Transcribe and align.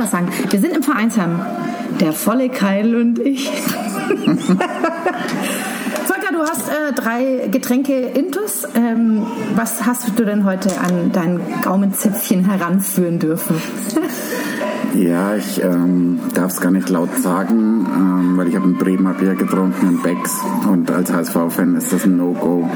was 0.00 0.10
sagen. 0.10 0.28
Wir 0.48 0.60
sind 0.60 0.74
im 0.74 0.82
Vereinsheim. 0.82 1.40
Der 2.00 2.12
volle 2.12 2.48
Keil 2.48 2.96
und 2.96 3.18
ich. 3.18 3.50
Volker, 6.04 6.32
du 6.32 6.40
hast 6.40 6.68
äh, 6.68 6.92
drei 6.94 7.48
Getränke 7.50 8.00
Intus. 8.00 8.66
Ähm, 8.74 9.26
was 9.54 9.84
hast 9.84 10.18
du 10.18 10.24
denn 10.24 10.44
heute 10.44 10.70
an 10.80 11.12
dein 11.12 11.40
Gaumenzäpfchen 11.62 12.44
heranführen 12.46 13.18
dürfen? 13.18 13.56
Ja, 14.94 15.36
ich 15.36 15.62
ähm, 15.62 16.18
darf 16.34 16.52
es 16.52 16.60
gar 16.60 16.70
nicht 16.70 16.88
laut 16.88 17.16
sagen, 17.16 17.86
ähm, 17.94 18.36
weil 18.36 18.48
ich 18.48 18.56
habe 18.56 18.68
ein 18.68 18.76
Bremer 18.76 19.14
Bier 19.14 19.34
getrunken, 19.34 19.86
ein 19.86 20.02
Becks. 20.02 20.40
Und 20.68 20.90
als 20.90 21.12
HSV-Fan 21.12 21.76
ist 21.76 21.92
das 21.92 22.04
ein 22.04 22.16
No-Go. 22.16 22.68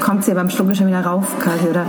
Kommt 0.00 0.24
sie 0.24 0.34
beim 0.34 0.50
Schlucken 0.50 0.74
schon 0.74 0.88
wieder 0.88 1.00
rauf, 1.00 1.38
quasi, 1.38 1.68
oder? 1.68 1.86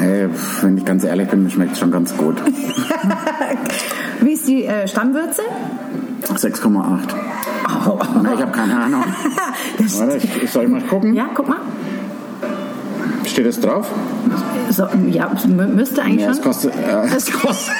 Hey, 0.00 0.28
wenn 0.62 0.78
ich 0.78 0.84
ganz 0.84 1.04
ehrlich 1.04 1.28
bin, 1.28 1.48
schmeckt 1.48 1.72
es 1.72 1.78
schon 1.78 1.90
ganz 1.90 2.16
gut. 2.16 2.36
Wie 4.20 4.32
ist 4.32 4.48
die 4.48 4.64
äh, 4.64 4.88
Stammwürze? 4.88 5.42
6,8. 6.32 6.98
Oh. 7.86 7.98
Na, 8.22 8.34
ich 8.34 8.40
habe 8.40 8.52
keine 8.52 8.80
Ahnung. 8.80 9.04
Warte, 9.78 10.16
ich, 10.16 10.42
ich 10.42 10.50
soll 10.50 10.68
mal 10.68 10.80
gucken. 10.82 11.14
ja, 11.14 11.28
guck 11.34 11.48
mal. 11.48 11.60
Steht 13.24 13.46
das 13.46 13.60
drauf? 13.60 13.90
So, 14.70 14.84
ja, 15.10 15.28
mü- 15.46 15.66
müsste 15.66 16.02
eigentlich 16.02 16.22
Ja, 16.22 16.30
es 16.30 16.36
schon. 16.36 16.44
kostet. 16.46 16.72
Äh, 16.74 17.16
es 17.16 17.32
kostet. 17.40 17.74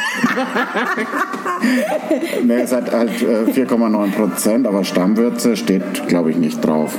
nee, 2.45 2.55
es 2.62 2.73
hat 2.73 2.93
halt 2.93 3.23
äh, 3.23 3.51
4,9 3.51 4.11
Prozent, 4.12 4.67
aber 4.67 4.84
Stammwürze 4.84 5.57
steht, 5.57 6.09
glaube 6.09 6.30
ich, 6.30 6.37
nicht 6.37 6.65
drauf. 6.65 6.97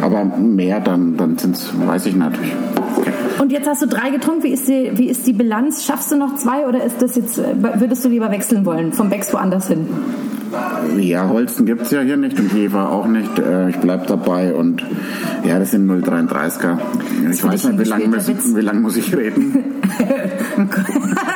Aber 0.00 0.24
mehr, 0.24 0.80
dann, 0.80 1.16
dann 1.16 1.38
sind 1.38 1.56
es, 1.56 1.70
weiß 1.86 2.06
ich 2.06 2.16
natürlich. 2.16 2.52
Okay. 2.96 3.10
Und 3.40 3.50
jetzt 3.52 3.68
hast 3.68 3.82
du 3.82 3.86
drei 3.86 4.10
getrunken. 4.10 4.42
Wie 4.44 4.52
ist 4.52 4.68
die, 4.68 4.90
wie 4.94 5.08
ist 5.08 5.26
die 5.26 5.32
Bilanz? 5.32 5.84
Schaffst 5.84 6.10
du 6.12 6.16
noch 6.16 6.36
zwei 6.36 6.66
oder 6.66 6.82
ist 6.84 7.00
das 7.02 7.16
jetzt, 7.16 7.38
äh, 7.38 7.54
würdest 7.58 8.04
du 8.04 8.08
lieber 8.08 8.30
wechseln 8.30 8.64
wollen? 8.64 8.92
Vom 8.92 9.08
Becks 9.10 9.32
woanders 9.32 9.68
hin? 9.68 9.88
Ja, 10.98 11.28
Holsten 11.28 11.66
gibt 11.66 11.82
es 11.82 11.90
ja 11.90 12.00
hier 12.00 12.16
nicht 12.16 12.38
und 12.38 12.52
Jever 12.52 12.90
auch 12.90 13.06
nicht. 13.06 13.38
Äh, 13.38 13.70
ich 13.70 13.76
bleib 13.76 14.06
dabei 14.06 14.54
und 14.54 14.82
ja, 15.44 15.58
das 15.58 15.70
sind 15.70 15.88
0,33er. 15.88 16.78
Ich 17.30 17.42
weiß 17.44 17.64
nicht, 17.64 17.78
wie 17.78 17.84
lange 17.84 18.60
lang 18.60 18.82
muss 18.82 18.96
ich 18.96 19.14
reden? 19.16 19.64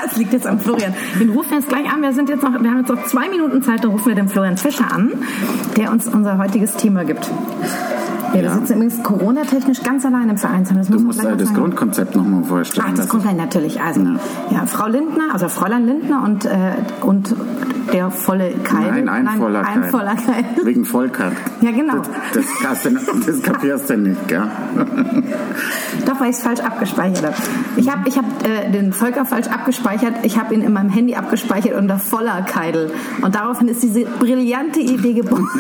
das 0.05 0.17
liegt 0.17 0.33
jetzt 0.33 0.47
am 0.47 0.59
Florian. 0.59 0.95
Den 1.21 1.31
rufen 1.31 1.51
wir 1.51 1.59
jetzt 1.59 1.69
gleich 1.69 1.91
an. 1.93 2.03
Wir, 2.03 2.13
sind 2.13 2.29
jetzt 2.29 2.43
noch, 2.43 2.53
wir 2.53 2.71
haben 2.71 2.79
jetzt 2.79 2.89
noch 2.89 3.05
zwei 3.07 3.29
Minuten 3.29 3.63
Zeit, 3.63 3.85
dann 3.85 3.91
rufen 3.91 4.09
wir 4.09 4.15
den 4.15 4.29
Florian 4.29 4.57
Fischer 4.57 4.93
an, 4.93 5.13
der 5.77 5.91
uns 5.91 6.07
unser 6.07 6.39
heutiges 6.39 6.75
Thema 6.77 7.05
gibt. 7.05 7.31
Ja, 8.33 8.35
wir 8.35 8.43
Ja. 8.45 8.55
sitzen 8.55 8.75
übrigens 8.75 9.03
Corona-technisch 9.03 9.83
ganz 9.83 10.05
allein 10.07 10.29
im 10.31 10.39
Vereinsheim. 10.39 10.79
Das 10.79 10.89
Du 10.89 10.99
muss 11.01 11.17
noch 11.23 11.37
das 11.37 11.49
sagen. 11.49 11.55
Grundkonzept 11.55 12.17
nochmal 12.17 12.45
vorstellen. 12.45 12.87
Ach, 12.87 12.91
das 12.93 13.01
Das 13.01 13.09
kommt 13.09 13.23
gleich 13.25 13.37
natürlich. 13.37 13.81
Also, 13.81 14.01
ja. 14.51 14.65
Frau 14.67 14.89
Lindner, 14.89 15.25
also 15.33 15.49
Fräulein 15.49 15.87
Lindner 15.87 16.23
und, 16.25 16.45
äh, 16.45 16.73
und 17.03 17.35
der 17.93 18.11
volle 18.11 18.53
Keil. 18.65 19.03
Nein, 19.05 19.29
ein 19.29 19.39
voller 19.39 19.67
ein 19.67 19.81
Keil. 19.83 19.91
voller 19.91 20.15
Keil. 20.15 20.45
Wegen 20.65 20.85
Volker. 20.85 21.33
Ja, 21.61 21.71
genau. 21.73 21.97
Das, 22.33 22.45
das, 22.63 22.83
du- 22.85 22.91
das 23.27 23.43
kapierst 23.43 23.91
du 23.91 23.99
nicht, 23.99 24.29
gell? 24.29 24.45
Doch, 26.07 26.21
weil 26.21 26.31
ich 26.31 26.37
es 26.37 26.43
falsch 26.43 26.61
abgespeichert 26.61 27.25
habe. 27.25 27.35
Ich 27.77 27.91
habe 27.91 28.09
ich 28.09 28.17
hab, 28.17 28.25
äh, 28.47 28.71
den 28.71 28.93
Volker 28.93 29.25
falsch 29.25 29.49
abgespeichert. 29.49 30.15
Ich 30.23 30.39
habe 30.39 30.55
ihn 30.55 30.63
in 30.63 30.73
meinem 30.73 30.91
Handy 30.91 31.15
abgespeichert 31.15 31.75
unter 31.75 31.99
voller 31.99 32.43
Keidel. 32.43 32.93
Und 33.21 33.35
daraufhin 33.35 33.69
ist 33.69 33.83
diese 33.83 34.05
brillante 34.05 34.81
Idee 34.81 35.15
geboren, 35.15 35.47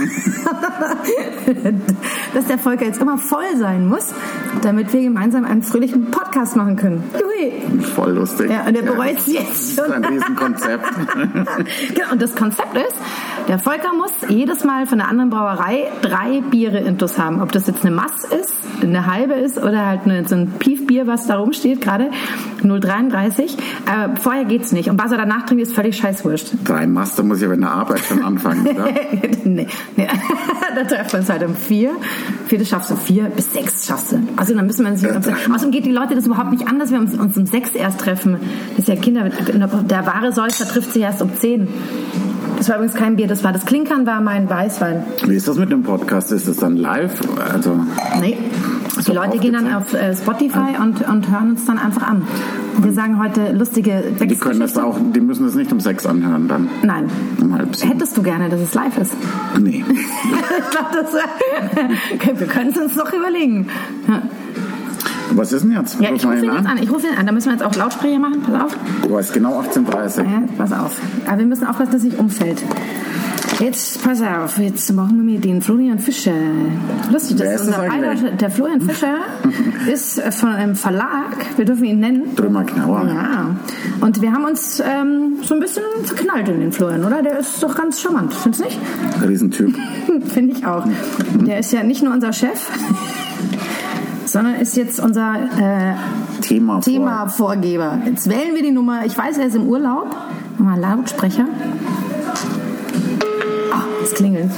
dass 2.34 2.46
der 2.46 2.58
Volker 2.62 2.86
jetzt 2.86 3.00
immer 3.00 3.18
voll 3.18 3.56
sein 3.58 3.86
muss, 3.86 4.14
damit 4.62 4.92
wir 4.92 5.02
gemeinsam 5.02 5.44
einen 5.44 5.62
fröhlichen 5.62 6.10
Podcast 6.10 6.56
machen 6.56 6.76
können. 6.76 7.02
Juhui. 7.12 7.82
Voll 7.82 8.12
lustig. 8.12 8.50
Ja, 8.50 8.66
und 8.66 8.76
er 8.76 8.82
bereut 8.82 9.18
es 9.18 9.26
jetzt 9.26 9.78
Das 9.78 9.88
ist 9.88 9.92
ein 9.92 10.04
Riesenkonzept. 10.04 10.84
genau, 11.94 12.12
und 12.12 12.22
das 12.22 12.34
Konzept 12.34 12.76
ist, 12.76 12.96
der 13.48 13.58
Volker 13.58 13.92
muss 13.94 14.12
jedes 14.28 14.64
Mal 14.64 14.86
von 14.86 15.00
einer 15.00 15.08
anderen 15.10 15.30
Brauerei 15.30 15.88
drei 16.00 16.40
Biere 16.40 16.78
intus 16.78 17.18
haben. 17.18 17.40
Ob 17.42 17.52
das 17.52 17.66
jetzt 17.66 17.84
eine 17.84 17.94
Mass 17.94 18.24
ist, 18.24 18.54
eine 18.80 19.06
halbe 19.06 19.34
ist 19.34 19.58
oder 19.58 19.86
halt 19.86 20.02
eine, 20.04 20.26
so 20.26 20.34
ein 20.34 20.52
Piefbier, 20.58 21.06
was 21.06 21.26
da 21.26 21.36
rumsteht 21.36 21.80
gerade, 21.80 22.10
0,33. 22.62 23.42
Äh, 23.42 24.16
vorher 24.20 24.44
geht's 24.44 24.72
nicht. 24.72 24.88
Und 24.88 25.02
was 25.02 25.12
er 25.12 25.18
danach 25.18 25.46
trinkt, 25.46 25.62
ist 25.62 25.74
völlig 25.74 25.96
scheißwurscht. 25.96 26.52
Drei 26.64 26.86
Master 26.86 27.22
muss 27.22 27.38
ich 27.38 27.44
aber 27.44 27.54
in 27.54 27.62
der 27.62 27.70
Arbeit 27.70 28.00
schon 28.00 28.22
anfangen, 28.22 28.66
oder? 28.66 28.88
nee, 29.44 29.66
nee. 29.96 30.08
da 30.74 30.84
treffen 30.84 31.12
wir 31.12 31.18
uns 31.20 31.28
halt 31.28 31.42
um 31.42 31.56
vier. 31.56 31.90
Vier, 32.46 32.58
das 32.58 32.68
schaffst 32.68 32.90
du. 32.90 32.96
Vier 32.96 33.24
bis 33.24 33.52
sechs 33.52 33.86
schaffst 33.86 34.12
du. 34.12 34.20
Also 34.36 34.54
dann 34.54 34.66
müssen 34.66 34.84
wir 34.84 34.92
uns... 34.92 35.04
Außerdem 35.04 35.70
geht 35.70 35.86
die 35.86 35.92
Leute 35.92 36.14
das 36.14 36.26
überhaupt 36.26 36.52
nicht 36.52 36.68
an, 36.68 36.78
dass 36.78 36.90
wir 36.90 36.98
uns, 36.98 37.14
uns 37.14 37.36
um 37.36 37.46
sechs 37.46 37.70
erst 37.70 38.00
treffen. 38.00 38.36
Das 38.70 38.80
ist 38.80 38.88
ja 38.88 38.96
Kinder... 38.96 39.28
Der 39.28 40.06
wahre 40.06 40.32
Säufer 40.32 40.66
trifft 40.66 40.92
sich 40.92 41.02
erst 41.02 41.22
um 41.22 41.34
zehn. 41.34 41.68
Das 42.62 42.68
war 42.68 42.76
übrigens 42.76 42.94
kein 42.94 43.16
Bier, 43.16 43.26
das 43.26 43.42
war 43.42 43.52
das 43.52 43.66
Klinkern, 43.66 44.06
war 44.06 44.20
mein 44.20 44.48
Weißwein. 44.48 45.02
Wie 45.26 45.34
ist 45.34 45.48
das 45.48 45.58
mit 45.58 45.72
dem 45.72 45.82
Podcast? 45.82 46.30
Ist 46.30 46.46
das 46.46 46.58
dann 46.58 46.76
live? 46.76 47.20
Also, 47.52 47.74
Nee. 48.20 48.38
Die 49.04 49.10
Leute 49.10 49.38
gehen 49.38 49.54
dann 49.54 49.74
auf 49.74 49.92
äh, 49.94 50.14
Spotify 50.14 50.76
und, 50.80 51.00
und 51.08 51.28
hören 51.28 51.50
uns 51.50 51.64
dann 51.64 51.76
einfach 51.76 52.06
an. 52.06 52.22
Wir 52.78 52.92
sagen 52.92 53.20
heute 53.20 53.50
lustige 53.50 54.04
die 54.20 54.36
können 54.36 54.60
das 54.60 54.78
auch, 54.78 54.96
die 55.12 55.20
müssen 55.20 55.44
das 55.44 55.56
nicht 55.56 55.72
um 55.72 55.80
sechs 55.80 56.06
anhören 56.06 56.46
dann. 56.46 56.68
Nein. 56.84 57.10
Um 57.40 57.52
halb 57.52 57.74
sieben. 57.74 57.94
Hättest 57.94 58.16
du 58.16 58.22
gerne, 58.22 58.48
dass 58.48 58.60
es 58.60 58.74
live 58.74 58.96
ist? 58.96 59.14
Nee. 59.58 59.84
ich 59.90 60.70
glaube, 60.70 60.88
das 60.92 62.38
wir 62.38 62.46
können 62.46 62.70
es 62.70 62.76
uns 62.76 62.94
doch 62.94 63.12
überlegen. 63.12 63.66
Was 65.34 65.52
ist 65.52 65.62
denn 65.64 65.72
jetzt? 65.72 66.00
Ja, 66.00 66.10
ich 66.14 66.24
rufe 66.24 66.36
ihn 66.36 66.44
jetzt 66.44 66.66
an. 66.66 66.78
Ich 66.80 66.90
rufe 66.90 67.06
ihn 67.06 67.14
an. 67.18 67.26
Da 67.26 67.32
müssen 67.32 67.46
wir 67.46 67.52
jetzt 67.52 67.64
auch 67.64 67.74
Lautsprecher 67.74 68.18
machen. 68.18 68.42
Pass 68.42 68.62
auf. 68.62 68.76
Du 69.06 69.16
hast 69.16 69.32
genau 69.32 69.60
18.30 69.60 70.18
Ja, 70.18 70.42
pass 70.56 70.72
auf. 70.72 70.96
Aber 71.26 71.38
wir 71.38 71.46
müssen 71.46 71.66
aufpassen, 71.66 71.92
dass 71.92 72.02
es 72.02 72.04
nicht 72.04 72.18
umfällt. 72.18 72.62
Jetzt, 73.60 74.02
pass 74.02 74.20
auf, 74.20 74.58
jetzt 74.58 74.92
machen 74.92 75.24
wir 75.26 75.38
den 75.38 75.62
Florian 75.62 75.98
Fischer. 75.98 76.32
Lustig, 77.12 77.36
das 77.36 77.46
Wer 77.46 77.54
ist 77.54 77.60
ist 77.60 77.66
unser 77.68 77.86
beider, 77.86 78.14
der 78.32 78.50
Florian 78.50 78.80
Fischer 78.80 79.16
ist 79.92 80.20
von 80.34 80.48
einem 80.48 80.74
Verlag, 80.74 81.36
wir 81.56 81.64
dürfen 81.64 81.84
ihn 81.84 82.00
nennen. 82.00 82.34
Drümmer 82.34 82.64
Knauer. 82.64 83.06
Ja. 83.06 83.56
Und 84.00 84.20
wir 84.20 84.32
haben 84.32 84.44
uns 84.46 84.80
ähm, 84.80 85.36
so 85.42 85.54
ein 85.54 85.60
bisschen 85.60 85.84
verknallt 86.02 86.48
in 86.48 86.60
den 86.60 86.72
Florian, 86.72 87.04
oder? 87.04 87.22
Der 87.22 87.38
ist 87.38 87.62
doch 87.62 87.74
ganz 87.76 88.00
charmant, 88.00 88.34
findest 88.34 88.64
du 88.64 88.68
nicht? 88.68 88.78
Riesentyp. 89.28 89.76
Finde 90.26 90.56
ich 90.56 90.66
auch. 90.66 90.84
Der 91.46 91.58
ist 91.60 91.72
ja 91.72 91.84
nicht 91.84 92.02
nur 92.02 92.14
unser 92.14 92.32
Chef, 92.32 92.68
sondern 94.32 94.54
ist 94.56 94.76
jetzt 94.76 94.98
unser 94.98 95.34
äh, 95.34 95.94
Thema. 96.40 96.74
vor- 96.74 96.82
Thema-Vorgeber. 96.82 97.98
Jetzt 98.06 98.28
wählen 98.28 98.54
wir 98.54 98.62
die 98.62 98.70
Nummer. 98.70 99.04
Ich 99.04 99.16
weiß, 99.16 99.38
er 99.38 99.46
ist 99.46 99.56
im 99.56 99.66
Urlaub. 99.68 100.14
Mal 100.58 100.78
Lautsprecher. 100.80 101.46
Ah, 103.72 103.82
es 104.02 104.14
klingelt. 104.14 104.50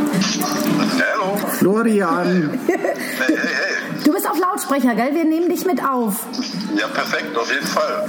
Hallo. 0.00 1.36
Florian. 1.58 2.50
Hey, 2.66 2.78
hey, 3.26 3.36
hey. 3.36 4.02
Du 4.04 4.12
bist 4.12 4.28
auf 4.28 4.38
Lautsprecher, 4.38 4.94
gell? 4.94 5.14
Wir 5.14 5.24
nehmen 5.24 5.48
dich 5.48 5.66
mit 5.66 5.82
auf. 5.84 6.26
Ja, 6.78 6.86
perfekt, 6.88 7.36
auf 7.36 7.52
jeden 7.52 7.66
Fall. 7.66 8.04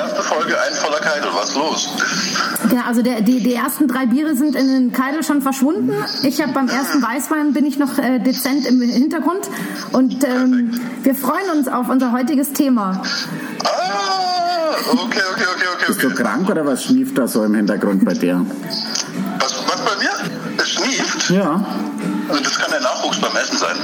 Erste 0.00 0.22
Folge, 0.22 0.56
ein 0.58 0.74
voller 0.76 1.00
Keitel, 1.00 1.30
was 1.34 1.54
los? 1.54 1.90
Ja, 2.72 2.84
also 2.86 3.02
der, 3.02 3.20
die, 3.20 3.42
die 3.42 3.54
ersten 3.54 3.86
drei 3.86 4.06
Biere 4.06 4.34
sind 4.34 4.56
in 4.56 4.66
den 4.66 4.92
Keidel 4.92 5.22
schon 5.22 5.42
verschwunden. 5.42 5.92
Ich 6.22 6.40
habe 6.40 6.52
beim 6.52 6.68
ersten 6.68 7.02
Weißwein 7.02 7.52
bin 7.52 7.66
ich 7.66 7.78
noch 7.78 7.98
äh, 7.98 8.18
dezent 8.18 8.66
im 8.66 8.80
Hintergrund 8.80 9.46
und 9.92 10.24
ähm, 10.24 10.80
wir 11.02 11.14
freuen 11.14 11.50
uns 11.54 11.68
auf 11.68 11.90
unser 11.90 12.12
heutiges 12.12 12.54
Thema. 12.54 13.02
Ah, 13.64 14.74
okay, 14.92 15.20
okay, 15.32 15.44
okay, 15.54 15.66
okay. 15.74 15.84
Bist 15.88 16.02
du 16.02 16.06
okay. 16.06 16.22
krank 16.22 16.48
oder 16.48 16.64
was 16.64 16.84
schnieft 16.84 17.18
da 17.18 17.28
so 17.28 17.44
im 17.44 17.54
Hintergrund 17.54 18.02
bei 18.02 18.14
dir? 18.14 18.46
Was, 19.38 19.62
was 19.66 19.84
bei 19.84 19.96
mir? 20.02 20.10
Es 20.56 20.70
schnieft. 20.70 21.30
Ja. 21.30 21.62
Also 22.28 22.42
das 22.42 22.58
kann 22.58 22.70
der 22.70 22.80
Nachwuchs 22.80 23.20
beim 23.20 23.36
Essen 23.36 23.58
sein. 23.58 23.76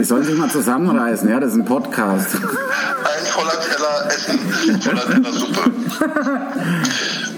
Die 0.00 0.04
sollen 0.04 0.24
sich 0.24 0.36
mal 0.36 0.50
zusammenreißen, 0.50 1.28
ja, 1.28 1.38
das 1.38 1.52
ist 1.52 1.58
ein 1.58 1.64
Podcast. 1.64 2.36
Voller 3.36 3.60
Teller 3.60 4.08
Essen, 4.08 4.80
voller 4.80 5.06
Teller 5.10 5.32
Suppe. 5.32 5.70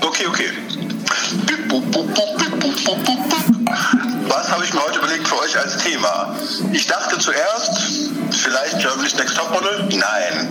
Okay, 0.00 0.26
okay. 0.28 0.50
Was 4.28 4.48
habe 4.52 4.64
ich 4.64 4.72
mir 4.72 4.80
heute 4.80 4.98
überlegt 5.00 5.26
für 5.26 5.40
euch 5.40 5.58
als 5.58 5.76
Thema? 5.78 6.36
Ich 6.72 6.86
dachte 6.86 7.18
zuerst, 7.18 8.10
vielleicht 8.30 8.78
Germany's 8.78 9.16
Next 9.16 9.36
Topmodel? 9.36 9.88
Nein. 9.90 10.48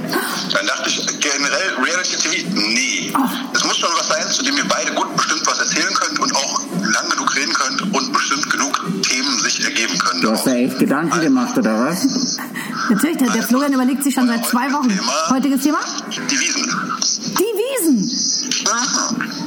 Dann 0.52 0.68
dachte 0.68 0.90
ich 0.90 0.98
generell 1.22 1.76
Reality 1.82 2.18
TV? 2.18 2.50
Nee. 2.54 3.14
Es 3.54 3.64
muss 3.64 3.78
schon 3.78 3.90
was 3.98 4.10
sein, 4.10 4.30
zu 4.30 4.44
dem 4.44 4.58
ihr 4.58 4.68
beide 4.68 4.92
gut 4.92 5.16
bestimmt 5.16 5.48
was 5.48 5.60
erzählen 5.60 5.94
könnt 5.94 6.20
und 6.20 6.36
auch 6.36 6.60
lang 6.74 7.10
genug 7.10 7.34
reden 7.38 7.54
könnt 7.54 7.82
und 7.94 8.12
bestimmt 8.12 8.50
genug 8.50 8.82
Themen 9.02 9.40
sich 9.40 9.64
ergeben 9.64 9.98
können. 9.98 10.22
Du 10.22 10.32
hast 10.32 10.46
da 10.46 10.52
echt 10.52 10.78
Gedanken 10.78 11.22
gemacht, 11.22 11.58
oder 11.58 11.80
was? 11.86 12.38
Natürlich, 12.90 13.18
der, 13.18 13.30
der 13.30 13.44
Florian 13.44 13.74
überlegt 13.74 14.04
sich 14.04 14.14
schon 14.14 14.28
seit 14.28 14.46
zwei 14.46 14.72
Wochen. 14.72 14.98
Heutiges 15.30 15.62
Thema? 15.62 15.80
Die 16.10 16.40
Wiesen. 16.40 16.64
Die 17.38 17.44
Wiesen. 17.44 18.12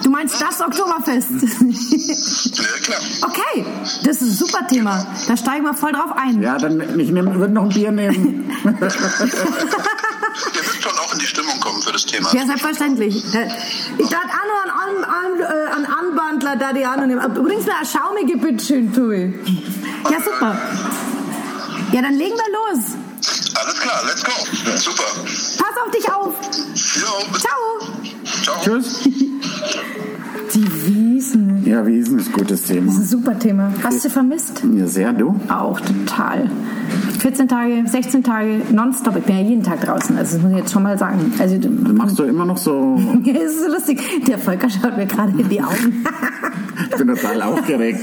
Du 0.02 0.10
meinst 0.10 0.40
das 0.40 0.60
Oktoberfest? 0.60 1.30
Ja, 1.30 2.64
klar. 2.82 3.00
Okay, 3.22 3.64
das 4.04 4.16
ist 4.16 4.22
ein 4.22 4.32
super 4.32 4.66
Thema. 4.66 5.06
Da 5.26 5.36
steigen 5.36 5.64
wir 5.64 5.74
voll 5.74 5.92
drauf 5.92 6.12
ein. 6.16 6.42
Ja, 6.42 6.58
dann 6.58 6.80
ich 6.98 7.10
nehm, 7.10 7.34
würde 7.34 7.52
noch 7.52 7.64
ein 7.64 7.68
Bier 7.70 7.92
nehmen. 7.92 8.50
Ihr 8.64 10.62
müsst 10.62 10.82
schon 10.82 10.92
auch 10.98 11.12
in 11.12 11.18
die 11.18 11.26
Stimmung 11.26 11.58
kommen 11.60 11.82
für 11.82 11.92
das 11.92 12.06
Thema. 12.06 12.32
Ja, 12.34 12.46
selbstverständlich. 12.46 13.16
Ich 13.16 14.08
darf 14.08 14.24
auch 14.24 14.46
noch 14.46 14.86
einen, 14.86 15.04
an, 15.04 15.10
an, 15.10 15.40
äh, 15.40 15.74
einen 15.74 15.86
Anbandler, 15.86 16.56
da 16.56 16.72
die 16.72 16.86
auch 16.86 16.96
noch 16.96 17.06
nehmen. 17.06 17.36
Übrigens 17.36 17.66
noch 17.66 17.76
eine 17.76 17.86
schaumige, 17.86 18.38
bitteschön, 18.38 18.92
Tui. 18.92 19.38
Ja, 20.10 20.22
super. 20.22 20.58
Ja, 21.92 22.02
dann 22.02 22.14
legen 22.14 22.36
wir 22.36 22.74
los. 22.74 22.99
Alles 23.62 23.80
klar, 23.80 24.02
let's 24.06 24.24
go. 24.24 24.32
Super. 24.76 25.04
Pass 25.58 25.76
auf 25.84 25.90
dich 25.90 26.10
auf. 26.10 26.34
Jo, 26.96 27.32
bis 27.32 27.42
Ciao. 27.42 27.60
Ciao. 28.42 28.56
Tschüss. 28.62 29.00
Die 30.54 30.86
Wiesen. 30.86 31.64
Ja, 31.66 31.86
Wiesen 31.86 32.18
ist 32.18 32.28
ein 32.28 32.32
gutes 32.32 32.62
Thema. 32.64 32.86
Das 32.86 32.94
ist 32.96 33.00
ein 33.02 33.08
super 33.22 33.38
Thema. 33.38 33.72
Hast 33.84 34.04
du 34.04 34.10
vermisst? 34.10 34.62
Ja, 34.74 34.86
sehr, 34.86 35.12
du? 35.12 35.38
Auch 35.48 35.80
total. 35.80 36.50
14 37.20 37.48
Tage, 37.48 37.84
16 37.86 38.22
Tage 38.22 38.62
nonstop. 38.72 39.16
Ich 39.16 39.24
bin 39.24 39.36
ja 39.36 39.42
jeden 39.42 39.62
Tag 39.62 39.80
draußen. 39.80 40.16
Also 40.16 40.36
das 40.36 40.42
muss 40.42 40.52
ich 40.52 40.58
jetzt 40.58 40.72
schon 40.72 40.82
mal 40.82 40.98
sagen. 40.98 41.32
Also 41.38 41.56
Machst 41.92 42.18
du 42.18 42.24
immer 42.24 42.44
noch 42.44 42.56
so, 42.56 42.98
es 43.24 43.52
ist 43.52 43.64
so 43.64 43.72
lustig. 43.72 44.00
Der 44.26 44.38
Volker 44.38 44.68
schaut 44.70 44.96
mir 44.96 45.06
gerade 45.06 45.32
in 45.38 45.48
die 45.48 45.60
Augen. 45.60 46.04
ich 46.90 46.96
bin 46.96 47.08
total 47.08 47.42
aufgeregt. 47.42 48.00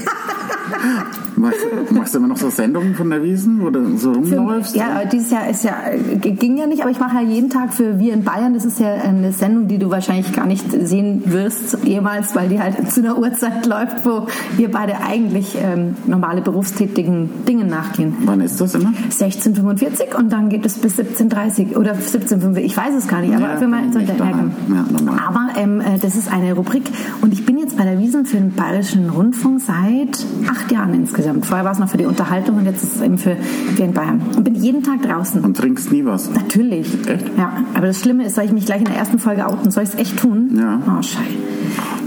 Machst, 1.36 1.60
machst 1.90 2.14
du 2.14 2.18
immer 2.18 2.28
noch 2.28 2.36
so 2.36 2.50
Sendungen 2.50 2.94
von 2.94 3.10
der 3.10 3.22
Wiesen, 3.22 3.62
wo 3.62 3.70
du 3.70 3.96
so 3.96 4.12
rumläufst? 4.12 4.74
Ja, 4.74 5.04
dieses 5.04 5.30
Jahr 5.30 5.48
ist 5.48 5.62
ja, 5.64 5.76
ging 6.20 6.56
ja 6.56 6.66
nicht, 6.66 6.82
aber 6.82 6.90
ich 6.90 6.98
mache 6.98 7.16
ja 7.16 7.22
jeden 7.22 7.48
Tag 7.48 7.72
für 7.72 7.98
Wir 7.98 8.12
in 8.12 8.24
Bayern. 8.24 8.54
Das 8.54 8.64
ist 8.64 8.80
ja 8.80 8.94
eine 8.94 9.32
Sendung, 9.32 9.68
die 9.68 9.78
du 9.78 9.90
wahrscheinlich 9.90 10.32
gar 10.32 10.46
nicht 10.46 10.64
sehen 10.70 11.22
wirst 11.26 11.78
jemals, 11.84 12.34
weil 12.34 12.48
die 12.48 12.60
halt 12.60 12.90
zu 12.92 13.00
einer 13.00 13.18
Uhrzeit 13.18 13.66
läuft, 13.66 14.04
wo 14.04 14.26
wir 14.56 14.70
beide 14.70 15.00
eigentlich 15.00 15.56
ähm, 15.62 15.96
normale 16.06 16.40
berufstätigen 16.40 17.30
Dingen 17.46 17.68
nachgehen. 17.68 18.14
Wann 18.24 18.40
ist 18.40 18.60
das 18.60 18.74
immer? 18.78 18.92
16.45 19.10 20.16
und 20.16 20.32
dann 20.32 20.48
geht 20.48 20.64
es 20.64 20.78
bis 20.78 20.98
17.30 20.98 21.76
oder 21.76 21.92
17.45, 21.92 22.58
ich 22.58 22.76
weiß 22.76 22.94
es 22.96 23.08
gar 23.08 23.20
nicht, 23.20 23.34
aber 23.34 23.48
Ja, 23.48 23.56
für 23.56 23.68
mal 23.68 23.82
so 23.92 23.98
daheim. 23.98 24.52
Ja, 24.68 24.84
normal. 24.90 25.18
Aber 25.26 25.48
ähm, 25.56 25.80
äh, 25.80 25.98
das 26.00 26.16
ist 26.16 26.30
eine 26.32 26.52
Rubrik 26.54 26.84
und 27.20 27.32
ich 27.32 27.44
bin 27.44 27.58
jetzt 27.58 27.76
bei 27.76 27.84
der 27.84 27.98
Wiesen 27.98 28.24
für 28.26 28.36
den 28.36 28.52
Bayerischen 28.52 29.10
Rundfunk 29.10 29.60
seit 29.60 30.24
acht 30.48 30.70
Jahren 30.72 30.94
insgesamt. 30.94 31.46
Vorher 31.46 31.64
war 31.64 31.72
es 31.72 31.78
noch 31.78 31.88
für 31.88 31.98
die 31.98 32.06
Unterhaltung 32.06 32.56
und 32.56 32.64
jetzt 32.66 32.82
ist 32.82 32.96
es 32.96 33.02
eben 33.02 33.18
für 33.18 33.36
Wir 33.74 33.84
in 33.84 33.92
Bayern. 33.92 34.20
Und 34.36 34.44
bin 34.44 34.54
jeden 34.54 34.82
Tag 34.82 35.02
draußen. 35.02 35.44
Und 35.44 35.56
trinkst 35.56 35.92
nie 35.92 36.04
was? 36.04 36.30
Natürlich. 36.30 36.86
Echt? 37.06 37.26
Ja, 37.36 37.64
aber 37.74 37.86
das 37.88 38.00
Schlimme 38.00 38.24
ist, 38.26 38.34
soll 38.34 38.44
ich 38.44 38.52
mich 38.52 38.66
gleich 38.66 38.80
in 38.80 38.86
der 38.86 38.96
ersten 38.96 39.18
Folge 39.18 39.46
outen? 39.46 39.70
Soll 39.70 39.82
ich 39.84 39.90
es 39.90 39.94
echt 39.96 40.18
tun? 40.18 40.50
Ja. 40.56 40.80
Oh, 40.86 41.02
scheiße. 41.02 41.18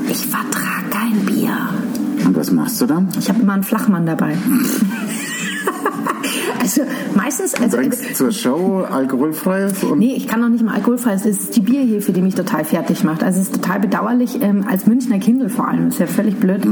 Ich 0.09 0.25
vertrage 0.25 0.89
kein 0.89 1.25
Bier. 1.25 1.51
Und 2.25 2.35
was 2.35 2.51
machst 2.51 2.79
du 2.81 2.85
dann? 2.85 3.07
Ich 3.19 3.29
habe 3.29 3.41
immer 3.41 3.53
einen 3.53 3.63
Flachmann 3.63 4.06
dabei. 4.06 4.35
also 6.60 6.81
meistens... 7.16 7.54
Also, 7.56 7.78
Trinkst 7.78 8.16
zur 8.16 8.31
Show 8.31 8.86
alkoholfreies 8.90 9.84
und 9.84 10.00
Nee, 10.00 10.13
ich 10.16 10.28
kann 10.28 10.42
noch 10.42 10.50
nicht 10.50 10.63
mal 10.63 10.75
alkoholfrei. 10.75 11.13
Es 11.13 11.25
ist 11.25 11.56
die 11.56 11.62
Bierhefe, 11.62 12.12
die 12.12 12.22
mich 12.22 12.36
total 12.36 12.63
fertig 12.63 13.04
macht. 13.04 13.24
Also 13.24 13.40
es 13.40 13.48
ist 13.48 13.56
total 13.56 13.80
bedauerlich, 13.80 14.42
ähm, 14.42 14.66
als 14.69 14.88
Münchner 14.88 15.19
Kindl 15.19 15.50
vor 15.50 15.68
allem. 15.68 15.90
Ist 15.90 16.00
ja 16.00 16.08
völlig 16.08 16.38
blöd. 16.38 16.66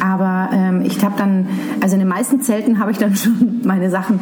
Aber 0.00 0.50
ähm, 0.52 0.82
ich 0.82 1.04
habe 1.04 1.14
dann, 1.16 1.48
also 1.80 1.94
in 1.94 2.00
den 2.00 2.08
meisten 2.08 2.40
Zelten 2.40 2.78
habe 2.78 2.90
ich 2.90 2.98
dann 2.98 3.14
schon 3.16 3.60
meine 3.64 3.90
Sachen 3.90 4.20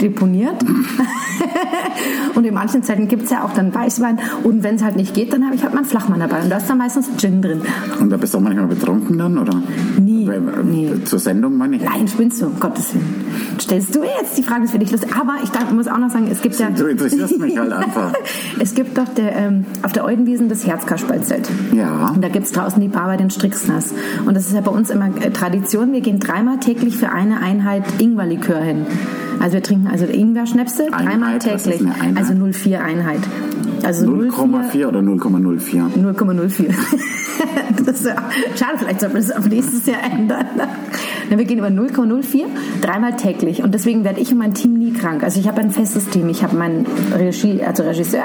deponiert. 0.00 0.56
und 2.34 2.44
in 2.44 2.54
manchen 2.54 2.82
Zelten 2.82 3.08
gibt 3.08 3.24
es 3.24 3.30
ja 3.30 3.44
auch 3.44 3.52
dann 3.52 3.74
Weißwein. 3.74 4.18
Und 4.42 4.62
wenn 4.62 4.76
es 4.76 4.82
halt 4.82 4.96
nicht 4.96 5.14
geht, 5.14 5.32
dann 5.32 5.44
habe 5.44 5.54
ich 5.54 5.62
halt 5.62 5.74
meinen 5.74 5.84
Flachmann 5.84 6.20
dabei. 6.20 6.42
Und 6.42 6.50
da 6.50 6.58
ist 6.58 6.68
dann 6.68 6.78
meistens 6.78 7.08
Gin 7.16 7.42
drin. 7.42 7.62
Und 8.00 8.10
da 8.10 8.16
bist 8.16 8.34
du 8.34 8.38
auch 8.38 8.42
manchmal 8.42 8.66
betrunken 8.66 9.18
dann, 9.18 9.38
oder? 9.38 9.62
Nie, 10.00 10.28
äh, 10.28 10.40
nie. 10.64 11.04
Zur 11.04 11.18
Sendung 11.18 11.56
meine 11.56 11.76
ich. 11.76 11.82
Nein, 11.82 12.08
spinnst 12.08 12.40
du, 12.40 12.46
um 12.46 12.60
Gottes 12.60 12.94
Willen. 12.94 13.24
Stellst 13.60 13.94
du 13.94 14.02
jetzt 14.02 14.36
die 14.36 14.42
Frage, 14.42 14.62
das 14.62 14.70
finde 14.70 14.86
ich 14.86 14.92
lustig. 14.92 15.10
Aber 15.16 15.36
ich 15.42 15.50
darf, 15.50 15.70
muss 15.72 15.88
auch 15.88 15.98
noch 15.98 16.10
sagen, 16.10 16.28
es 16.30 16.42
gibt 16.42 16.58
ja... 16.58 16.70
Du 16.70 16.86
interessierst 16.86 17.38
mich 17.38 17.58
halt 17.58 17.72
einfach. 17.72 18.12
es 18.58 18.74
gibt 18.74 18.98
doch 18.98 19.08
der, 19.08 19.34
ähm, 19.36 19.64
auf 19.82 19.92
der 19.92 20.04
Eudenwiesen 20.04 20.48
das 20.48 20.66
Herzkasperlzelt. 20.66 21.48
Ja. 21.72 22.12
Und 22.14 22.22
da 22.22 22.28
gibt 22.28 22.46
es 22.46 22.52
draußen 22.52 22.80
die 22.80 22.88
Bar 22.88 23.06
bei 23.06 23.16
den 23.16 23.30
Strixners. 23.30 23.94
Und 24.24 24.34
das 24.34 24.46
ist 24.46 24.54
ja 24.54 24.60
bei 24.60 24.70
uns 24.70 24.90
immer 24.90 25.08
äh, 25.20 25.30
Tradition. 25.30 25.92
Wir 25.92 26.00
gehen 26.00 26.20
dreimal 26.20 26.58
täglich 26.58 26.96
für 26.96 27.10
eine 27.10 27.40
Einheit 27.40 27.84
Ingwerlikör 27.98 28.60
hin. 28.60 28.86
Also 29.40 29.54
wir 29.54 29.62
trinken 29.62 29.86
also 29.86 30.06
Ingwer-Schnäpse 30.06 30.86
dreimal 30.90 31.38
täglich. 31.38 31.82
Also 32.14 32.32
0,4 32.32 32.78
Einheit. 32.78 33.20
Also 33.82 34.06
0,4 34.06 34.86
oder 34.86 35.00
0,04? 35.00 35.92
0,04. 35.96 36.74
das 37.84 38.00
ist 38.00 38.06
ja, 38.06 38.16
schade, 38.56 38.78
vielleicht 38.78 39.00
sollte 39.00 39.14
man 39.14 39.26
das 39.26 39.36
auf 39.36 39.46
nächstes 39.46 39.86
Jahr 39.86 40.02
ändern. 40.02 40.46
Wir 41.28 41.44
gehen 41.44 41.58
über 41.58 41.68
0,04 41.68 42.44
dreimal 42.80 43.16
täglich 43.16 43.62
und 43.62 43.74
deswegen 43.74 44.04
werde 44.04 44.20
ich 44.20 44.32
und 44.32 44.38
mein 44.38 44.54
Team 44.54 44.74
nie 44.74 44.92
krank. 44.92 45.24
Also 45.24 45.40
ich 45.40 45.48
habe 45.48 45.60
ein 45.60 45.70
festes 45.70 46.08
Team. 46.08 46.28
Ich 46.28 46.42
habe 46.42 46.56
meinen 46.56 46.86
Regie, 47.16 47.62
also 47.62 47.82
Regisseur, 47.82 48.24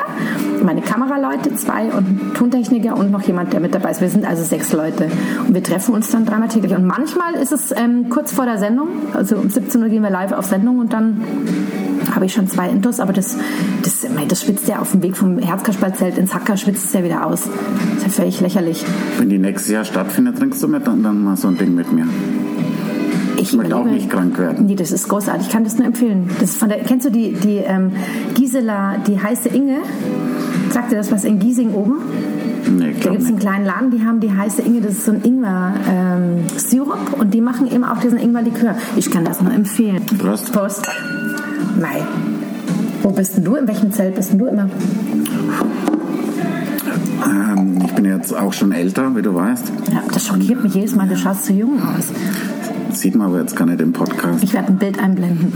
meine 0.63 0.81
Kameraleute, 0.81 1.55
zwei 1.55 1.85
und 1.91 2.35
Tontechniker 2.35 2.95
und 2.95 3.11
noch 3.11 3.23
jemand, 3.23 3.53
der 3.53 3.59
mit 3.59 3.73
dabei 3.73 3.91
ist. 3.91 4.01
Wir 4.01 4.09
sind 4.09 4.25
also 4.25 4.43
sechs 4.43 4.71
Leute 4.73 5.09
und 5.47 5.53
wir 5.53 5.63
treffen 5.63 5.95
uns 5.95 6.11
dann 6.11 6.25
dreimal 6.25 6.49
täglich. 6.49 6.73
Und 6.75 6.85
manchmal 6.85 7.33
ist 7.33 7.51
es 7.51 7.71
ähm, 7.71 8.09
kurz 8.09 8.33
vor 8.33 8.45
der 8.45 8.57
Sendung, 8.57 8.87
also 9.13 9.37
um 9.37 9.49
17 9.49 9.81
Uhr 9.81 9.89
gehen 9.89 10.03
wir 10.03 10.11
live 10.11 10.33
auf 10.33 10.45
Sendung 10.45 10.79
und 10.79 10.93
dann 10.93 11.21
habe 12.13 12.25
ich 12.25 12.33
schon 12.33 12.47
zwei 12.47 12.69
Intos, 12.69 12.99
aber 12.99 13.13
das, 13.13 13.37
das, 13.83 14.05
das 14.27 14.43
schwitzt 14.43 14.67
ja 14.67 14.79
auf 14.79 14.91
dem 14.91 15.01
Weg 15.01 15.15
vom 15.15 15.37
Herzkasperlzelt 15.41 16.17
ins 16.17 16.33
Hacker, 16.33 16.57
schwitzt 16.57 16.85
es 16.85 16.93
ja 16.93 17.03
wieder 17.03 17.25
aus. 17.25 17.41
Das 17.95 17.97
ist 17.97 18.03
ja 18.03 18.09
völlig 18.09 18.41
lächerlich. 18.41 18.85
Wenn 19.17 19.29
die 19.29 19.39
nächstes 19.39 19.71
Jahr 19.71 19.85
stattfindet, 19.85 20.37
trinkst 20.37 20.61
du 20.63 20.67
mit 20.67 20.87
und 20.87 21.03
dann 21.03 21.23
mal 21.23 21.37
so 21.37 21.47
ein 21.47 21.57
Ding 21.57 21.75
mit 21.75 21.91
mir. 21.91 22.07
Ich 23.37 23.53
möchte 23.53 23.75
auch 23.75 23.85
nicht 23.85 24.09
krank 24.09 24.37
werden. 24.37 24.67
Nee, 24.67 24.75
das 24.75 24.91
ist 24.91 25.07
großartig. 25.09 25.47
Ich 25.47 25.53
kann 25.53 25.63
das 25.63 25.77
nur 25.77 25.87
empfehlen. 25.87 26.29
Das 26.39 26.55
von 26.55 26.69
der, 26.69 26.79
kennst 26.79 27.07
du 27.07 27.09
die, 27.11 27.33
die 27.33 27.57
ähm, 27.57 27.91
Gisela, 28.35 28.97
die 29.07 29.19
heiße 29.19 29.49
Inge? 29.49 29.77
Sagt 30.69 30.91
dir 30.91 30.97
das 30.97 31.11
was 31.11 31.23
in 31.23 31.39
Giesing 31.39 31.73
oben? 31.73 31.95
Nee, 32.77 32.93
Da 33.01 33.09
gibt 33.09 33.23
es 33.23 33.27
einen 33.29 33.39
kleinen 33.39 33.65
Laden, 33.65 33.89
die 33.91 34.05
haben 34.05 34.19
die 34.19 34.31
heiße 34.31 34.61
Inge, 34.61 34.81
das 34.81 34.93
ist 34.93 35.05
so 35.05 35.11
ein 35.11 35.23
Ingwer-Sirup 35.23 37.19
und 37.19 37.33
die 37.33 37.41
machen 37.41 37.69
eben 37.71 37.83
auch 37.83 37.97
diesen 37.97 38.19
Ingwer-Likör. 38.19 38.75
Ich 38.95 39.09
kann 39.09 39.25
das 39.25 39.41
nur 39.41 39.51
empfehlen. 39.51 40.05
Prost. 40.19 40.53
Prost. 40.53 40.87
Mei. 41.79 42.03
Wo 43.01 43.09
bist 43.09 43.37
denn 43.37 43.43
du? 43.43 43.55
In 43.55 43.67
welchem 43.67 43.91
Zelt 43.91 44.15
bist 44.15 44.31
denn 44.31 44.39
du 44.39 44.45
immer? 44.47 44.69
Ähm, 47.25 47.79
ich 47.85 47.91
bin 47.93 48.05
jetzt 48.05 48.35
auch 48.35 48.53
schon 48.53 48.71
älter, 48.71 49.15
wie 49.15 49.21
du 49.21 49.33
weißt. 49.33 49.71
Ja, 49.91 50.03
das 50.11 50.25
schockiert 50.27 50.63
mich 50.63 50.73
jedes 50.75 50.95
Mal, 50.95 51.07
du 51.07 51.17
schaust 51.17 51.45
zu 51.45 51.53
jung 51.53 51.81
aus. 51.81 52.09
Sieht 52.91 53.15
man 53.15 53.27
aber 53.27 53.39
jetzt 53.39 53.55
gar 53.55 53.65
nicht 53.65 53.81
im 53.81 53.93
Podcast. 53.93 54.43
Ich 54.43 54.53
werde 54.53 54.69
ein 54.69 54.77
Bild 54.77 54.99
einblenden. 54.99 55.53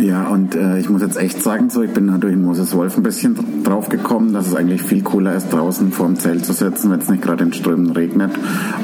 Ja, 0.00 0.28
und 0.28 0.54
äh, 0.54 0.78
ich 0.78 0.88
muss 0.88 1.02
jetzt 1.02 1.16
echt 1.16 1.42
sagen, 1.42 1.70
so, 1.70 1.82
ich 1.82 1.92
bin 1.92 2.06
durch 2.20 2.32
den 2.32 2.44
Moses 2.44 2.74
Wolf 2.74 2.96
ein 2.96 3.02
bisschen 3.02 3.64
drauf 3.64 3.88
gekommen, 3.88 4.32
dass 4.32 4.46
es 4.46 4.54
eigentlich 4.54 4.82
viel 4.82 5.02
cooler 5.02 5.34
ist, 5.34 5.52
draußen 5.52 5.90
vor 5.90 6.06
dem 6.06 6.16
Zelt 6.16 6.44
zu 6.44 6.52
sitzen, 6.52 6.90
wenn 6.90 7.00
es 7.00 7.08
nicht 7.08 7.22
gerade 7.22 7.44
in 7.44 7.52
Strömen 7.52 7.90
regnet 7.90 8.30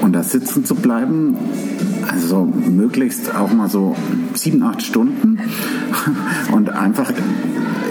und 0.00 0.12
da 0.12 0.22
sitzen 0.22 0.64
zu 0.64 0.74
bleiben. 0.74 1.36
Also 2.10 2.44
möglichst 2.44 3.34
auch 3.34 3.52
mal 3.52 3.68
so 3.68 3.96
sieben, 4.34 4.62
acht 4.62 4.82
Stunden 4.82 5.38
und 6.52 6.70
einfach 6.70 7.10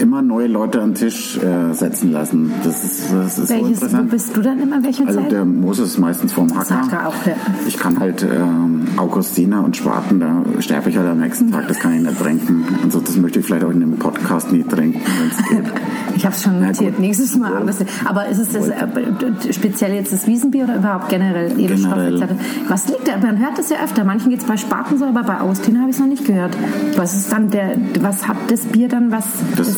immer 0.03 0.21
neue 0.21 0.47
Leute 0.47 0.81
an 0.81 0.89
den 0.91 0.95
Tisch 0.95 1.37
äh, 1.37 1.73
setzen 1.73 2.11
lassen. 2.11 2.51
Das 2.63 2.83
ist, 2.83 3.11
das 3.11 3.39
ist 3.39 3.47
so 3.47 3.53
Welches, 3.53 3.81
wo 3.81 3.85
interessant. 3.85 4.09
bist 4.11 4.37
du 4.37 4.41
dann 4.41 4.59
immer? 4.61 4.75
In 4.77 4.83
welchem 4.83 5.07
Also 5.07 5.19
Zelt? 5.21 5.31
der 5.31 5.45
Moses 5.45 5.91
ist 5.91 5.97
meistens 5.97 6.33
vorm 6.33 6.55
Hacker. 6.55 6.81
Hacker 6.81 7.07
auch, 7.07 7.25
ja. 7.25 7.33
Ich 7.67 7.77
kann 7.77 7.99
halt 7.99 8.21
ähm, 8.23 8.81
Augustiner 8.97 9.63
und 9.63 9.75
Spaten, 9.77 10.19
da 10.19 10.43
sterbe 10.59 10.89
ich 10.89 10.97
halt 10.97 11.07
am 11.09 11.19
nächsten 11.19 11.51
Tag, 11.51 11.67
das 11.67 11.79
kann 11.79 11.93
ich 11.95 12.01
nicht 12.03 12.19
trinken. 12.21 12.63
Also 12.83 12.99
das 12.99 13.15
möchte 13.17 13.39
ich 13.39 13.45
vielleicht 13.45 13.63
auch 13.65 13.71
in 13.71 13.79
dem 13.79 13.97
Podcast 13.97 14.51
nie 14.51 14.63
trinken, 14.63 14.99
wenn 15.19 15.27
es 15.29 15.49
geht. 15.49 15.73
Ich 16.15 16.23
habe 16.25 16.35
es 16.35 16.43
schon 16.43 16.61
notiert. 16.61 16.99
Nächstes 16.99 17.35
Mal. 17.39 17.57
Aber, 17.57 17.69
es- 17.71 17.83
aber 18.05 18.27
ist 18.27 18.37
es 18.37 18.49
das, 18.49 18.67
äh, 18.67 19.51
speziell 19.51 19.93
jetzt 19.95 20.13
das 20.13 20.27
Wiesenbier 20.27 20.65
oder 20.65 20.75
überhaupt 20.75 21.09
generell 21.09 21.49
Generell. 21.55 22.21
etc.? 22.21 22.33
Was 22.67 22.87
liegt 22.87 23.07
da? 23.07 23.17
Man 23.17 23.39
hört 23.39 23.57
das 23.57 23.69
ja 23.71 23.77
öfter. 23.83 24.03
Manchen 24.03 24.29
geht 24.29 24.41
es 24.41 24.45
bei 24.45 24.55
Spaten 24.55 24.99
so, 24.99 25.05
aber 25.05 25.23
bei 25.23 25.41
Augustiner 25.41 25.79
habe 25.79 25.89
ich 25.89 25.95
es 25.95 25.99
noch 25.99 26.07
nicht 26.07 26.23
gehört. 26.25 26.55
Was 26.97 27.15
ist 27.15 27.31
dann 27.33 27.49
der, 27.49 27.77
was 28.01 28.27
hat 28.27 28.37
das 28.49 28.59
Bier 28.65 28.89
dann, 28.89 29.11
was 29.11 29.25
Das 29.57 29.67
das, 29.69 29.77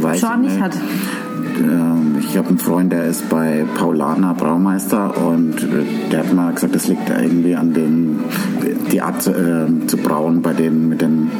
weiß 0.00 0.20
Sean 0.20 0.44
ich 0.44 0.50
nicht 0.50 0.60
hat? 0.62 0.72
Ähm, 1.60 2.16
ich 2.20 2.36
habe 2.36 2.48
einen 2.48 2.58
Freund, 2.58 2.92
der 2.92 3.04
ist 3.06 3.28
bei 3.28 3.64
Paulaner 3.76 4.34
Braumeister 4.34 5.14
und 5.26 5.62
äh, 5.62 5.66
der 6.12 6.20
hat 6.20 6.32
mal 6.34 6.52
gesagt, 6.52 6.74
das 6.74 6.86
liegt 6.88 7.08
irgendwie 7.10 7.54
an 7.56 7.72
dem, 7.74 8.20
die 8.92 9.00
Art 9.00 9.26
äh, 9.26 9.86
zu 9.86 9.96
brauen 9.96 10.42
bei 10.42 10.52
denen 10.52 10.88
mit 10.88 11.00
den 11.00 11.30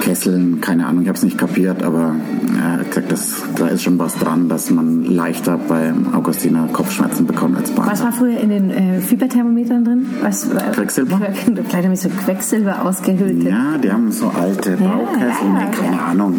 Kesseln, 0.00 0.60
keine 0.60 0.86
Ahnung, 0.86 1.02
ich 1.02 1.08
habe 1.08 1.18
es 1.18 1.24
nicht 1.24 1.36
kapiert, 1.36 1.82
aber 1.82 2.14
er 2.58 2.72
hat 2.78 2.88
gesagt, 2.88 3.12
das, 3.12 3.42
da 3.56 3.66
ist 3.68 3.82
schon 3.82 3.98
was 3.98 4.14
dran, 4.14 4.48
dass 4.48 4.70
man 4.70 5.04
leichter 5.04 5.58
beim 5.58 6.14
Augustiner 6.14 6.66
Kopfschmerzen 6.72 7.26
bekommt 7.26 7.58
als 7.58 7.70
bei 7.72 7.84
Was 7.86 8.02
war 8.02 8.12
früher 8.12 8.38
in 8.40 8.48
den 8.48 8.70
äh, 8.70 9.00
Fieberthermometern 9.00 9.84
drin? 9.84 10.06
Was, 10.22 10.52
war- 10.54 10.62
Quecksilber? 10.72 11.20
Vielleicht 11.44 11.84
habe 11.84 11.92
ich 11.94 12.00
so 12.00 12.08
Quecksilber 12.08 12.84
ausgehüllt. 12.86 13.42
Ja, 13.42 13.76
die 13.82 13.92
haben 13.92 14.10
so 14.10 14.28
alte 14.28 14.76
Baukessel, 14.76 15.48
ja, 15.52 15.66
keine 15.78 15.96
ja. 15.96 16.02
Ahnung. 16.10 16.34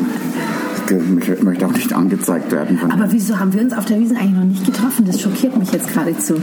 Ich 0.91 1.43
möchte 1.43 1.65
auch 1.65 1.72
nicht 1.72 1.93
angezeigt 1.93 2.51
werden. 2.51 2.77
Von 2.77 2.91
Aber 2.91 3.12
wieso 3.12 3.39
haben 3.39 3.53
wir 3.53 3.62
uns 3.62 3.74
auf 3.74 3.86
der 3.86 4.00
Wiesen 4.00 4.17
eigentlich 4.17 4.36
noch 4.36 4.43
nicht 4.46 4.65
getroffen? 4.65 5.05
Das 5.05 5.22
schockiert 5.22 5.58
mich 5.58 5.72
jetzt 5.72 5.93
geradezu. 5.93 6.36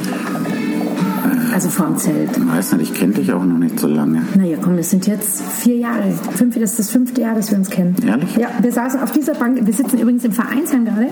Also 1.53 1.69
vorm 1.71 1.97
Zelt. 1.97 2.37
ich 2.37 2.47
weiß 2.47 2.73
nicht, 2.73 2.93
ich 2.93 2.99
kenne 2.99 3.15
dich 3.15 3.33
auch 3.33 3.45
noch 3.45 3.59
nicht 3.59 3.81
so 3.81 3.87
lange. 3.87 4.23
Naja, 4.37 4.59
komm, 4.61 4.77
das 4.77 4.91
sind 4.91 5.07
jetzt 5.07 5.43
vier 5.43 5.77
Jahre. 5.77 6.13
Fünf, 6.35 6.55
das 6.55 6.73
ist 6.73 6.79
das 6.79 6.91
fünfte 6.91 7.23
Jahr, 7.23 7.35
dass 7.35 7.51
wir 7.51 7.59
uns 7.59 7.71
kennen. 7.71 7.97
Ehrlich? 8.07 8.37
Ja, 8.37 8.49
wir 8.61 8.73
saßen 8.73 9.01
auf 9.01 9.13
dieser 9.13 9.35
Bank. 9.35 9.65
Wir 9.65 9.73
sitzen 9.73 9.99
übrigens 9.99 10.25
im 10.25 10.33
Vereinsheim 10.33 10.85
gerade. 10.85 11.09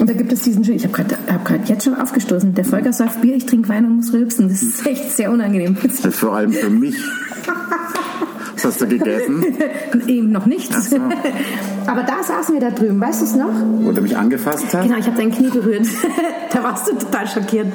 Und 0.00 0.08
da 0.08 0.14
gibt 0.14 0.32
es 0.32 0.42
diesen 0.42 0.62
Ich 0.70 0.84
habe 0.84 0.94
gerade 0.94 1.16
hab 1.28 1.68
jetzt 1.68 1.84
schon 1.84 1.94
aufgestoßen. 1.94 2.54
Der 2.54 2.64
Volker 2.64 2.92
säuft 2.92 3.20
Bier, 3.20 3.36
ich 3.36 3.46
trinke 3.46 3.68
Wein 3.68 3.84
und 3.84 3.96
muss 3.96 4.12
rülpsen. 4.12 4.48
Das 4.48 4.62
ist 4.62 4.86
echt 4.86 5.10
sehr 5.10 5.30
unangenehm. 5.30 5.76
Das 5.82 6.04
ist 6.04 6.16
vor 6.18 6.36
allem 6.36 6.52
für 6.52 6.70
mich. 6.70 6.96
Was 8.56 8.64
hast 8.64 8.80
du 8.80 8.86
gegessen? 8.86 9.44
Eben 10.06 10.32
noch 10.32 10.46
nichts. 10.46 10.90
So. 10.90 10.96
Aber 11.86 12.02
da 12.02 12.22
saßen 12.22 12.54
wir 12.54 12.60
da 12.60 12.70
drüben, 12.70 13.00
weißt 13.00 13.20
du 13.20 13.24
es 13.26 13.36
noch? 13.36 13.52
Wo 13.82 13.92
du 13.92 14.00
mich 14.00 14.16
angefasst 14.16 14.66
hast? 14.72 14.82
Genau, 14.82 14.98
ich 14.98 15.06
habe 15.06 15.16
dein 15.16 15.30
Knie 15.30 15.50
berührt. 15.50 15.86
da 16.52 16.62
warst 16.62 16.88
du 16.88 16.94
total 16.94 17.26
schockiert. 17.28 17.68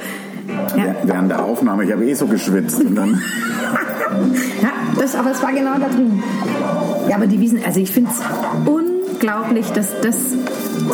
Ja, 0.75 0.95
Während 1.03 1.29
der 1.29 1.43
Aufnahme, 1.43 1.85
ich 1.85 1.91
habe 1.91 2.05
eh 2.05 2.13
so 2.13 2.25
geschwitzt. 2.25 2.81
Und 2.81 2.95
dann, 2.95 3.21
ja 4.61 4.71
das, 5.00 5.15
aber 5.15 5.31
es 5.31 5.41
war 5.41 5.51
genau 5.51 5.77
da 5.79 5.88
drüben. 5.88 6.21
Ja, 7.09 7.15
aber 7.15 7.27
die 7.27 7.39
Wiesen, 7.39 7.59
also 7.65 7.79
ich 7.79 7.91
finde 7.91 8.11
es 8.11 8.19
unglaublich, 8.67 9.67
dass 9.71 10.00
das 10.01 10.15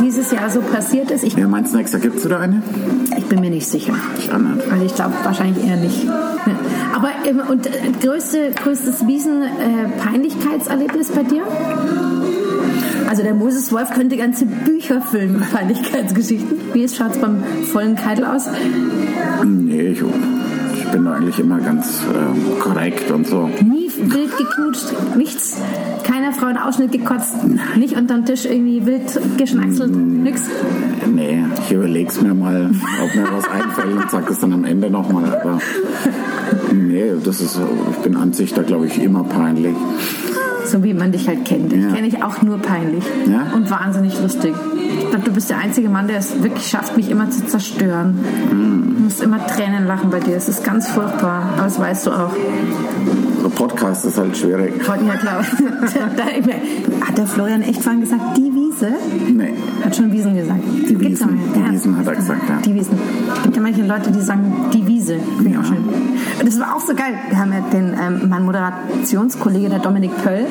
dieses 0.02 0.32
Jahr 0.32 0.50
so 0.50 0.62
passiert 0.62 1.12
ist. 1.12 1.24
Ich, 1.24 1.36
ja, 1.36 1.48
meinst 1.48 1.74
du, 1.74 1.78
nächstes 1.78 2.02
Jahr 2.02 2.12
gibt's 2.12 2.26
wieder 2.26 2.40
eine? 2.40 2.62
ich 3.18 3.26
bin 3.26 3.42
mir 3.42 3.50
nicht 3.50 3.68
sicher. 3.68 3.94
Ich 4.18 4.32
auch 4.32 4.38
nicht. 4.38 4.72
Also 4.72 4.86
ich 4.86 4.96
glaube 4.96 5.14
wahrscheinlich 5.24 5.66
eher 5.66 5.76
nicht. 5.76 6.06
Ja. 6.06 6.57
Aber 6.96 7.10
ähm, 7.26 7.42
und 7.48 7.68
äh, 7.68 7.72
größte, 8.02 8.52
größtes 8.64 9.06
Wiesen-Peinlichkeitserlebnis 9.08 11.12
bei 11.12 11.24
dir? 11.24 11.44
Also 13.10 13.24
der 13.24 13.34
Moses 13.34 13.72
Wolf 13.72 13.92
könnte 13.92 14.18
ganze 14.18 14.46
Bücher 14.46 15.02
füllen 15.02 15.40
mit 15.40 15.50
Peinlichkeitsgeschichten. 15.52 16.58
Wie 16.74 16.90
schaut 16.90 17.12
es 17.12 17.18
beim 17.18 17.42
vollen 17.72 17.96
Keitel 17.96 18.26
aus? 18.26 18.50
Nee, 19.46 19.92
ich, 19.92 20.02
ich 20.02 20.88
bin 20.92 21.06
da 21.06 21.14
eigentlich 21.14 21.40
immer 21.40 21.60
ganz 21.60 22.02
ähm, 22.14 22.60
korrekt 22.60 23.10
und 23.12 23.26
so. 23.26 23.50
Nie 23.64 23.87
wild 24.00 24.38
geknutscht, 24.38 25.16
nichts, 25.16 25.58
keiner 26.04 26.32
Frau 26.34 26.48
einen 26.48 26.58
Ausschnitt 26.58 26.92
gekotzt, 26.92 27.36
nicht 27.76 27.96
unterm 27.98 28.26
Tisch 28.26 28.46
irgendwie 28.46 28.86
wild 28.86 29.20
geschnackselt, 29.38 29.96
nix. 29.96 30.42
Nee, 31.06 31.44
ich 31.66 31.72
überleg's 31.72 32.22
mir 32.22 32.34
mal, 32.34 32.72
ob 33.04 33.16
mir 33.16 33.28
was 33.32 33.48
einfällt 33.50 33.96
und 33.96 34.12
sag 34.12 34.28
das 34.28 34.40
dann 34.40 34.54
am 34.54 34.64
Ende 34.66 34.90
nochmal. 34.90 35.40
Aber 35.42 35.60
nee, 36.74 37.12
das 37.24 37.42
ist 37.42 37.60
ich 37.92 37.98
bin 37.98 38.16
an 38.16 38.34
sich 38.34 38.54
da 38.54 38.62
glaube 38.62 38.88
ich 38.88 39.02
immer 39.02 39.24
peinlich. 39.24 39.76
So 40.66 40.84
wie 40.84 40.94
man 40.94 41.14
dich 41.14 41.28
halt 41.30 41.46
kennt. 41.46 41.72
Ich 41.72 41.82
Ja. 41.82 41.92
kenne 41.94 42.10
dich 42.10 42.22
auch 42.24 42.42
nur 42.42 42.58
peinlich 42.58 43.04
Ja? 43.26 43.54
und 43.56 43.72
wahnsinnig 43.72 44.20
lustig. 44.22 44.54
Ich 45.00 45.10
glaube, 45.10 45.24
du 45.24 45.32
bist 45.32 45.50
der 45.50 45.60
einzige 45.60 45.88
Mann, 45.88 46.08
der 46.10 46.18
es 46.18 46.44
wirklich 46.44 46.68
schafft, 46.68 46.98
mich 46.98 47.10
immer 47.10 47.30
zu 47.30 47.46
zerstören. 47.46 48.20
Du 48.50 49.04
musst 49.04 49.22
immer 49.24 49.46
Tränen 49.48 49.88
lachen 49.88 50.10
bei 50.10 50.20
dir. 50.20 50.36
Es 50.36 50.50
ist 50.50 50.66
ganz 50.66 50.90
furchtbar, 50.90 51.54
aber 51.56 51.64
das 51.64 51.80
weißt 51.80 52.08
du 52.08 52.12
auch. 52.12 52.36
So 53.42 53.50
Podcast 53.50 54.06
ist 54.06 54.18
halt 54.18 54.36
schwierig. 54.36 54.74
Ja, 54.86 55.16
klar. 55.16 55.44
Hat 57.02 57.18
der 57.18 57.28
Florian 57.28 57.62
echt 57.62 57.82
vorhin 57.82 58.02
gesagt, 58.02 58.38
die 58.38 58.54
Wiese? 58.54 58.94
Nee. 59.32 59.54
Hat 59.84 59.96
schon 59.96 60.12
Wiesen 60.12 60.36
gesagt. 60.36 60.60
Die 60.66 60.96
Gibt's 60.96 61.22
Wiesen, 61.22 61.40
die. 61.56 61.72
Wiesen 61.72 61.98
hat 61.98 62.08
er 62.08 62.16
gesagt, 62.16 62.50
ja. 62.50 62.58
Die 62.66 62.74
Wiesen. 62.74 62.98
Es 63.36 63.44
gibt 63.44 63.56
ja 63.56 63.62
manche 63.62 63.84
Leute, 63.84 64.12
die 64.12 64.22
sagen, 64.22 64.54
die 64.74 64.86
Wiese. 64.88 65.16
Ja. 65.16 65.60
auch 65.60 65.66
schön. 65.66 65.84
Und 66.40 66.48
das 66.48 66.60
war 66.60 66.76
auch 66.76 66.82
so 66.82 66.94
geil. 66.94 67.14
Wir 67.30 67.38
haben 67.38 67.54
ja 67.54 67.62
den, 67.62 67.94
ähm, 68.00 68.30
mein 68.30 68.44
Moderationskollege, 68.44 69.70
der 69.70 69.80
Dominik 69.80 70.12
Pöll. 70.24 70.46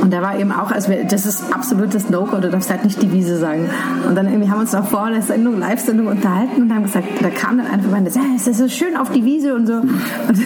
Und 0.00 0.12
der 0.12 0.22
war 0.22 0.38
eben 0.38 0.52
auch, 0.52 0.70
also 0.70 0.90
wir, 0.90 1.04
das 1.04 1.26
ist 1.26 1.52
absolutes 1.52 2.08
No-Go, 2.10 2.38
du 2.38 2.50
darfst 2.50 2.70
halt 2.70 2.84
nicht 2.84 3.02
die 3.02 3.12
Wiese 3.12 3.38
sagen. 3.38 3.68
Und 4.08 4.14
dann 4.14 4.26
irgendwie 4.26 4.48
haben 4.48 4.58
wir 4.58 4.62
uns 4.62 4.72
noch 4.72 4.86
vor 4.86 5.10
der 5.10 5.22
Sendung, 5.22 5.58
Live-Sendung 5.58 6.06
unterhalten 6.06 6.62
und 6.62 6.74
haben 6.74 6.84
gesagt, 6.84 7.06
da 7.20 7.30
kam 7.30 7.58
dann 7.58 7.66
einfach 7.66 7.88
das 8.04 8.16
"Ah, 8.16 8.20
es 8.36 8.46
ist 8.46 8.58
so 8.58 8.68
schön 8.68 8.96
auf 8.96 9.10
die 9.10 9.24
Wiese 9.24 9.54
und 9.54 9.66
so. 9.66 9.74
Und, 9.74 9.88
und 10.28 10.38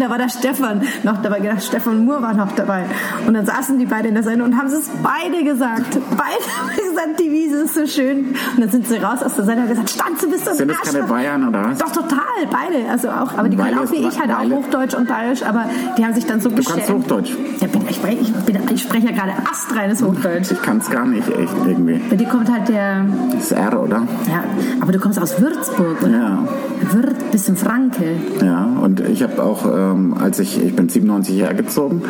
da 0.00 0.10
war 0.10 0.18
der 0.18 0.28
Stefan 0.28 0.82
noch 1.02 1.20
dabei, 1.22 1.40
gedacht, 1.40 1.62
Stefan 1.62 2.04
Moore 2.04 2.22
war 2.22 2.34
noch 2.34 2.52
dabei. 2.52 2.84
Und 3.26 3.34
dann 3.34 3.44
saßen 3.46 3.78
die 3.78 3.86
beide 3.86 4.08
in 4.08 4.14
der 4.14 4.22
Sendung 4.22 4.48
und 4.48 4.56
haben 4.58 4.68
es 4.68 4.88
beide 5.02 5.44
gesagt. 5.44 5.98
Beide 6.10 6.44
haben 6.58 6.76
gesagt, 6.76 7.20
die 7.20 7.30
Wiese 7.32 7.56
ist 7.64 7.74
so 7.74 7.86
schön. 7.86 8.34
Und 8.54 8.60
dann 8.60 8.70
sind 8.70 8.86
sie 8.86 8.96
raus 8.96 9.22
aus 9.22 9.34
der 9.34 9.44
Sendung 9.44 9.64
und 9.64 9.76
haben 9.76 9.84
gesagt, 9.84 9.90
Stanze, 9.90 10.28
bist 10.28 10.46
du 10.46 10.54
Sind 10.54 10.68
das 10.70 10.80
keine 10.82 10.98
Arschloch." 11.02 11.08
Bayern 11.16 11.48
oder 11.48 11.64
was? 11.70 11.78
Doch, 11.78 11.92
total, 11.92 12.18
beide. 12.50 12.88
Also 12.90 13.08
auch, 13.08 13.36
aber 13.36 13.48
die 13.48 13.56
können 13.56 13.78
auch 13.78 13.90
wie 13.90 14.06
ich 14.06 14.20
halt 14.20 14.30
auch 14.30 14.44
Hochdeutsch 14.56 14.94
und 14.94 15.08
Bayerisch, 15.08 15.42
aber 15.42 15.64
die 15.98 16.04
haben 16.04 16.14
sich 16.14 16.26
dann 16.26 16.40
so 16.40 16.48
Du 16.48 16.62
kannst 16.62 16.88
Hochdeutsch. 16.90 17.30
Ja, 17.60 17.66
bin, 17.66 17.82
ich, 17.88 18.02
ich, 18.04 18.32
bin, 18.44 18.58
ich 18.74 18.82
spreche 18.82 19.06
ja 19.06 19.12
gerade 19.12 19.32
astreines 19.50 20.02
Hochdeutsch. 20.02 20.50
Ich 20.52 20.62
kann's 20.62 20.90
gar 20.90 21.06
nicht 21.06 21.28
echt 21.28 21.54
irgendwie. 21.66 22.00
Bei 22.10 22.16
dir 22.16 22.26
kommt 22.28 22.50
halt 22.50 22.68
der, 22.68 23.04
Das 23.32 23.52
R, 23.52 23.82
oder? 23.82 24.02
ja, 24.28 24.44
aber 24.80 24.92
du 24.92 24.98
kommst 24.98 25.20
aus 25.20 25.40
Würzburg, 25.40 26.02
oder? 26.02 26.10
Ja. 26.10 26.48
Würz, 26.92 27.16
bisschen 27.32 27.56
Franke. 27.56 28.04
Ja, 28.42 28.64
und 28.82 29.00
ich 29.00 29.22
habe 29.22 29.42
auch, 29.42 29.64
ähm, 29.66 30.14
als 30.18 30.38
ich, 30.38 30.62
ich 30.62 30.76
bin 30.76 30.88
97 30.88 31.40
hergezogen 31.40 32.02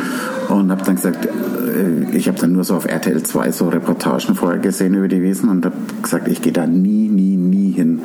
und 0.49 0.71
habe 0.71 0.83
dann 0.85 0.97
gesagt, 0.97 1.27
äh, 1.27 2.17
ich 2.17 2.29
habe 2.29 2.39
dann 2.39 2.53
nur 2.53 2.65
so 2.65 2.75
auf 2.75 2.87
RTL 2.87 3.23
2 3.23 3.53
so 3.53 3.69
Reportagen 3.69 4.35
vorher 4.35 4.59
gesehen 4.59 4.95
über 4.95 5.09
die 5.09 5.23
Wiesen 5.23 5.49
und 5.49 5.65
habe 5.65 5.77
gesagt, 6.03 6.29
ich 6.29 6.43
gehe 6.43 6.53
da 6.53 6.67
nie, 6.67 7.09
nie, 7.09 7.37
nie 7.37 7.71
hin. 7.73 8.03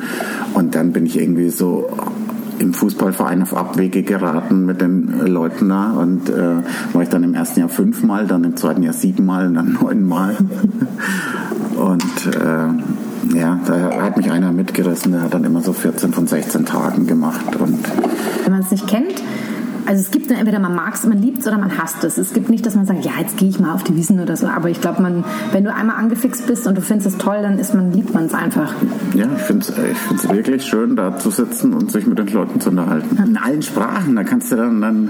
Und 0.54 0.74
dann 0.74 0.92
bin 0.92 1.06
ich 1.06 1.18
irgendwie 1.20 1.50
so 1.50 1.88
im 2.58 2.74
Fußballverein 2.74 3.42
auf 3.42 3.56
Abwege 3.56 4.02
geraten 4.02 4.66
mit 4.66 4.80
den 4.80 5.26
Leuten 5.26 5.68
da 5.68 5.92
und 5.92 6.28
äh, 6.28 6.62
war 6.92 7.02
ich 7.02 7.08
dann 7.08 7.24
im 7.24 7.34
ersten 7.34 7.60
Jahr 7.60 7.68
fünfmal, 7.68 8.26
dann 8.26 8.44
im 8.44 8.56
zweiten 8.56 8.82
Jahr 8.82 8.94
siebenmal 8.94 9.46
und 9.46 9.54
dann 9.54 9.72
neunmal. 9.80 10.36
Und 11.76 12.36
äh, 12.36 13.36
ja, 13.38 13.60
da 13.66 14.02
hat 14.02 14.16
mich 14.16 14.30
einer 14.30 14.52
mitgerissen, 14.52 15.12
der 15.12 15.22
hat 15.22 15.34
dann 15.34 15.44
immer 15.44 15.62
so 15.62 15.72
14 15.72 16.12
von 16.12 16.26
16 16.26 16.66
Tagen 16.66 17.06
gemacht 17.06 17.56
und 17.58 17.78
Wenn 18.44 18.52
man 18.52 18.62
es 18.62 18.70
nicht 18.70 18.86
kennt, 18.86 19.22
also 19.86 20.00
es 20.00 20.10
gibt 20.10 20.30
dann 20.30 20.38
entweder 20.38 20.58
man 20.58 20.74
mag 20.74 20.94
es, 20.94 21.04
man 21.04 21.20
liebt 21.20 21.38
es 21.38 21.46
oder 21.46 21.58
man 21.58 21.76
hasst 21.78 22.04
es. 22.04 22.18
Es 22.18 22.32
gibt 22.32 22.48
nicht, 22.48 22.64
dass 22.64 22.74
man 22.74 22.86
sagt, 22.86 23.04
ja, 23.04 23.12
jetzt 23.20 23.36
gehe 23.38 23.48
ich 23.48 23.58
mal 23.58 23.74
auf 23.74 23.82
die 23.82 23.96
Wiesen 23.96 24.20
oder 24.20 24.36
so. 24.36 24.46
Aber 24.46 24.70
ich 24.70 24.80
glaube, 24.80 25.02
man, 25.02 25.24
wenn 25.52 25.64
du 25.64 25.72
einmal 25.72 25.96
angefixt 25.96 26.46
bist 26.46 26.66
und 26.66 26.76
du 26.76 26.82
findest 26.82 27.08
es 27.08 27.18
toll, 27.18 27.38
dann 27.42 27.58
ist 27.58 27.74
man, 27.74 27.92
liebt 27.92 28.14
man 28.14 28.26
es 28.26 28.34
einfach. 28.34 28.74
Ja, 29.14 29.26
ich 29.36 29.42
finde 29.42 29.66
es 29.66 29.72
ich 29.78 29.98
find's 29.98 30.28
wirklich 30.28 30.64
schön, 30.64 30.96
da 30.96 31.16
zu 31.18 31.30
sitzen 31.30 31.74
und 31.74 31.90
sich 31.90 32.06
mit 32.06 32.18
den 32.18 32.28
Leuten 32.28 32.60
zu 32.60 32.70
unterhalten. 32.70 33.16
In 33.22 33.36
allen 33.36 33.62
Sprachen, 33.62 34.16
da 34.16 34.24
kannst 34.24 34.52
du 34.52 34.56
dann, 34.56 34.80
dann 34.80 35.08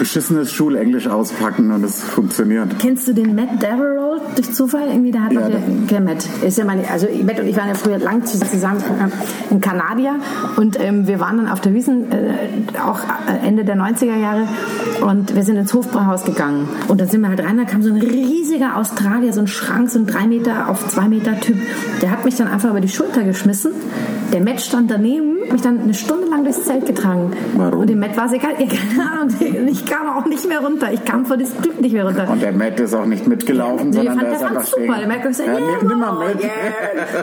beschissenes 0.00 0.50
Schulenglisch 0.50 1.06
auspacken 1.06 1.70
und 1.70 1.84
es 1.84 2.02
funktioniert. 2.02 2.78
Kennst 2.80 3.06
du 3.06 3.12
den 3.12 3.34
Matt 3.34 3.62
Devereaux 3.62 4.20
durch 4.34 4.50
Zufall? 4.52 4.88
Irgendwie, 4.88 5.10
der 5.12 5.24
hat 5.24 5.32
Ja, 5.32 5.40
doch 5.42 5.48
der, 5.50 5.60
der- 5.60 6.00
Matt. 6.00 6.26
Ist 6.42 6.56
ja 6.58 6.64
meine, 6.64 6.88
also 6.90 7.06
Matt 7.24 7.38
und 7.38 7.46
ich 7.46 7.56
waren 7.56 7.68
ja 7.68 7.74
früher 7.74 7.98
lang 7.98 8.24
zusammen 8.24 8.80
äh, 8.80 9.52
in 9.54 9.60
Kanadier 9.60 10.16
und 10.56 10.80
ähm, 10.82 11.06
wir 11.06 11.20
waren 11.20 11.36
dann 11.36 11.48
auf 11.48 11.60
der 11.60 11.74
Wiesen, 11.74 12.10
äh, 12.10 12.32
auch 12.82 13.00
äh, 13.28 13.46
Ende 13.46 13.64
der 13.64 13.76
90er 13.76 14.16
Jahre 14.18 14.48
und 15.02 15.36
wir 15.36 15.42
sind 15.44 15.56
ins 15.56 15.74
Hofbrauhaus 15.74 16.24
gegangen 16.24 16.66
und 16.88 16.98
dann 17.00 17.08
sind 17.08 17.20
wir 17.20 17.28
halt 17.28 17.44
rein, 17.44 17.58
da 17.58 17.64
kam 17.64 17.82
so 17.82 17.90
ein 17.90 18.00
riesiger 18.00 18.76
Australier, 18.78 19.32
so 19.34 19.40
ein 19.40 19.46
Schrank, 19.48 19.90
so 19.90 19.98
ein 19.98 20.06
drei 20.06 20.26
Meter 20.26 20.68
auf 20.70 20.88
zwei 20.88 21.08
Meter 21.08 21.38
Typ, 21.40 21.56
der 22.00 22.10
hat 22.10 22.24
mich 22.24 22.36
dann 22.36 22.48
einfach 22.48 22.70
über 22.70 22.80
die 22.80 22.88
Schulter 22.88 23.22
geschmissen. 23.22 23.72
Der 24.32 24.40
Matt 24.40 24.60
stand 24.60 24.90
daneben, 24.90 25.38
mich 25.50 25.60
dann 25.60 25.80
eine 25.80 25.92
Stunde 25.94 26.28
lang 26.28 26.44
durchs 26.44 26.62
Zelt 26.64 26.86
getragen. 26.86 27.32
Warum? 27.56 27.80
Und 27.80 27.90
dem 27.90 27.98
Matt 27.98 28.16
war 28.16 28.26
es 28.26 28.32
egal, 28.32 28.52
ja, 28.58 28.66
keine 28.66 29.10
Ahnung, 29.10 29.34
ich 29.68 29.84
kam 29.90 30.08
auch 30.08 30.24
nicht 30.26 30.46
mehr 30.48 30.60
runter. 30.60 30.92
Ich 30.92 31.04
kam 31.04 31.26
vor 31.26 31.36
diesem 31.36 31.60
Typ 31.62 31.80
nicht 31.80 31.92
mehr 31.92 32.04
runter. 32.06 32.28
Und 32.30 32.40
der 32.40 32.52
Matt 32.52 32.78
ist 32.80 32.94
auch 32.94 33.06
nicht 33.06 33.26
mitgelaufen, 33.26 33.90
Nee, 33.90 33.96
sondern 33.96 34.18
fand, 34.18 34.22
der 34.22 34.30
der 34.30 34.38
ist 34.40 34.44
einfach 34.46 34.66
super. 34.66 34.82
stehen. 34.82 34.98
Der 34.98 35.06
merkt 35.08 35.22
gesagt, 35.24 35.48
ja, 35.48 35.58
yeah, 35.58 35.76
nimm, 35.82 35.98
mal 35.98 36.28
mit. 36.28 36.42
yeah, 36.42 36.50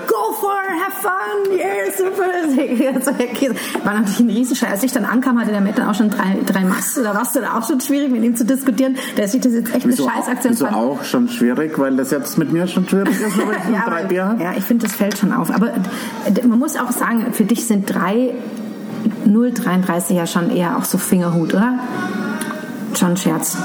go 0.07 0.33
for 0.33 0.51
it, 0.51 0.81
have 0.83 1.01
fun, 1.01 1.57
yeah, 1.57 1.91
super. 1.95 2.23
War 3.83 3.93
natürlich 3.93 4.19
ein 4.19 4.29
Riesenscheiß. 4.29 4.71
Als 4.71 4.83
ich 4.83 4.91
dann 4.91 5.05
ankam, 5.05 5.39
hatte 5.39 5.51
der 5.51 5.61
Matt 5.61 5.77
dann 5.77 5.87
auch 5.89 5.95
schon 5.95 6.09
drei, 6.09 6.37
drei 6.45 6.61
Masse. 6.61 7.03
Da 7.03 7.13
war 7.13 7.21
es 7.23 7.31
dann 7.31 7.45
auch 7.45 7.67
schon 7.67 7.79
schwierig, 7.81 8.11
mit 8.11 8.23
ihm 8.23 8.35
zu 8.35 8.45
diskutieren. 8.45 8.97
Der 9.17 9.27
sieht 9.27 9.45
das 9.45 9.53
jetzt 9.53 9.73
echt 9.73 9.85
eine 9.85 9.93
Wieso, 9.93 10.09
Scheißaktion 10.09 10.53
wieso 10.53 10.65
fand. 10.65 10.77
auch 10.77 11.03
schon 11.03 11.29
schwierig, 11.29 11.77
weil 11.79 11.95
das 11.95 12.11
jetzt 12.11 12.37
mit 12.37 12.51
mir 12.51 12.67
schon 12.67 12.87
schwierig 12.87 13.09
ist, 13.19 13.37
weil 13.37 13.55
ich 13.57 13.69
nur 13.69 13.79
drei 13.85 14.03
Bier 14.03 14.25
habe? 14.25 14.43
ja, 14.43 14.53
ich 14.57 14.63
finde, 14.63 14.85
das 14.87 14.95
fällt 14.95 15.17
schon 15.17 15.31
auf. 15.33 15.53
Aber 15.53 15.71
man 16.47 16.59
muss 16.59 16.75
auch 16.77 16.91
sagen, 16.91 17.33
für 17.33 17.43
dich 17.45 17.65
sind 17.65 17.85
drei 17.93 18.33
0,33 19.25 20.13
ja 20.13 20.25
schon 20.27 20.49
eher 20.49 20.77
auch 20.77 20.83
so 20.83 20.97
Fingerhut, 20.97 21.53
oder? 21.53 21.79
Schon 22.97 23.09
ein 23.11 23.17
Scherz. 23.17 23.57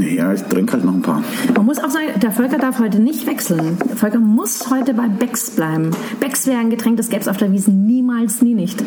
Ja, 0.00 0.32
ich 0.32 0.42
trinke 0.42 0.72
halt 0.74 0.84
noch 0.84 0.94
ein 0.94 1.02
paar. 1.02 1.22
Man 1.54 1.66
muss 1.66 1.78
auch 1.78 1.90
sagen, 1.90 2.06
der 2.20 2.32
Volker 2.32 2.58
darf 2.58 2.78
heute 2.78 2.98
nicht 3.00 3.26
wechseln. 3.26 3.78
Der 3.88 3.96
Volker 3.96 4.18
muss 4.18 4.68
heute 4.70 4.94
bei 4.94 5.08
Becks 5.08 5.50
bleiben. 5.50 5.90
Becks 6.20 6.46
wäre 6.46 6.58
ein 6.58 6.70
Getränk, 6.70 6.96
das 6.96 7.08
gäbe 7.08 7.22
es 7.22 7.28
auf 7.28 7.36
der 7.36 7.52
Wiesen 7.52 7.86
niemals, 7.86 8.42
nie 8.42 8.54
nicht. 8.54 8.82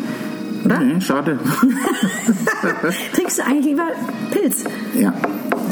Oder? 0.64 0.80
Nee, 0.80 1.00
schade. 1.00 1.38
Trinkst 3.14 3.38
du 3.38 3.44
eigentlich 3.46 3.64
lieber 3.66 3.86
Pilz? 4.30 4.64
ja, 4.98 5.14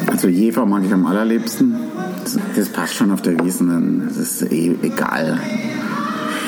also 0.07 0.29
Jefer 0.29 0.65
mag 0.65 0.83
ich 0.85 0.93
am 0.93 1.05
allerliebsten. 1.07 1.77
Das, 2.57 2.69
passt 2.71 2.95
schon 2.95 3.11
auf 3.11 3.21
der 3.23 3.43
Wiesen, 3.45 3.69
dann- 3.69 4.03
das 4.09 4.17
ist 4.19 4.53
eh 4.53 4.75
egal. 4.83 5.39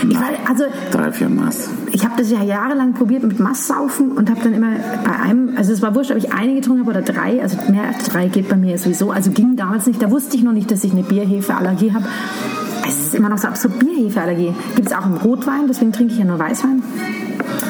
Ich 0.09 0.15
war, 0.17 0.29
also 0.49 0.65
Drei, 0.91 1.13
vier 1.13 1.29
Maß. 1.29 1.69
ich 1.93 2.05
habe 2.05 2.15
das 2.17 2.31
ja 2.31 2.43
jahrelang 2.43 2.95
probiert 2.95 3.23
mit 3.23 3.39
Masssaufen 3.39 4.13
und 4.13 4.31
habe 4.31 4.41
dann 4.43 4.55
immer 4.55 4.73
bei 5.05 5.13
einem, 5.19 5.55
also 5.57 5.73
es 5.73 5.83
war 5.83 5.95
wurscht, 5.95 6.11
ob 6.11 6.17
ich 6.17 6.33
eine 6.33 6.55
getrunken 6.55 6.81
habe 6.81 6.91
oder 6.91 7.03
drei, 7.03 7.43
also 7.43 7.57
mehr 7.71 7.89
als 7.89 8.05
drei 8.05 8.29
geht 8.29 8.49
bei 8.49 8.57
mir 8.57 8.79
sowieso, 8.79 9.11
also 9.11 9.31
ging 9.31 9.57
damals 9.57 9.87
nicht, 9.87 10.01
da 10.01 10.11
wusste 10.11 10.37
ich 10.37 10.43
noch 10.43 10.53
nicht, 10.53 10.71
dass 10.71 10.85
ich 10.85 10.93
eine 10.93 11.03
Bierhefeallergie 11.03 11.93
habe. 11.93 12.05
Es 12.87 12.99
ist 12.99 13.15
immer 13.15 13.29
noch 13.29 13.39
so 13.39 13.49
absurd, 13.49 13.79
Bierhefeallergie 13.79 14.55
gibt 14.75 14.89
es 14.89 14.95
auch 14.97 15.07
im 15.07 15.17
Rotwein, 15.17 15.67
deswegen 15.69 15.93
trinke 15.93 16.15
ich 16.15 16.19
ja 16.19 16.25
nur 16.25 16.39
Weißwein. 16.39 16.83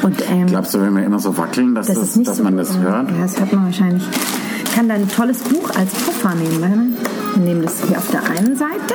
Und 0.03 0.23
ähm, 0.31 0.47
Glaubst 0.47 0.73
du, 0.75 0.81
wenn 0.81 0.95
wir 0.95 1.05
immer 1.05 1.19
so 1.19 1.37
wackeln, 1.37 1.75
dass, 1.75 1.89
das 1.89 1.99
das, 1.99 2.23
dass 2.23 2.37
so 2.39 2.45
man 2.45 2.55
gut, 2.57 2.63
das 2.63 2.79
hört? 2.79 3.11
Ja, 3.11 3.17
das 3.23 3.39
hört 3.39 3.53
man 3.53 3.65
wahrscheinlich. 3.67 4.03
Ich 4.65 4.75
kann 4.75 4.89
da 4.89 4.95
ein 4.95 5.09
tolles 5.09 5.39
Buch 5.43 5.69
als 5.77 5.91
Puffer 5.93 6.35
nehmen. 6.35 6.97
Wir 7.35 7.43
nehmen 7.43 7.63
das 7.63 7.83
hier 7.87 7.99
auf 7.99 8.09
der 8.11 8.23
einen 8.31 8.57
Seite 8.57 8.95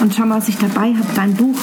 und 0.00 0.14
schau 0.14 0.24
mal, 0.24 0.38
was 0.38 0.48
ich 0.48 0.56
dabei 0.58 0.94
habe. 0.94 1.06
Dein 1.14 1.34
Buch 1.34 1.56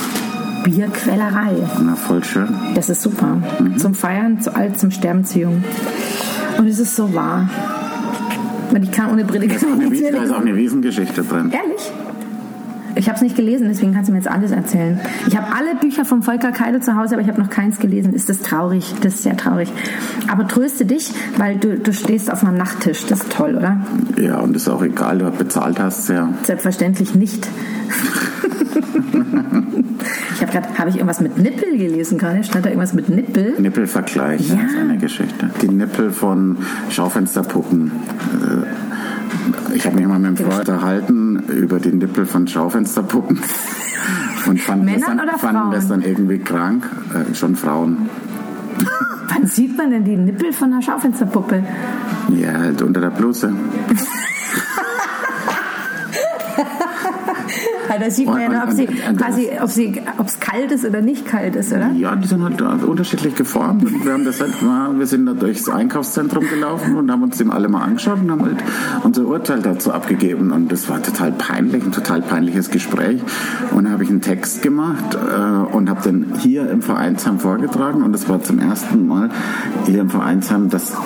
Bierquälerei. 0.65 1.53
Na, 1.84 1.95
voll 1.95 2.24
schön. 2.24 2.50
Das 2.74 2.89
ist 2.89 3.03
super. 3.03 3.38
Mhm. 3.60 3.77
Zum 3.77 3.93
Feiern, 3.93 4.41
zu 4.41 4.55
alt, 4.55 4.79
zum 4.79 4.89
Sterben, 4.89 5.24
zu 5.24 5.39
jung. 5.39 5.63
Und 6.57 6.67
es 6.67 6.79
ist 6.79 6.95
so 6.95 7.13
wahr. 7.13 7.48
Und 8.72 8.84
ich 8.84 8.91
kann 8.91 9.12
ohne 9.12 9.24
Brille 9.24 9.48
gar 9.48 9.57
Wies- 9.60 10.01
mehr 10.01 10.12
Da 10.12 10.24
ist 10.24 10.31
auch 10.34 10.41
eine 10.41 10.55
Wiesengeschichte 10.55 11.22
drin. 11.24 11.51
Ehrlich? 11.51 11.91
Ich 12.98 13.07
habe 13.07 13.17
es 13.17 13.22
nicht 13.22 13.36
gelesen, 13.36 13.67
deswegen 13.67 13.93
kannst 13.93 14.07
du 14.07 14.13
mir 14.13 14.19
jetzt 14.19 14.27
alles 14.29 14.51
erzählen. 14.51 15.00
Ich 15.27 15.36
habe 15.38 15.48
alle 15.53 15.75
Bücher 15.75 16.03
vom 16.05 16.24
Volker 16.24 16.51
Keide 16.51 16.79
zu 16.79 16.95
Hause, 16.95 17.13
aber 17.15 17.22
ich 17.22 17.27
habe 17.27 17.39
noch 17.41 17.50
keins 17.50 17.77
gelesen. 17.77 18.13
Ist 18.13 18.29
das 18.29 18.39
traurig? 18.39 18.91
Das 19.01 19.15
ist 19.15 19.24
sehr 19.24 19.36
traurig. 19.38 19.69
Aber 20.31 20.48
tröste 20.48 20.86
dich, 20.86 21.12
weil 21.38 21.57
du, 21.57 21.77
du 21.77 21.93
stehst 21.93 22.31
auf 22.31 22.41
meinem 22.41 22.57
Nachttisch. 22.57 23.05
Das 23.05 23.19
ist 23.22 23.31
toll, 23.34 23.55
oder? 23.55 23.81
Ja, 24.17 24.39
und 24.39 24.55
ist 24.55 24.67
auch 24.69 24.81
egal, 24.81 25.19
du 25.19 25.29
bezahlt 25.29 25.77
hast, 25.79 26.10
ja. 26.10 26.29
Selbstverständlich 26.43 27.13
nicht. 27.13 27.45
gerade, 30.62 30.77
habe 30.77 30.89
ich 30.89 30.95
irgendwas 30.95 31.21
mit 31.21 31.38
Nippel 31.38 31.77
gelesen 31.77 32.17
gerade? 32.17 32.43
Stand 32.43 32.65
da 32.65 32.69
irgendwas 32.69 32.93
mit 32.93 33.09
Nippel? 33.09 33.55
Nippelvergleich, 33.59 34.50
Ja. 34.50 34.55
das 34.55 34.71
ist 34.71 34.77
eine 34.77 34.97
Geschichte. 34.97 35.50
Die 35.62 35.67
Nippel 35.67 36.12
von 36.12 36.57
Schaufensterpuppen. 36.89 37.91
Äh, 38.41 39.75
Ich 39.75 39.85
habe 39.85 39.97
mich 39.97 40.07
mal 40.07 40.17
mit 40.19 40.27
einem 40.27 40.38
Freund 40.38 40.59
unterhalten 40.69 41.43
über 41.50 41.79
die 41.79 41.91
Nippel 41.91 42.25
von 42.25 42.47
Schaufensterpuppen. 42.47 43.39
Und 44.47 44.62
fanden, 44.62 44.88
das 44.93 45.01
dann, 45.01 45.19
oder 45.19 45.38
fanden 45.38 45.71
das 45.71 45.88
dann 45.88 46.01
irgendwie 46.01 46.38
krank. 46.39 46.85
Äh, 47.13 47.35
schon 47.35 47.55
Frauen. 47.55 48.09
Wann 49.27 49.47
sieht 49.47 49.77
man 49.77 49.89
denn 49.91 50.03
die 50.05 50.15
Nippel 50.15 50.53
von 50.53 50.71
einer 50.71 50.81
Schaufensterpuppe? 50.81 51.63
Ja, 52.29 52.53
halt 52.53 52.81
unter 52.81 53.01
der 53.01 53.09
Bluse. 53.09 53.51
Ja, 57.95 58.01
da 58.01 58.11
sieht 58.11 58.27
man 58.27 58.51
ja 58.51 58.63
ob 58.63 58.71
sie, 58.71 58.87
quasi, 58.87 59.49
ob 59.61 59.69
sie, 59.69 60.01
ob 60.17 60.27
es 60.27 60.39
kalt 60.39 60.71
ist 60.71 60.83
oder 60.83 60.99
nicht 60.99 61.25
kalt 61.25 61.55
ist, 61.55 61.71
oder? 61.71 61.91
Ja, 61.91 62.15
die 62.15 62.27
sind 62.27 62.43
halt 62.43 62.61
unterschiedlich 62.61 63.35
geformt. 63.35 63.85
Und 63.85 64.05
wir 64.05 64.11
haben 64.11 64.25
das 64.25 64.41
halt 64.41 64.61
mal, 64.61 64.99
wir 64.99 65.07
sind 65.07 65.25
da 65.25 65.33
durchs 65.33 65.69
Einkaufszentrum 65.69 66.45
gelaufen 66.49 66.97
und 66.97 67.09
haben 67.09 67.23
uns 67.23 67.37
dem 67.37 67.51
alle 67.51 67.69
mal 67.69 67.83
angeschaut 67.83 68.19
und 68.21 68.29
haben 68.29 68.43
halt 68.43 68.57
unser 69.03 69.25
Urteil 69.25 69.61
dazu 69.61 69.93
abgegeben. 69.93 70.51
Und 70.51 70.71
das 70.71 70.89
war 70.89 71.01
total 71.01 71.31
peinlich, 71.31 71.85
ein 71.85 71.93
total 71.93 72.21
peinliches 72.21 72.69
Gespräch. 72.69 73.21
Und 73.71 73.85
dann 73.85 73.93
habe 73.93 74.03
ich 74.03 74.09
einen 74.09 74.21
Text 74.21 74.61
gemacht 74.61 75.15
äh, 75.15 75.75
und 75.75 75.89
habe 75.89 76.01
den 76.01 76.33
hier 76.39 76.69
im 76.69 76.81
Vereinsheim 76.81 77.39
vorgetragen. 77.39 78.03
Und 78.03 78.11
das 78.11 78.27
war 78.27 78.43
zum 78.43 78.59
ersten 78.59 79.07
Mal 79.07 79.29
hier 79.85 80.01
im 80.01 80.09
Vereinsheim, 80.09 80.69
dass 80.69 80.97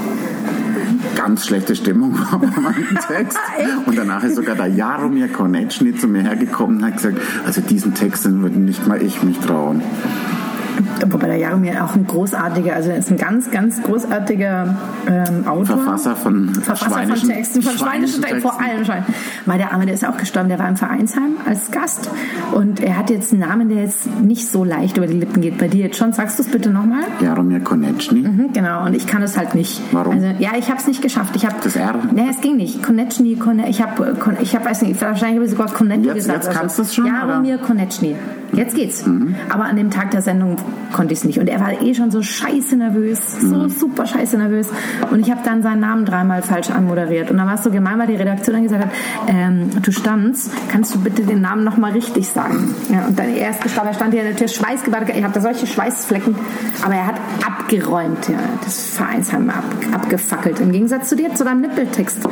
ganz 1.20 1.46
schlechte 1.46 1.76
Stimmung 1.76 2.18
war 2.32 2.40
bei 2.40 2.62
meinem 2.62 2.98
Text. 3.08 3.38
Und 3.86 3.98
danach 3.98 4.24
ist 4.24 4.36
sogar 4.36 4.56
der 4.56 4.68
Jaromir 4.68 5.28
Konecny 5.28 5.94
zu 5.94 6.08
mir 6.08 6.22
hergekommen 6.22 6.78
und 6.78 6.86
hat 6.86 6.96
gesagt, 6.96 7.20
also 7.46 7.60
diesen 7.62 7.94
Text 7.94 8.26
den 8.26 8.42
würde 8.42 8.58
nicht 8.58 8.88
mal 8.88 9.02
ich 9.02 9.22
mich 9.22 9.38
trauen. 9.40 9.82
Wobei 11.08 11.28
der 11.28 11.38
Jaromir 11.38 11.84
auch 11.84 11.96
ein 11.96 12.06
großartiger, 12.06 12.74
also 12.76 12.90
er 12.90 12.98
ist 12.98 13.10
ein 13.12 13.18
ganz, 13.18 13.50
ganz 13.52 13.82
großartiger 13.84 14.76
ähm, 15.08 15.48
Autor. 15.48 15.78
Verfasser 15.78 16.16
von 16.16 16.50
Verfasser 16.54 16.86
von 16.86 16.94
schweinischen- 16.94 17.30
Texten, 17.30 17.62
von 17.62 17.78
schweinischen 17.78 18.22
Texten, 18.22 18.42
vor 18.42 18.60
allem 18.62 18.86
Schwein. 18.86 19.04
Weil 19.46 19.58
der 19.58 19.72
Arme, 19.74 19.86
der 19.86 19.96
ist 19.96 20.06
auch 20.08 20.18
gestorben, 20.18 20.50
der 20.50 20.60
war 20.60 20.68
im 20.70 20.78
Vereinsheim 20.78 21.38
als 21.46 21.72
Gast 21.72 22.10
und 22.54 22.80
er 22.82 22.98
hat 22.98 23.10
jetzt 23.10 23.32
einen 23.32 23.42
Namen, 23.42 23.70
der 23.70 23.84
jetzt 23.84 24.08
nicht 24.22 24.48
so 24.50 24.64
leicht 24.64 24.98
über 24.98 25.08
die 25.08 25.14
Lippen 25.18 25.42
geht. 25.42 25.58
Bei 25.58 25.68
dir 25.68 25.86
jetzt 25.86 25.98
schon, 25.98 26.14
sagst 26.14 26.38
du 26.40 26.44
es 26.44 26.50
bitte 26.50 26.70
nochmal? 26.70 27.04
Jaromir 27.22 27.60
Konecny. 27.62 28.22
Mhm, 28.22 28.54
genau, 28.54 28.86
und 28.86 28.94
ich 28.96 29.08
kann 29.08 29.22
es 29.24 29.38
halt 29.38 29.56
nicht. 29.56 29.82
Warum? 29.92 30.14
Also, 30.16 30.28
ja, 30.40 30.52
ich 30.58 30.70
habe 30.70 30.80
es 30.80 30.88
nicht 30.88 31.02
geschafft. 31.02 31.36
Ich 31.36 31.46
habe 31.46 31.56
Das 31.64 31.76
R? 31.76 31.96
Nee, 32.14 32.28
es 32.30 32.42
ging 32.42 32.56
nicht. 32.58 32.84
Konechny, 32.84 33.36
Kone, 33.36 33.70
ich 33.70 33.82
habe, 33.82 34.16
ich 34.42 34.56
habe, 34.56 34.66
weiß 34.66 34.82
nicht, 34.84 35.02
wahrscheinlich 35.02 35.38
habe 35.38 35.46
ich 35.46 35.52
sogar 35.52 35.68
Konechny 35.74 36.14
gesagt. 36.14 36.46
jetzt 36.46 36.56
kannst 36.56 36.78
du 36.78 36.84
es 36.84 36.94
schon, 36.96 37.06
Jaromir 37.06 37.58
Konechny. 37.58 38.16
Jetzt 38.52 38.76
geht's. 38.76 39.06
Aber 39.50 39.66
an 39.66 39.76
dem 39.76 39.92
Tag 39.92 40.12
der 40.12 40.22
Sendung 40.24 40.56
konnte 40.92 41.14
ich 41.14 41.20
es 41.20 41.26
nicht. 41.26 41.40
Und 41.40 41.48
er 41.48 41.60
war 41.60 41.82
eh 41.82 41.94
schon 41.94 42.12
so 42.12 42.22
scheiße 42.22 42.76
nervös, 42.76 43.20
so 43.40 43.68
super 43.68 44.06
scheiße 44.06 44.38
nervös. 44.38 44.70
Und 45.12 45.20
ich 45.20 45.32
habe 45.32 45.42
dann 45.44 45.62
seinen 45.62 45.82
Namen 45.82 46.06
dreimal 46.06 46.42
falsch 46.42 46.70
anmoderiert. 46.70 47.32
Und 47.32 47.38
dann 47.38 47.48
war 47.48 47.56
es 47.56 47.64
so 47.64 47.72
gemein, 47.72 48.00
weil 48.00 48.08
die 48.08 48.16
Redaktion 48.16 48.56
dann 48.56 48.64
gesagt 48.64 48.86
hat, 48.86 48.92
ähm, 49.28 49.70
du 49.82 49.92
standst, 49.92 50.52
kannst 50.70 50.94
du 50.96 51.00
bitte 51.00 51.24
den 51.24 51.42
Namen 51.42 51.64
nochmal 51.64 51.92
richtig 51.92 52.28
sagen? 52.28 52.74
Ja, 52.92 53.06
und 53.06 53.18
dann 53.18 53.36
erst 53.36 53.62
gestanden, 53.62 53.94
er 53.94 53.96
stand 53.96 54.14
hier 54.14 54.24
natürlich 54.24 54.56
schweißgebadet, 54.56 55.10
ich 55.16 55.24
habe 55.24 55.34
da 55.34 55.42
solche 55.42 55.68
Schweißflecken. 55.68 56.36
Aber 56.84 56.96
er 56.96 57.08
hat 57.08 57.16
abgeräumt, 57.46 58.28
ja, 58.30 58.40
das 58.64 58.90
Vereinsheim 58.90 59.50
ab, 59.50 59.64
abgefackelt. 59.94 60.60
Im 60.60 60.72
Gegensatz 60.72 61.10
zu 61.10 61.16
dir, 61.16 61.34
zu 61.36 61.44
deinem 61.44 61.62
Nippeltext. 61.62 62.28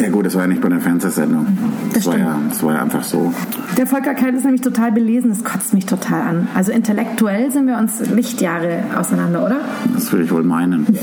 Ja 0.00 0.10
gut, 0.10 0.26
das 0.26 0.34
war 0.34 0.42
ja 0.42 0.48
nicht 0.48 0.60
bei 0.60 0.68
der 0.68 0.80
Fernsehsendung. 0.80 1.46
Das, 1.92 2.06
war, 2.06 2.12
stimmt. 2.12 2.28
ja, 2.28 2.40
das 2.48 2.62
war 2.62 2.74
ja 2.74 2.82
einfach 2.82 3.02
so. 3.02 3.32
Der 3.76 3.86
Volker 3.86 4.14
Kalt 4.14 4.34
ist 4.34 4.44
nämlich 4.44 4.62
total 4.62 4.92
belesen, 4.92 5.30
das 5.30 5.42
kotzt 5.42 5.74
mich 5.74 5.86
total 5.86 6.22
an. 6.22 6.48
Also 6.54 6.70
intellektuell 6.72 7.50
sind 7.50 7.66
wir 7.66 7.78
uns 7.78 8.00
Lichtjahre 8.00 8.84
auseinander, 8.96 9.44
oder? 9.44 9.60
Das 9.94 10.12
will 10.12 10.22
ich 10.22 10.30
wohl 10.30 10.44
meinen. 10.44 10.86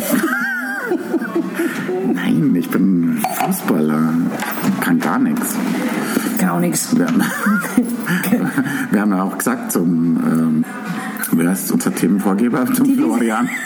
Nein, 2.13 2.55
ich 2.55 2.69
bin 2.69 3.21
Fußballer. 3.33 4.13
Kann 4.79 4.99
gar 4.99 5.19
nichts. 5.19 5.55
Gar 6.37 6.59
nichts. 6.59 6.97
Wir 6.97 7.07
haben, 7.07 7.21
wir 8.91 9.01
haben 9.01 9.11
ja 9.11 9.23
auch 9.23 9.37
gesagt 9.37 9.71
zum, 9.71 10.17
ähm, 10.25 10.65
wer 11.31 11.51
ist 11.51 11.71
unser 11.71 11.93
Themenvorgeber? 11.93 12.65
Zum 12.73 12.95
Florian. 12.95 13.49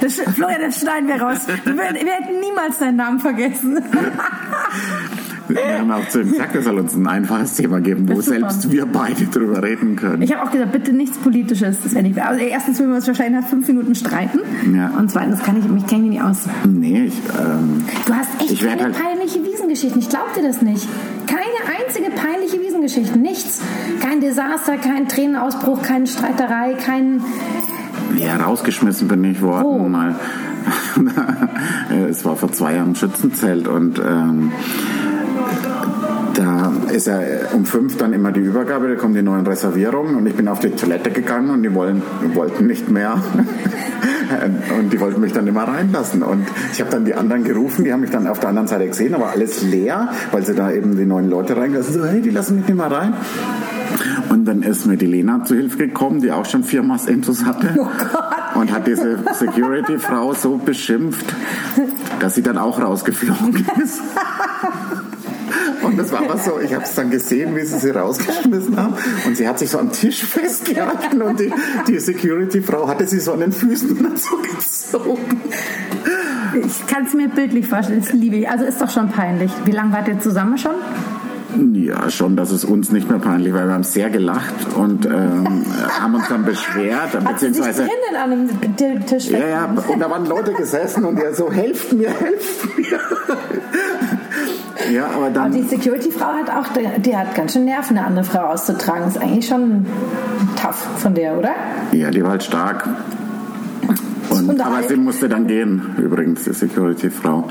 Das, 0.00 0.14
Florian, 0.34 0.60
das 0.60 0.80
schneiden 0.80 1.08
wir 1.08 1.20
raus. 1.22 1.38
Wir, 1.64 1.74
wir 1.76 1.82
hätten 2.12 2.40
niemals 2.40 2.78
deinen 2.78 2.96
Namen 2.96 3.18
vergessen. 3.20 3.78
Wir 5.48 5.78
haben 5.78 5.90
auch 5.90 6.06
zu 6.08 6.20
ihm 6.20 6.30
gesagt, 6.32 6.54
er 6.54 6.62
soll 6.62 6.78
uns 6.78 6.94
ein 6.94 7.06
einfaches 7.06 7.54
Thema 7.54 7.80
geben, 7.80 8.06
wo 8.08 8.20
selbst 8.20 8.70
wir 8.70 8.84
beide 8.84 9.24
drüber 9.26 9.62
reden 9.62 9.96
können. 9.96 10.20
Ich 10.20 10.32
habe 10.34 10.42
auch 10.46 10.50
gesagt, 10.50 10.72
bitte 10.72 10.92
nichts 10.92 11.16
Politisches. 11.18 11.78
Das 11.82 11.94
wäre 11.94 12.02
nicht. 12.02 12.20
Also 12.20 12.44
erstens 12.44 12.78
würden 12.78 12.90
wir 12.90 12.96
uns 12.96 13.06
wahrscheinlich 13.06 13.40
nach 13.40 13.48
fünf 13.48 13.66
Minuten 13.68 13.94
streiten. 13.94 14.40
Ja. 14.74 14.88
Und 14.98 15.10
zweitens 15.10 15.42
kann 15.42 15.56
ich 15.58 15.66
mich 15.66 15.86
kenne 15.86 16.04
ich 16.04 16.10
nicht 16.10 16.22
aus. 16.22 16.40
Nee, 16.66 17.04
ich, 17.04 17.14
ähm, 17.40 17.84
Du 18.06 18.14
hast 18.14 18.28
echt 18.42 18.60
keine 18.62 18.82
halt- 18.84 18.98
peinliche 18.98 19.42
Wiesengeschichten. 19.44 20.00
Ich 20.00 20.08
glaub 20.10 20.34
dir 20.34 20.42
das 20.42 20.60
nicht. 20.60 20.86
Keine 21.26 21.70
einzige 21.88 22.10
peinliche 22.10 22.60
Wiesengeschichte. 22.60 23.18
Nichts. 23.18 23.62
Kein 24.02 24.20
Desaster, 24.20 24.76
kein 24.76 25.08
Tränenausbruch, 25.08 25.82
keine 25.82 26.06
Streiterei, 26.06 26.74
kein. 26.74 27.22
Ja, 28.16 28.36
rausgeschmissen 28.36 29.08
bin 29.08 29.24
ich 29.24 29.40
worden 29.40 29.66
Oh. 29.66 29.88
mal. 29.88 30.14
es 32.10 32.24
war 32.26 32.36
vor 32.36 32.52
zwei 32.52 32.74
Jahren 32.74 32.88
im 32.88 32.94
Schützenzelt 32.94 33.68
und 33.68 33.98
ähm, 33.98 34.52
da 36.38 36.72
ist 36.92 37.08
ja 37.08 37.20
um 37.52 37.64
fünf 37.64 37.96
dann 37.96 38.12
immer 38.12 38.30
die 38.30 38.40
Übergabe, 38.40 38.88
da 38.88 38.94
kommen 38.94 39.14
die 39.14 39.22
neuen 39.22 39.44
Reservierungen 39.44 40.14
und 40.14 40.24
ich 40.26 40.34
bin 40.34 40.46
auf 40.46 40.60
die 40.60 40.70
Toilette 40.70 41.10
gegangen 41.10 41.50
und 41.50 41.64
die 41.64 41.74
wollen, 41.74 42.00
wollten 42.34 42.66
nicht 42.66 42.88
mehr. 42.88 43.20
Und 44.78 44.92
die 44.92 45.00
wollten 45.00 45.22
mich 45.22 45.32
dann 45.32 45.46
immer 45.46 45.62
reinlassen. 45.62 46.22
Und 46.22 46.46
ich 46.70 46.80
habe 46.82 46.90
dann 46.90 47.06
die 47.06 47.14
anderen 47.14 47.44
gerufen, 47.44 47.84
die 47.84 47.92
haben 47.94 48.02
mich 48.02 48.10
dann 48.10 48.26
auf 48.26 48.38
der 48.40 48.50
anderen 48.50 48.68
Seite 48.68 48.86
gesehen, 48.86 49.14
aber 49.14 49.30
alles 49.30 49.62
leer, 49.62 50.10
weil 50.32 50.44
sie 50.44 50.54
da 50.54 50.70
eben 50.70 50.98
die 50.98 51.06
neuen 51.06 51.30
Leute 51.30 51.56
reingelassen 51.56 51.94
So, 51.94 52.04
hey, 52.04 52.20
die 52.20 52.28
lassen 52.28 52.56
mich 52.56 52.68
nicht 52.68 52.76
mehr 52.76 52.90
rein. 52.90 53.14
Und 54.28 54.44
dann 54.44 54.62
ist 54.62 54.84
mir 54.84 54.98
die 54.98 55.06
Lena 55.06 55.44
zu 55.44 55.54
Hilfe 55.54 55.78
gekommen, 55.78 56.20
die 56.20 56.30
auch 56.30 56.44
schon 56.44 56.62
vier 56.62 56.84
Intus 57.06 57.46
hatte. 57.46 57.88
Und 58.54 58.70
hat 58.70 58.86
diese 58.86 59.18
Security-Frau 59.32 60.34
so 60.34 60.58
beschimpft, 60.58 61.34
dass 62.20 62.34
sie 62.34 62.42
dann 62.42 62.58
auch 62.58 62.78
rausgeflogen 62.82 63.66
ist. 63.82 64.02
Und 65.82 65.98
das 65.98 66.12
war 66.12 66.20
aber 66.20 66.38
so, 66.38 66.58
ich 66.60 66.74
habe 66.74 66.84
es 66.84 66.94
dann 66.94 67.10
gesehen, 67.10 67.56
wie 67.56 67.64
sie 67.64 67.78
sie 67.78 67.90
rausgeschmissen 67.90 68.76
haben. 68.76 68.94
Und 69.26 69.36
sie 69.36 69.48
hat 69.48 69.58
sich 69.58 69.70
so 69.70 69.78
am 69.78 69.92
Tisch 69.92 70.24
festgehalten 70.24 71.22
und 71.22 71.40
die, 71.40 71.52
die 71.86 71.98
Security-Frau 71.98 72.88
hatte 72.88 73.06
sie 73.06 73.20
so 73.20 73.32
an 73.32 73.40
den 73.40 73.52
Füßen 73.52 73.96
so 74.16 74.36
gezogen. 74.36 75.40
Ich 76.64 76.86
kann 76.86 77.04
es 77.06 77.14
mir 77.14 77.28
bildlich 77.28 77.66
vorstellen. 77.66 78.00
Das 78.00 78.12
liebe 78.12 78.36
ich. 78.36 78.48
Also 78.48 78.64
ist 78.64 78.80
doch 78.80 78.90
schon 78.90 79.08
peinlich. 79.10 79.50
Wie 79.64 79.72
lange 79.72 79.92
wart 79.92 80.08
ihr 80.08 80.18
zusammen 80.18 80.58
schon? 80.58 80.74
Ja, 81.72 82.10
schon, 82.10 82.36
dass 82.36 82.50
es 82.50 82.64
uns 82.64 82.92
nicht 82.92 83.08
mehr 83.08 83.18
peinlich 83.18 83.54
war. 83.54 83.66
Wir 83.66 83.72
haben 83.72 83.82
sehr 83.82 84.10
gelacht 84.10 84.74
und 84.76 85.06
ähm, 85.06 85.64
haben 85.98 86.14
uns 86.14 86.28
dann 86.28 86.44
beschwert, 86.44 87.12
sich 87.12 87.20
beziehungsweise... 87.20 87.82
drinnen 87.82 88.22
an 88.22 88.32
einem 88.32 89.06
Tisch 89.06 89.30
Ja, 89.30 89.48
ja, 89.48 89.64
und 89.64 89.98
da 89.98 90.10
waren 90.10 90.26
Leute 90.26 90.52
gesessen 90.52 91.04
und 91.04 91.16
die 91.16 91.34
so, 91.34 91.50
helft 91.50 91.92
mir, 91.94 92.10
helft 92.10 92.76
mir. 92.76 93.00
Ja, 94.92 95.06
aber 95.14 95.30
dann. 95.30 95.46
Aber 95.46 95.54
die 95.54 95.62
Security-Frau 95.62 96.26
hat 96.26 96.50
auch, 96.50 96.66
die, 96.98 97.16
hat 97.16 97.34
ganz 97.34 97.52
schön 97.52 97.64
Nerven, 97.64 97.96
eine 97.96 98.06
andere 98.06 98.24
Frau 98.24 98.40
auszutragen. 98.40 99.08
ist 99.08 99.18
eigentlich 99.18 99.46
schon 99.46 99.86
tough 100.60 100.86
von 100.98 101.14
der, 101.14 101.38
oder? 101.38 101.50
Ja, 101.92 102.10
die 102.10 102.22
war 102.22 102.30
halt 102.30 102.42
stark. 102.42 102.88
Und, 104.30 104.48
Und 104.50 104.60
aber 104.60 104.82
sie 104.86 104.96
musste 104.96 105.28
dann 105.28 105.46
gehen, 105.46 105.80
übrigens, 105.98 106.44
die 106.44 106.52
Security-Frau. 106.52 107.48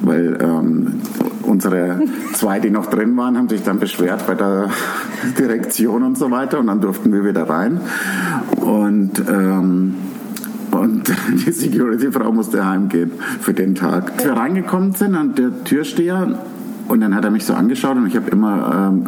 Weil 0.00 0.38
ähm, 0.40 1.00
unsere 1.42 2.00
zwei, 2.32 2.60
die 2.60 2.70
noch 2.70 2.86
drin 2.86 3.16
waren, 3.16 3.36
haben 3.36 3.48
sich 3.48 3.62
dann 3.62 3.78
beschwert 3.78 4.26
bei 4.26 4.34
der 4.34 4.70
Direktion 5.38 6.02
und 6.02 6.18
so 6.18 6.30
weiter. 6.30 6.58
Und 6.60 6.68
dann 6.68 6.80
durften 6.80 7.12
wir 7.12 7.24
wieder 7.24 7.48
rein. 7.48 7.80
Und, 8.56 9.22
ähm, 9.28 9.94
und 10.70 11.12
die 11.46 11.52
Security-Frau 11.52 12.32
musste 12.32 12.64
heimgehen 12.66 13.12
für 13.40 13.52
den 13.52 13.74
Tag. 13.74 14.12
Als 14.12 14.24
wir 14.24 14.32
reingekommen 14.32 14.92
sind, 14.92 15.14
an 15.14 15.34
der 15.34 15.64
Türsteher, 15.64 16.38
und 16.88 17.00
dann 17.00 17.14
hat 17.14 17.24
er 17.24 17.30
mich 17.30 17.46
so 17.46 17.54
angeschaut 17.54 17.96
und 17.96 18.06
ich 18.06 18.16
habe 18.16 18.30
immer 18.30 18.90
ähm, 18.92 19.06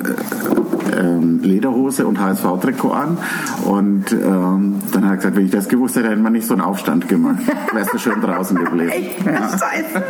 äh, 0.92 1.00
ähm, 1.00 1.40
Lederhose 1.42 2.06
und 2.06 2.20
HSV-Trikot 2.20 2.90
an. 2.90 3.18
Und 3.64 4.12
ähm, 4.12 4.80
dann 4.92 5.04
hat 5.04 5.10
er 5.10 5.16
gesagt, 5.16 5.36
wenn 5.36 5.44
ich 5.44 5.50
das 5.50 5.68
gewusst 5.68 5.96
hätte, 5.96 6.08
hätten 6.08 6.22
wir 6.22 6.30
nicht 6.30 6.46
so 6.46 6.54
einen 6.54 6.62
Aufstand 6.62 7.08
gemacht. 7.08 7.40
Wärst 7.72 7.94
du 7.94 7.98
schön 7.98 8.20
draußen 8.20 8.56
geblieben. 8.56 8.88
Echt? 8.94 9.22
Scheiße. 9.24 10.02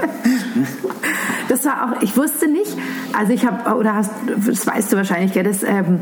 Das 1.48 1.64
war 1.64 1.84
auch, 1.84 2.02
ich 2.02 2.16
wusste 2.16 2.48
nicht, 2.48 2.76
also 3.16 3.32
ich 3.32 3.46
habe, 3.46 3.76
oder 3.76 3.94
hast, 3.94 4.10
das 4.46 4.66
weißt 4.66 4.92
du 4.92 4.96
wahrscheinlich, 4.96 5.32
gell, 5.32 5.44
dass 5.44 5.62
ähm, 5.62 6.00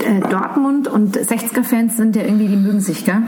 äh, 0.00 0.20
Dortmund 0.28 0.88
und 0.88 1.16
60er-Fans 1.16 1.96
sind 1.96 2.16
ja 2.16 2.22
irgendwie, 2.22 2.48
die 2.48 2.56
mögen 2.56 2.80
sich, 2.80 3.04
gell? 3.04 3.22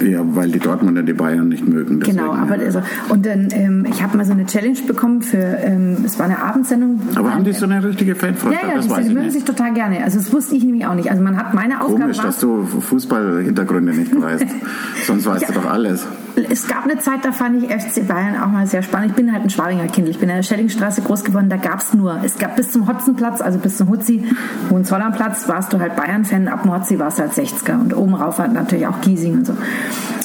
Ja, 0.00 0.20
weil 0.24 0.50
die 0.50 0.58
Dortmunder 0.58 1.02
die 1.02 1.12
Bayern 1.12 1.48
nicht 1.48 1.66
mögen. 1.66 2.00
deswegen, 2.00 2.18
Genau, 2.18 2.32
aber 2.34 2.56
ja. 2.58 2.64
also, 2.64 2.80
und 3.10 3.24
dann, 3.26 3.48
ähm, 3.52 3.86
ich 3.88 4.02
habe 4.02 4.16
mal 4.16 4.24
so 4.26 4.32
eine 4.32 4.46
Challenge 4.46 4.78
bekommen 4.86 5.22
für, 5.22 5.38
ähm, 5.38 5.98
es 6.04 6.18
war 6.18 6.26
eine 6.26 6.42
Abendsendung. 6.42 7.00
aber 7.14 7.32
haben 7.34 7.44
die 7.44 7.52
so 7.52 7.64
eine 7.66 7.82
richtige 7.82 8.12
Ja, 8.12 8.16
Fanfreundschaft? 8.18 8.64
ja, 8.66 8.74
das 8.76 8.84
die, 8.86 8.90
weiß 8.90 9.00
die 9.02 9.08
ich 9.08 9.14
mögen 9.14 9.30
sich 9.30 9.44
total 9.44 9.72
gerne. 9.74 10.02
Also 10.04 10.18
das 10.18 10.32
wusste 10.32 10.54
ich 10.56 10.64
nämlich 10.64 10.86
auch 10.86 10.94
nicht. 10.94 11.10
Also 11.10 11.22
man 11.22 11.36
hat 11.36 11.54
meine 11.54 11.80
Aufgabe 11.80 12.00
Komisch, 12.02 12.18
war, 12.18 12.24
dass 12.26 12.40
du 12.40 12.64
Fußballhintergründe 12.64 13.92
nicht 13.94 14.20
weißt. 14.20 14.46
Sonst 15.06 15.26
weißt 15.26 15.48
du 15.48 15.52
doch 15.52 15.70
alles. 15.70 16.06
Es 16.36 16.66
gab 16.66 16.84
eine 16.84 16.98
Zeit, 16.98 17.24
da 17.24 17.32
fand 17.32 17.62
ich 17.62 17.70
FC 17.70 18.06
Bayern 18.06 18.40
auch 18.40 18.48
mal 18.48 18.66
sehr 18.66 18.82
spannend. 18.82 19.10
Ich 19.10 19.16
bin 19.16 19.32
halt 19.32 19.44
ein 19.44 19.50
Schwabinger 19.50 19.86
Kind. 19.86 20.08
Ich 20.08 20.18
bin 20.18 20.28
in 20.28 20.36
der 20.36 20.42
Schellingstraße 20.42 21.02
groß 21.02 21.24
geworden. 21.24 21.48
Da 21.48 21.56
gab 21.56 21.80
es 21.80 21.94
nur, 21.94 22.20
es 22.24 22.38
gab 22.38 22.56
bis 22.56 22.72
zum 22.72 22.88
Hotzenplatz, 22.88 23.40
also 23.40 23.58
bis 23.58 23.76
zum 23.76 23.88
Hutzi, 23.88 24.24
Hohenzollernplatz, 24.70 25.48
warst 25.48 25.72
du 25.72 25.78
halt 25.80 25.96
Bayern-Fan. 25.96 26.48
Ab 26.48 26.62
dem 26.62 26.72
Hotzi 26.72 26.98
warst 26.98 27.18
du 27.18 27.22
halt 27.22 27.32
60er. 27.32 27.80
Und 27.80 27.96
oben 27.96 28.14
rauf 28.14 28.38
war 28.38 28.48
natürlich 28.48 28.86
auch 28.86 29.00
Giesing 29.00 29.34
und 29.34 29.46
so. 29.46 29.56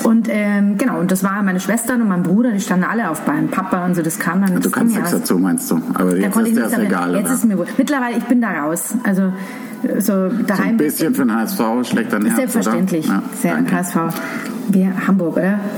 Und 0.04 0.28
ähm, 0.30 0.78
genau, 0.78 1.00
und 1.00 1.12
das 1.12 1.24
waren 1.24 1.46
meine 1.46 1.60
Schwestern 1.60 2.02
und 2.02 2.08
mein 2.08 2.24
Bruder, 2.24 2.52
die 2.52 2.62
standen 2.62 2.86
alle 2.86 3.10
auf 3.10 3.22
Bayern. 3.22 3.50
Papa 3.50 3.86
und 3.86 3.96
so, 3.96 4.02
das 4.02 4.18
kam 4.20 4.42
dann. 4.42 4.60
Du 4.62 4.70
kannst 4.72 4.96
nichts 4.96 5.12
dazu, 5.12 5.38
meinst 5.38 5.70
du. 5.70 5.82
Aber 5.94 6.12
Da 6.12 6.18
jetzt 6.18 6.34
konnte 6.34 6.50
ist 6.50 6.58
dir 6.58 6.62
das 6.64 6.78
egal, 6.78 7.14
Jetzt 7.16 7.26
oder? 7.26 7.34
ist 7.34 7.46
mir 7.46 7.58
wohl. 7.58 7.68
Mittlerweile, 7.78 8.18
ich 8.18 8.24
bin 8.26 8.42
da 8.42 8.50
raus. 8.52 8.94
Also 9.04 9.32
so 10.00 10.00
So 10.02 10.14
ein 10.14 10.46
daheim. 10.48 10.78
bisschen 10.78 11.14
für 11.16 11.24
den 11.24 11.36
HSV 11.36 11.62
schlägt 11.84 12.14
dein 12.14 12.26
Herz, 12.26 12.36
Selbstverständlich. 12.38 13.08
Ja, 13.08 13.22
Sehr 13.42 13.56
danke. 13.56 13.76
HSV. 13.76 13.96
Wir 14.70 15.08
Hamburg, 15.08 15.38
oder? 15.38 15.60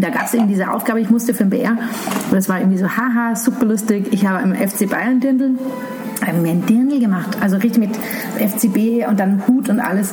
Da 0.00 0.08
gab 0.10 0.24
es 0.24 0.34
eben 0.34 0.48
diese 0.48 0.70
Aufgabe, 0.72 1.00
ich 1.00 1.10
musste 1.10 1.34
für 1.34 1.44
den 1.44 1.50
BR, 1.50 1.70
und 1.72 2.32
das 2.32 2.48
war 2.48 2.58
irgendwie 2.58 2.78
so, 2.78 2.86
haha, 2.88 3.36
super 3.36 3.66
lustig, 3.66 4.08
ich 4.10 4.26
habe 4.26 4.42
im 4.42 4.54
FC 4.54 4.88
Bayern 4.88 5.20
Dirndl, 5.20 5.50
habe 6.26 6.38
mir 6.38 6.50
ein 6.52 6.64
Dirndl 6.66 6.98
gemacht, 6.98 7.36
also 7.40 7.56
richtig 7.56 7.78
mit 7.78 7.90
FCB 8.38 9.06
und 9.08 9.20
dann 9.20 9.46
Hut 9.46 9.68
und 9.68 9.80
alles. 9.80 10.12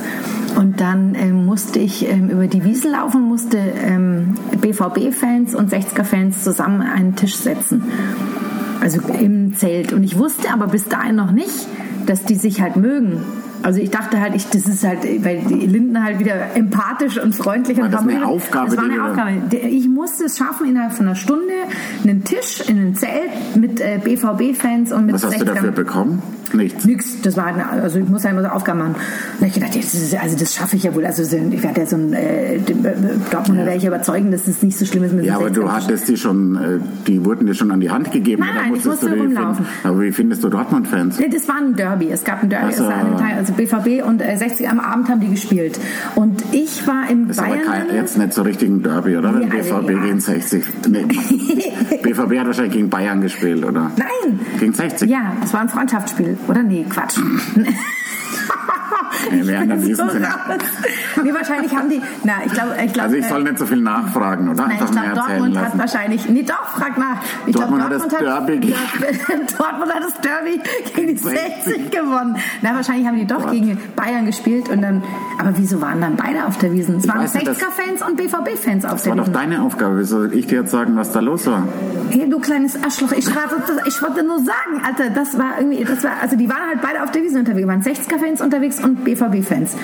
Und 0.58 0.82
dann 0.82 1.16
ähm, 1.16 1.46
musste 1.46 1.80
ich 1.80 2.08
ähm, 2.10 2.30
über 2.30 2.48
die 2.48 2.64
Wiesel 2.66 2.92
laufen, 2.92 3.22
musste 3.22 3.58
ähm, 3.58 4.36
BVB-Fans 4.60 5.56
und 5.56 5.72
60er-Fans 5.72 6.44
zusammen 6.44 6.82
einen 6.82 7.16
Tisch 7.16 7.36
setzen. 7.38 7.84
Also 8.82 9.00
im 9.20 9.56
Zelt. 9.56 9.94
Und 9.94 10.04
ich 10.04 10.18
wusste 10.18 10.52
aber 10.52 10.68
bis 10.68 10.86
dahin 10.88 11.16
noch 11.16 11.32
nicht, 11.32 11.68
dass 12.06 12.24
die 12.24 12.36
sich 12.36 12.62
halt 12.62 12.76
mögen. 12.76 13.24
Also 13.62 13.82
ich 13.82 13.90
dachte 13.90 14.22
halt, 14.22 14.36
ich, 14.36 14.48
das 14.50 14.68
ist 14.68 14.86
halt, 14.86 15.00
weil 15.24 15.42
die 15.42 15.66
Linden 15.66 16.02
halt 16.02 16.20
wieder 16.20 16.56
empathisch 16.56 17.22
und 17.22 17.36
freundlich 17.36 17.78
War 17.78 17.86
und 17.86 17.94
das 17.94 18.02
eine 18.02 18.26
Aufgabe, 18.26 18.68
Das 18.70 18.78
war 18.78 18.86
eine 18.86 19.04
Aufgabe. 19.04 19.32
Ich 19.58 19.90
musste 19.90 20.26
es 20.26 20.38
schaffen, 20.38 20.68
innerhalb 20.70 20.94
von 20.94 21.08
einer 21.08 21.16
Stunde 21.16 21.54
einen 22.04 22.24
Tisch 22.24 22.62
in 22.68 22.80
ein 22.80 22.96
Zelt 22.96 23.56
mit 23.56 23.82
äh, 23.82 24.00
BVB-Fans 24.02 24.94
und 24.94 25.08
mit 25.08 25.16
Was 25.16 25.26
hast 25.26 25.42
du 25.42 25.44
60ern. 25.44 25.54
dafür 25.56 25.72
bekommen? 25.72 26.24
Nichts. 26.54 26.86
Nix, 26.86 27.22
das 27.22 27.38
war 27.38 27.54
also 27.72 28.00
ich 28.00 28.08
muss 28.10 28.24
ja 28.24 28.32
immer 28.32 28.42
so 28.42 28.48
Aufgaben 28.50 28.80
machen. 28.80 28.96
Und 29.40 29.48
ich 29.48 29.54
gedacht, 29.54 29.76
das 29.76 29.94
ist, 29.94 30.16
also 30.16 30.38
das 30.38 30.56
schaffe 30.56 30.76
ich 30.76 30.84
ja 30.84 30.94
wohl. 30.96 31.06
Also 31.06 31.24
so- 31.24 31.38
ich 31.38 31.62
werde 31.64 31.82
ja 31.82 31.86
so 31.88 31.96
ein 31.96 32.14
äh, 32.14 32.56
äh, 32.56 32.62
Dortmunder 33.32 33.66
werde 33.66 33.78
ich 33.78 33.86
überzeugen, 33.86 34.32
dass 34.32 34.48
es 34.48 34.62
nicht 34.64 34.78
so 34.78 34.86
schlimm 34.86 35.04
ist 35.04 35.14
mit 35.14 35.26
Ja, 35.26 35.36
aber 35.36 35.50
du 35.50 35.64
60er. 35.64 35.72
hattest 35.72 36.08
die 36.08 36.18
schon, 36.18 36.56
äh, 36.56 36.80
die 37.08 37.24
wurden 37.26 37.46
dir 37.46 37.54
schon 37.54 37.72
an 37.72 37.80
die 37.80 37.90
Hand 37.92 38.12
gegeben. 38.12 38.44
Nein, 38.46 38.56
nein, 38.56 38.76
ich 38.76 38.86
musste 38.86 39.12
rumlaufen. 39.12 39.66
Aber 39.84 40.02
wie 40.02 40.12
findest 40.12 40.44
du 40.44 40.50
Dortmund-Fans? 40.50 41.20
Nee, 41.20 41.30
das 41.30 41.48
war 41.48 41.58
ein 41.58 41.76
Derby. 41.76 42.10
Es 42.12 42.24
gab 42.24 42.42
ein 42.44 42.50
Derby. 42.50 42.68
Ach 42.70 42.78
so. 42.78 42.84
Es 42.84 42.90
war 42.90 42.98
ein 42.98 43.18
Teil, 43.18 43.38
also 43.38 43.54
BVB 43.54 44.04
und 44.08 44.22
äh, 44.22 44.36
60 44.38 44.68
am 44.70 44.80
Abend 44.80 45.10
haben 45.10 45.20
die 45.20 45.30
gespielt. 45.30 45.80
Und 46.16 46.44
ich 46.52 46.86
war 46.88 47.10
im 47.10 47.28
Das 47.28 47.38
ist 47.38 47.44
aber 47.44 47.54
Bayern. 47.56 47.66
kein, 47.88 47.96
jetzt 47.96 48.18
nicht 48.18 48.34
so 48.34 48.42
richtig 48.42 48.70
ein 48.70 48.82
Derby, 48.84 49.18
oder? 49.18 49.40
Ja, 49.40 49.48
also, 49.56 49.76
BVB 49.76 49.90
ja. 49.92 50.00
gegen 50.06 50.20
60. 50.20 50.64
Nee. 50.90 51.06
BVB 52.04 52.40
hat 52.40 52.48
wahrscheinlich 52.48 52.74
gegen 52.74 52.90
Bayern 52.90 53.22
gespielt, 53.22 53.64
oder? 53.64 53.92
Nein! 53.98 54.40
Gegen 54.60 54.74
60? 54.74 55.10
Ja, 55.10 55.34
es 55.44 55.54
war 55.54 55.62
ein 55.62 55.70
Freundschaftsspiel. 55.70 56.38
Oder? 56.48 56.64
Nee, 56.64 56.86
Quatsch. 56.90 57.20
Nee, 59.32 59.48
wir 59.48 59.60
bin 59.60 59.82
wissen 59.88 60.10
so. 60.10 61.22
Nee, 61.24 61.34
wahrscheinlich 61.34 61.76
haben 61.76 61.90
die. 61.90 62.02
Na, 62.24 62.34
ich 62.46 62.54
glaube. 62.54 62.76
Ich 62.86 62.94
glaub, 62.94 63.06
Also 63.06 63.18
ich 63.18 63.26
äh, 63.26 63.30
soll 63.30 63.44
nicht 63.44 63.60
so 63.60 63.66
viel 63.66 63.82
nachfragen, 63.82 64.50
oder? 64.50 64.68
Nein, 64.68 64.78
ich 64.84 64.92
glaube, 64.92 65.10
Dortmund 65.16 65.58
hat 65.58 65.64
lassen. 65.66 65.80
wahrscheinlich. 65.80 66.30
Nee, 66.30 66.44
doch, 66.44 66.64
frag 66.78 66.98
nach. 66.98 67.18
Ich 67.46 67.56
Dortmund 67.56 67.84
hat 67.84 67.90
glaub, 67.90 68.10
das 68.10 68.20
Derby 68.20 68.58
gegen- 68.60 68.74
Dortmund 69.58 69.94
hat 69.94 70.04
das 70.04 70.14
Derby 70.22 70.62
gegen 70.96 71.08
die 71.08 71.18
60 71.18 71.92
gewonnen. 71.92 72.38
Na, 72.62 72.76
wahrscheinlich 72.76 73.08
haben 73.08 73.18
die 73.18 73.28
doch 73.28 73.42
Gott. 73.44 73.52
gegen 73.52 73.78
Bayern 73.96 74.26
gespielt 74.26 74.70
und 74.70 74.82
dann. 74.82 75.04
Aber 75.40 75.52
wieso 75.58 75.82
waren 75.82 76.02
dann 76.02 76.16
beide 76.16 76.46
auf 76.46 76.58
der 76.58 76.72
Wiesen? 76.74 76.98
Es 76.98 77.08
waren 77.08 77.20
weiß 77.22 77.34
nicht, 77.36 77.48
das- 77.48 77.58
60er-Fans 77.60 78.02
und 78.08 78.18
BVB-Fans 78.18 78.86
auf 78.86 78.92
Das 78.94 79.04
der 79.04 79.12
war 79.12 79.18
doch 79.18 79.24
Wiesen. 79.24 79.34
deine 79.34 79.62
Aufgabe. 79.62 80.00
Wie 80.00 80.04
soll 80.06 80.34
ich 80.34 80.48
dir 80.48 80.62
jetzt 80.62 80.72
sagen, 80.72 80.96
was 80.96 81.12
da 81.12 81.20
los 81.20 81.46
war? 81.48 81.64
Hey, 82.10 82.30
du 82.30 82.40
kleines 82.40 82.76
Arschloch, 82.84 83.12
ich, 83.12 83.28
war, 83.36 83.44
das- 83.50 83.88
ich 83.88 84.02
wollte 84.02 84.24
nur 84.24 84.40
sagen, 84.40 84.82
Alter, 84.86 85.10
das 85.12 85.38
war 85.38 85.60
irgendwie, 85.60 85.84
das 85.84 86.04
war, 86.04 86.12
also 86.22 86.36
die 86.36 86.50
waren 86.50 86.68
halt 86.70 86.82
beide 86.82 87.04
auf 87.04 87.12
der 87.12 87.22
Wiese 87.24 87.40
unterwegs, 87.40 87.68
waren 87.68 87.82
60er-Fans 87.82 88.42
unterwegs 88.42 88.84
und 88.84 89.04
BVB-Fans. 89.16 89.76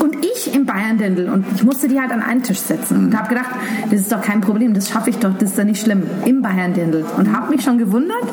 Und 0.00 0.16
ich 0.24 0.54
im 0.54 0.66
Bayern-Dindel 0.66 1.28
und 1.28 1.44
ich 1.54 1.64
musste 1.64 1.88
die 1.88 2.00
halt 2.00 2.12
an 2.12 2.22
einen 2.22 2.42
Tisch 2.42 2.58
setzen 2.58 3.06
und 3.06 3.16
habe 3.16 3.28
gedacht, 3.28 3.50
das 3.90 4.00
ist 4.00 4.12
doch 4.12 4.20
kein 4.20 4.40
Problem, 4.40 4.74
das 4.74 4.90
schaffe 4.90 5.10
ich 5.10 5.16
doch, 5.16 5.32
das 5.34 5.50
ist 5.50 5.58
doch 5.58 5.64
nicht 5.64 5.82
schlimm, 5.82 6.02
im 6.24 6.42
Bayern-Dindel. 6.42 7.04
Und 7.16 7.34
habe 7.34 7.50
mich 7.50 7.62
schon 7.62 7.78
gewundert, 7.78 8.24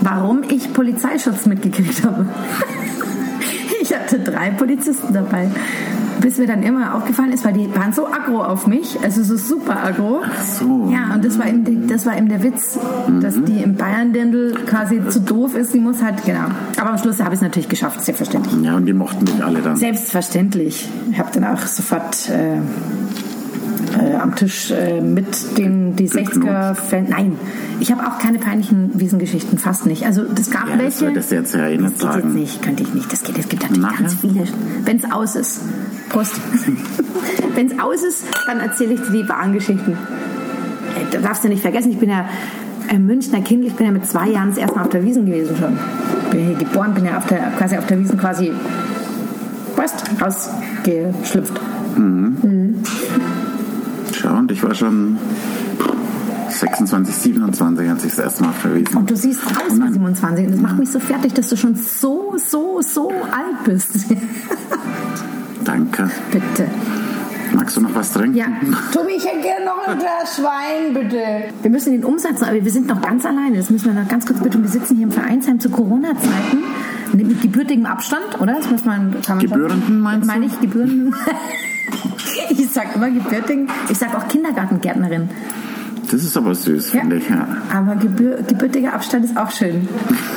warum 0.00 0.42
ich 0.48 0.72
Polizeischutz 0.72 1.46
mitgekriegt 1.46 2.04
habe. 2.04 2.26
Ich 3.80 3.94
hatte 3.94 4.18
drei 4.18 4.50
Polizisten 4.50 5.14
dabei. 5.14 5.48
Bis 6.20 6.38
mir 6.38 6.46
dann 6.46 6.62
immer 6.62 6.94
aufgefallen 6.94 7.32
ist, 7.32 7.44
weil 7.44 7.52
die 7.52 7.74
waren 7.74 7.92
so 7.92 8.06
aggro 8.08 8.42
auf 8.42 8.66
mich, 8.66 8.98
also 9.02 9.22
so 9.22 9.36
super 9.36 9.82
aggro. 9.84 10.20
Ach 10.24 10.44
so. 10.44 10.90
Ja, 10.92 11.14
und 11.14 11.24
das 11.24 11.38
war 11.38 11.46
eben, 11.48 11.64
der- 11.64 11.96
das 11.96 12.06
war 12.06 12.16
eben 12.16 12.28
der 12.28 12.42
Witz, 12.42 12.78
dass 13.20 13.34
die 13.42 13.62
im 13.62 13.76
Bayern-Dindel 13.76 14.54
quasi 14.66 15.00
zu 15.08 15.20
doof 15.20 15.54
ist. 15.54 15.72
Die 15.74 15.78
muss 15.80 16.02
halt, 16.02 16.24
genau. 16.24 16.46
Aber 16.80 16.90
am 16.90 16.98
Schluss 16.98 17.20
habe 17.20 17.30
ich 17.30 17.36
es 17.36 17.42
natürlich 17.42 17.68
geschafft, 17.68 18.02
selbstverständlich. 18.04 18.62
Ja, 18.62 18.76
und 18.76 18.86
die 18.86 18.92
mochten 18.92 19.24
dich 19.24 19.42
alle 19.44 19.60
dann. 19.60 19.76
Selbstverständlich. 19.76 20.88
Ich 21.10 21.18
habe 21.18 21.30
dann 21.32 21.44
auch 21.44 21.60
sofort 21.66 22.28
äh, 22.30 22.58
äh, 23.96 24.14
am 24.16 24.34
Tisch 24.34 24.70
äh, 24.70 25.00
mit 25.00 25.56
den 25.58 25.96
die 25.96 26.08
60er-Fans. 26.08 27.08
Nein, 27.10 27.32
ich 27.80 27.90
habe 27.92 28.06
auch 28.06 28.18
keine 28.18 28.38
peinlichen 28.38 28.90
Wiesengeschichten, 28.98 29.58
fast 29.58 29.86
nicht. 29.86 30.04
Also 30.06 30.22
das 30.24 30.50
gab 30.50 30.66
Ja, 30.68 30.76
das 30.76 31.00
welche. 31.00 31.06
würdest 31.06 31.30
du 31.30 31.34
jetzt 31.36 31.54
ja 31.54 31.68
eh 31.68 31.76
das 31.78 31.94
geht 31.98 32.14
jetzt 32.14 32.34
nicht, 32.34 32.62
könnte 32.62 32.82
ich 32.82 32.94
nicht. 32.94 33.12
Das 33.12 33.22
geht, 33.22 33.38
es 33.38 33.48
gibt 33.48 33.62
natürlich 33.62 33.82
Nachher? 33.82 34.02
ganz 34.02 34.14
viele. 34.14 34.44
Wenn 34.84 34.96
es 34.96 35.10
aus 35.10 35.36
ist. 35.36 35.60
Prost. 36.08 36.40
Wenn 37.54 37.66
es 37.66 37.78
aus 37.78 38.02
ist, 38.02 38.24
dann 38.46 38.60
erzähle 38.60 38.94
ich 38.94 39.00
dir 39.02 39.22
die 39.22 39.28
wahren 39.28 39.52
Geschichten. 39.52 39.92
Ey, 40.96 41.04
Da 41.10 41.18
darfst 41.18 41.44
du 41.44 41.48
nicht 41.48 41.62
vergessen, 41.62 41.90
ich 41.92 41.98
bin 41.98 42.08
ja 42.10 42.28
ein 42.88 43.04
Münchner 43.06 43.40
Kind, 43.42 43.64
ich 43.64 43.74
bin 43.74 43.86
ja 43.86 43.92
mit 43.92 44.06
zwei 44.06 44.28
Jahren 44.30 44.48
das 44.48 44.58
erste 44.58 44.76
Mal 44.76 44.82
auf 44.84 44.88
der 44.90 45.04
Wiesen 45.04 45.26
gewesen 45.26 45.54
schon. 45.58 45.76
Bin 46.30 46.46
hier 46.46 46.56
geboren, 46.56 46.94
bin 46.94 47.04
ja 47.04 47.18
auf 47.18 47.26
der, 47.26 47.50
quasi 47.58 47.76
auf 47.76 47.86
der 47.86 47.98
Wiesen 48.00 48.16
quasi 48.18 48.52
rausgeschlüpft. 50.20 51.60
Schau, 51.94 51.98
und 54.24 54.50
ich 54.50 54.62
war 54.62 54.74
schon 54.74 55.18
26, 56.50 57.14
27, 57.14 57.90
als 57.90 58.04
ich 58.04 58.10
das 58.10 58.18
erste 58.18 58.44
Mal 58.44 58.52
verwiesen. 58.52 58.96
Und 58.96 59.10
du 59.10 59.16
siehst 59.16 59.40
aus 59.46 59.74
wie 59.74 59.78
nein. 59.78 59.92
27 59.92 60.46
und 60.46 60.52
das 60.52 60.60
macht 60.60 60.78
mich 60.78 60.90
so 60.90 60.98
fertig, 60.98 61.34
dass 61.34 61.48
du 61.48 61.56
schon 61.56 61.74
so, 61.76 62.34
so, 62.36 62.80
so 62.82 63.10
alt 63.10 63.64
bist. 63.64 64.06
Danke. 65.64 66.10
Bitte. 66.32 66.66
Magst 67.54 67.76
du 67.76 67.80
noch 67.80 67.94
was 67.94 68.12
trinken? 68.12 68.36
Ja, 68.36 68.46
Tobi, 68.92 69.12
ich 69.16 69.24
hätte 69.24 69.40
gerne 69.40 69.64
noch 69.64 69.86
ein 69.86 69.98
Glas 69.98 70.42
Wein, 70.42 70.92
bitte. 70.94 71.54
Wir 71.62 71.70
müssen 71.70 71.92
den 71.92 72.04
umsetzen, 72.04 72.44
aber 72.44 72.62
wir 72.62 72.70
sind 72.70 72.86
noch 72.88 73.00
ganz 73.00 73.24
alleine. 73.24 73.56
Das 73.56 73.70
müssen 73.70 73.94
wir 73.94 74.00
noch 74.00 74.08
ganz 74.08 74.26
kurz 74.26 74.40
bitte. 74.40 74.60
Wir 74.60 74.68
sitzen 74.68 74.96
hier 74.96 75.04
im 75.04 75.12
Vereinsheim 75.12 75.58
zu 75.58 75.70
Corona-Zeiten. 75.70 76.62
Mit 77.14 77.40
gebürtigem 77.40 77.86
Abstand, 77.86 78.38
oder? 78.40 78.54
Das 78.54 78.70
muss 78.70 78.84
man, 78.84 79.16
kann 79.22 79.38
man 79.38 79.46
Gebührenden, 79.46 80.00
meinst 80.00 80.24
du? 80.24 80.32
Meine 80.32 80.46
ich, 80.46 80.60
Gebührenden. 80.60 81.14
ich 82.58 82.70
sag 82.70 82.94
immer 82.94 83.10
gebürtigen. 83.10 83.68
Ich 83.88 83.98
sag 83.98 84.14
auch 84.14 84.28
Kindergartengärtnerin. 84.28 85.30
Das 86.10 86.24
ist 86.24 86.36
aber 86.36 86.54
süß, 86.54 86.90
finde 86.90 87.16
ich, 87.16 87.28
ja. 87.28 87.46
Aber 87.74 87.94
gebür 87.96 88.38
gebürtiger 88.42 88.94
Abstand 88.94 89.26
ist 89.26 89.36
auch 89.36 89.50
schön, 89.50 89.86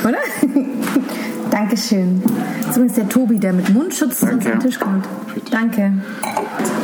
oder? 0.04 0.18
Dankeschön. 1.50 2.22
Das 2.60 2.70
ist 2.70 2.76
übrigens 2.76 2.94
der 2.94 3.08
Tobi, 3.08 3.38
der 3.38 3.52
mit 3.52 3.72
Mundschutz 3.72 4.20
zu 4.20 4.26
uns 4.26 4.44
Danke. 4.44 4.52
am 4.52 4.60
Tisch 4.60 4.78
kommt. 4.78 5.06
Danke. 5.50 5.92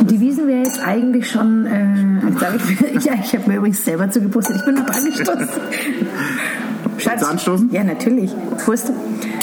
Die 0.03 0.21
Wiesen 0.21 0.47
wäre 0.47 0.65
jetzt 0.65 0.81
eigentlich 0.81 1.31
schon, 1.31 1.67
äh, 1.67 2.31
ich 2.31 2.39
sag, 2.39 2.55
ich, 2.97 3.05
ja, 3.05 3.13
ich 3.23 3.35
habe 3.35 3.49
mir 3.49 3.57
übrigens 3.57 3.85
selber 3.85 4.11
zugepostet. 4.11 4.57
Ich 4.57 4.65
bin 4.65 4.75
noch 4.77 4.87
angestoßen. 4.87 5.49
Schatz. 6.99 7.21
du 7.21 7.27
anstoßen? 7.27 7.71
Ja, 7.73 7.85
natürlich. 7.85 8.31
Prost. 8.65 8.91
Und 8.91 9.38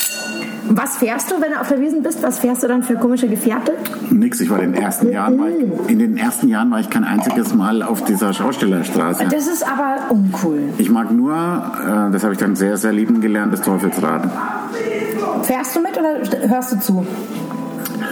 Was 0.69 0.97
fährst 0.97 1.29
du, 1.31 1.35
wenn 1.41 1.51
du 1.51 1.59
auf 1.59 1.67
der 1.67 1.79
Wiesen 1.79 2.01
bist? 2.01 2.23
Was 2.23 2.39
fährst 2.39 2.63
du 2.63 2.67
dann 2.67 2.81
für 2.83 2.95
komische 2.95 3.27
Gefährte? 3.27 3.73
Nix, 4.09 4.39
ich 4.41 4.49
war 4.49 4.59
in 4.61 4.73
den 4.73 4.81
ersten 4.81 5.11
Jahren, 5.11 5.39
ich, 5.85 5.91
in 5.91 5.99
den 5.99 6.17
ersten 6.17 6.47
Jahren 6.47 6.71
war 6.71 6.79
ich 6.79 6.89
kein 6.89 7.03
einziges 7.03 7.53
Mal 7.53 7.83
auf 7.83 8.03
dieser 8.03 8.33
Schaustellerstraße. 8.33 9.25
Das 9.29 9.47
ist 9.47 9.63
aber 9.67 9.97
uncool. 10.09 10.59
Ich 10.77 10.89
mag 10.89 11.11
nur, 11.11 11.33
äh, 11.35 12.11
das 12.11 12.23
habe 12.23 12.33
ich 12.33 12.39
dann 12.39 12.55
sehr, 12.55 12.77
sehr 12.77 12.91
lieben 12.93 13.21
gelernt, 13.21 13.53
das 13.53 13.61
Teufelsrad. 13.61 14.29
Fährst 15.43 15.75
du 15.75 15.81
mit 15.81 15.97
oder 15.97 16.21
st- 16.23 16.49
hörst 16.49 16.71
du 16.73 16.79
zu? 16.79 17.05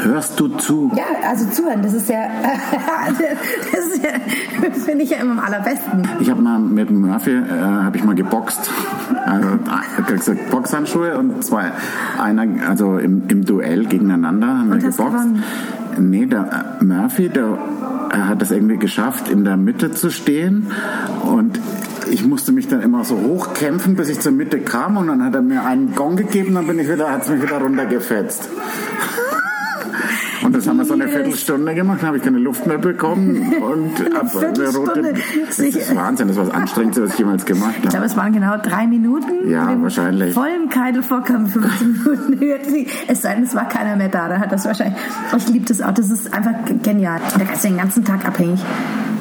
Hörst 0.04 0.40
du 0.40 0.48
zu? 0.50 0.92
Ja, 0.96 1.30
also 1.30 1.46
zuhören, 1.50 1.82
das 1.82 1.94
ist 1.94 2.10
ja, 2.10 2.28
das, 3.08 3.86
ist 3.86 4.04
ja, 4.04 4.10
das 4.70 4.84
finde 4.84 5.04
ich 5.04 5.10
ja 5.12 5.18
immer 5.18 5.34
am 5.34 5.40
allerbesten. 5.40 6.08
Ich 6.20 6.30
habe 6.30 6.42
mal 6.42 6.60
mit 6.60 6.92
Murphy, 6.92 7.32
äh, 7.32 7.44
habe 7.50 7.98
ich 7.98 8.04
mal 8.04 8.16
geboxt. 8.16 8.70
Also, 9.26 9.48
gesagt, 10.08 10.50
Boxhandschuhe 10.50 11.18
und 11.18 11.44
zwei, 11.44 11.72
einer, 12.22 12.46
also 12.68 12.98
im, 12.98 13.24
im 13.30 13.46
Duell 13.46 13.86
gegeneinander 13.86 14.48
haben 14.48 14.68
wir 14.70 14.76
Und 14.76 14.86
hast 14.86 14.98
geboxt. 14.98 15.18
gewonnen? 15.18 15.44
Nee, 16.00 16.26
der 16.26 16.78
äh, 16.80 16.84
Murphy, 16.84 17.30
der 17.30 17.58
er 18.14 18.28
hat 18.28 18.42
es 18.44 18.52
irgendwie 18.52 18.78
geschafft, 18.78 19.28
in 19.28 19.44
der 19.44 19.58
Mitte 19.58 19.92
zu 19.92 20.12
stehen 20.12 20.68
und 21.24 21.60
ich 22.12 22.24
musste 22.24 22.52
mich 22.52 22.68
dann 22.68 22.82
immer 22.82 23.04
so 23.04 23.18
hochkämpfen, 23.18 23.96
bis 23.96 24.10
ich 24.10 24.20
zur 24.20 24.32
Mitte 24.32 24.60
kam 24.60 24.98
und 24.98 25.08
dann 25.08 25.24
hat 25.24 25.34
er 25.34 25.42
mir 25.42 25.66
einen 25.66 25.96
Gong 25.96 26.16
gegeben, 26.16 26.54
dann 26.54 26.68
bin 26.68 26.78
ich 26.78 26.88
wieder, 26.88 27.12
hat 27.12 27.24
es 27.24 27.30
mich 27.30 27.42
wieder 27.42 27.58
runtergefetzt. 27.58 28.50
Und 30.44 30.56
das 30.56 30.68
haben 30.68 30.78
wir 30.78 30.86
so 30.86 30.94
eine. 30.94 31.08
Viertelstunde 31.08 31.76
gemacht, 31.76 32.02
habe 32.04 32.18
ich 32.18 32.24
keine 32.24 32.40
Luft 32.40 32.66
mehr 32.66 32.78
bekommen 32.78 33.54
und 33.62 34.16
ab 34.16 34.28
eine 34.36 34.70
rote. 34.70 35.14
Das 35.48 35.60
ist 35.60 35.96
Wahnsinn, 35.96 36.28
das 36.28 36.38
war 36.38 36.46
das 36.46 36.54
Anstrengendste, 36.54 37.04
was 37.04 37.12
ich 37.14 37.20
jemals 37.20 37.46
gemacht 37.46 37.72
Ich 37.74 37.78
habe. 37.80 37.90
glaube, 37.90 38.06
es 38.06 38.18
waren 38.18 38.34
genau 38.34 38.58
drei 38.58 38.88
Minuten. 38.88 39.50
Ja, 39.50 39.80
wahrscheinlich. 39.82 40.34
Vollen 40.34 40.70
Keitel 40.70 41.04
vorkam 41.04 41.48
15 41.48 41.92
Minuten. 41.94 42.40
Hörte 42.40 42.86
Es 43.08 43.22
sei 43.22 43.36
denn, 43.36 43.44
es 43.44 43.54
war 43.56 43.68
keiner 43.68 43.96
mehr 43.96 44.10
da. 44.10 44.28
Da 44.30 44.40
hat 44.40 44.52
das 44.52 44.66
wahrscheinlich. 44.66 44.98
Oh, 45.32 45.38
ich 45.38 45.48
liebe 45.50 45.66
das 45.68 45.82
auch. 45.82 45.92
Das 45.94 46.10
ist 46.10 46.34
einfach 46.34 46.54
genial. 46.82 47.20
Da 47.38 47.46
kannst 47.46 47.64
du 47.64 47.68
den 47.68 47.78
ganzen 47.78 48.04
Tag 48.04 48.26
abhängig. 48.26 48.60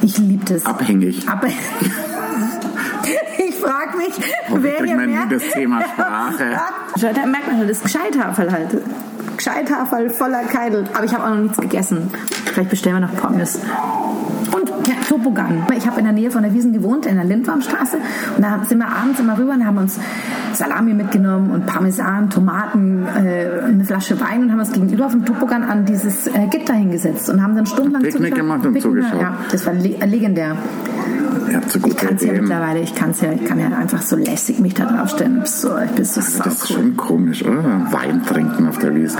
Ich 0.01 0.17
liebe 0.17 0.43
das. 0.45 0.65
Abhängig. 0.65 1.27
Aber 1.29 1.47
ich 3.37 3.55
frage 3.55 3.97
mich, 3.97 4.13
Hoffentlich 4.49 4.73
wer 4.79 4.85
hier 4.85 4.95
mehr... 4.97 5.25
das 5.29 5.43
Thema 5.51 5.81
Sprache. 5.93 6.59
Da 6.99 7.25
merkt 7.25 7.47
man 7.47 7.57
schon, 7.59 7.67
das 7.67 7.77
ist 7.77 7.83
Gescheithaferl 7.83 8.51
halt. 8.51 8.69
Gescheithaferl 9.43 10.09
voller 10.09 10.43
Keidel. 10.43 10.85
Aber 10.93 11.03
ich 11.03 11.13
habe 11.13 11.25
auch 11.25 11.29
noch 11.31 11.43
nichts 11.43 11.57
gegessen. 11.57 12.09
Vielleicht 12.45 12.69
bestellen 12.69 12.95
wir 12.95 13.07
noch 13.07 13.15
Pommes. 13.15 13.59
Und 14.55 14.69
ja, 14.87 14.93
Topogan. 15.09 15.63
Ich 15.75 15.85
habe 15.85 15.99
in 15.99 16.05
der 16.05 16.13
Nähe 16.13 16.31
von 16.31 16.43
der 16.43 16.53
Wiesen 16.53 16.71
gewohnt, 16.71 17.05
in 17.05 17.15
der 17.15 17.25
Lindwurmstraße. 17.25 17.97
Und 18.37 18.43
da 18.43 18.61
sind 18.63 18.77
wir 18.77 18.87
abends 18.87 19.19
immer 19.19 19.37
rüber 19.37 19.51
und 19.51 19.65
haben 19.65 19.77
uns 19.77 19.99
Salami 20.53 20.93
mitgenommen 20.93 21.51
und 21.51 21.65
Parmesan, 21.65 22.29
Tomaten, 22.29 23.05
äh, 23.05 23.65
eine 23.65 23.83
Flasche 23.83 24.17
Wein 24.21 24.43
und 24.43 24.51
haben 24.51 24.59
uns 24.59 24.71
gegenüber 24.71 25.09
vom 25.09 25.25
Topogan 25.25 25.63
an 25.63 25.83
dieses 25.83 26.27
äh, 26.27 26.47
Gitter 26.49 26.75
hingesetzt 26.75 27.29
und 27.29 27.43
haben 27.43 27.55
dann 27.55 27.65
stundenlang 27.65 28.03
Picknick 28.03 28.35
gemacht 28.35 28.65
und 28.65 28.73
Picknick, 28.73 28.83
zugeschaut. 28.83 29.19
Ja, 29.19 29.37
das 29.51 29.65
war 29.65 29.73
le 29.73 29.97
legendär. 30.05 30.55
Ihr 31.53 31.57
habt 31.57 31.71
so 31.71 31.77
Ich 31.77 31.83
gute 31.83 31.95
kann 31.97 32.15
es 32.15 32.23
ja 32.23 32.33
mittlerweile, 32.33 32.79
ich 32.79 32.95
kann 32.95 33.11
es 33.11 33.21
ja, 33.21 33.31
ich 33.31 33.45
kann 33.45 33.59
ja 33.59 33.67
einfach 33.67 34.01
so 34.01 34.15
lässig 34.15 34.57
mich 34.57 34.73
da 34.73 34.85
draufstellen. 34.85 35.45
So, 35.45 35.77
ich 35.77 35.91
bin 35.91 36.03
so 36.03 36.19
Das 36.19 36.47
ist 36.47 36.73
schon 36.73 36.97
komisch, 36.97 37.45
oder? 37.45 37.87
Wein 37.91 38.25
trinken 38.25 38.67
auf 38.67 38.79
der 38.79 38.95
Wiese. 38.95 39.19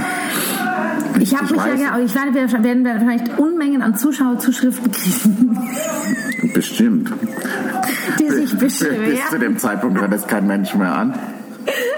Ich 1.20 1.36
habe 1.36 1.54
mich 1.54 1.64
ja, 1.64 1.74
weiß. 1.74 1.80
ja, 1.80 2.00
ich 2.00 2.16
werde, 2.16 2.34
wir 2.34 2.64
werden 2.64 3.00
vielleicht 3.00 3.38
Unmengen 3.38 3.84
an 3.84 3.96
Zuschauerzuschriften 3.96 4.92
kriegen, 4.92 5.60
Bestimmt. 6.56 7.12
die 8.20 8.30
sich 8.32 8.58
Bis 8.58 8.80
zu 8.80 8.86
beschweren. 8.86 9.40
dem 9.40 9.60
Zeitpunkt 9.60 10.02
hört 10.02 10.14
es 10.14 10.26
kein 10.26 10.48
Mensch 10.48 10.74
mehr 10.74 10.92
an. 10.92 11.14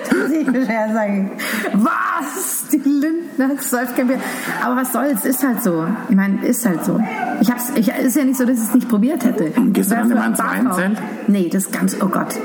Beschweren 0.10 0.94
sagen, 0.94 1.32
was? 1.74 2.66
Die 2.72 2.78
Lindner 2.78 3.50
Bier. 3.50 4.20
Aber 4.64 4.76
was 4.78 4.92
soll's, 4.92 5.26
ist 5.26 5.44
halt 5.44 5.64
so. 5.64 5.86
Ich 6.10 6.16
meine, 6.16 6.46
ist 6.46 6.66
halt 6.66 6.84
so. 6.84 7.00
Ich 7.42 7.52
hab's, 7.52 7.72
ich, 7.76 7.90
ist 7.90 8.16
ja 8.16 8.24
nicht 8.24 8.38
so, 8.38 8.46
dass 8.46 8.58
ich 8.58 8.64
es 8.64 8.74
nicht 8.74 8.90
probiert 8.90 9.24
hätte. 9.24 9.52
gehst 9.72 9.92
du 9.92 9.96
dann 9.96 10.12
immer 10.12 10.26
ins. 10.28 10.40
Weinzelt? 10.40 10.98
Nee, 11.28 11.50
das 11.50 11.72
ganz, 11.72 11.98
oh 12.02 12.08
Gott. 12.08 12.36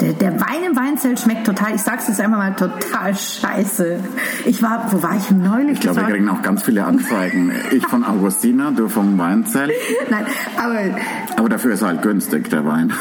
Der, 0.00 0.14
der 0.14 0.40
Wein 0.40 0.64
im 0.66 0.76
Weinzelt 0.76 1.20
schmeckt 1.20 1.46
total, 1.46 1.76
ich 1.76 1.82
sag's 1.82 2.08
jetzt 2.08 2.20
einfach 2.20 2.38
mal, 2.38 2.54
total 2.54 3.14
scheiße. 3.14 4.00
Ich 4.46 4.60
war, 4.60 4.90
wo 4.90 5.00
war 5.02 5.16
ich 5.16 5.30
neulich? 5.30 5.74
Ich 5.74 5.80
glaube, 5.80 6.00
wir 6.00 6.08
kriegen 6.08 6.28
auch 6.28 6.42
ganz 6.42 6.64
viele 6.64 6.84
Anzeigen. 6.84 7.52
Ich 7.70 7.86
von 7.86 8.02
Augustina, 8.02 8.72
du 8.72 8.88
vom 8.88 9.16
Weinzelt. 9.18 9.70
Nein, 10.10 10.26
aber 10.56 10.80
Aber 11.36 11.48
dafür 11.48 11.74
ist 11.74 11.82
er 11.82 11.88
halt 11.88 12.02
günstig, 12.02 12.50
der 12.50 12.64
Wein. 12.66 12.92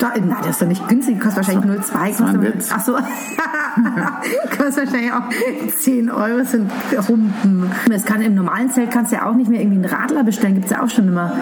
Da, 0.00 0.12
na, 0.24 0.38
das 0.38 0.48
ist 0.52 0.62
doch 0.62 0.66
nicht 0.66 0.88
günstig, 0.88 1.20
kostet 1.20 1.46
wahrscheinlich 1.46 1.80
0,2. 1.82 1.92
war 1.92 2.02
ein 2.02 2.14
kostet- 2.16 2.42
Witz. 2.54 2.68
Ach 2.74 2.80
so. 2.80 2.92
kostet 4.56 4.86
wahrscheinlich 4.86 5.12
auch 5.12 5.76
10 5.78 6.10
Euro, 6.10 6.44
sind 6.44 6.70
Humpen. 7.08 7.70
Das 7.88 8.04
kann, 8.04 8.22
Im 8.22 8.34
normalen 8.34 8.70
Zelt 8.70 8.90
kannst 8.90 9.12
du 9.12 9.16
ja 9.16 9.26
auch 9.26 9.34
nicht 9.34 9.50
mehr 9.50 9.60
irgendwie 9.60 9.84
einen 9.84 9.94
Radler 9.94 10.24
bestellen, 10.24 10.54
gibt's 10.54 10.70
ja 10.70 10.82
auch 10.82 10.88
schon 10.90 11.08
immer. 11.08 11.32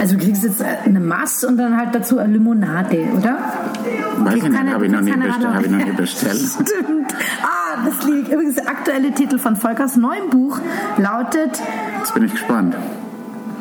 Also 0.00 0.16
du 0.16 0.24
kriegst 0.24 0.44
jetzt 0.44 0.60
äh, 0.60 0.64
eine 0.84 1.00
Mass 1.00 1.42
und 1.44 1.56
dann 1.56 1.76
halt 1.76 1.92
dazu 1.94 2.18
eine 2.18 2.34
Limonade, 2.34 3.04
oder? 3.16 3.38
Weiß 4.18 4.34
ich 4.36 4.42
nicht, 4.44 4.72
habe 4.72 4.86
ich, 4.86 4.92
noch 4.92 5.00
nie 5.00 5.10
bestellt- 5.12 5.54
hab 5.54 5.64
ich 5.64 5.70
noch 5.70 5.84
nie 5.84 5.92
bestellt. 5.92 6.36
Stimmt. 6.38 7.14
Ah, 7.42 7.84
das 7.84 8.06
liegt. 8.06 8.28
Übrigens, 8.32 8.54
der 8.54 8.68
aktuelle 8.68 9.10
Titel 9.12 9.38
von 9.38 9.56
Volkers 9.56 9.96
neuem 9.96 10.30
Buch 10.30 10.60
lautet 10.98 11.60
Jetzt 11.98 12.14
bin 12.14 12.24
ich 12.24 12.32
gespannt. 12.32 12.76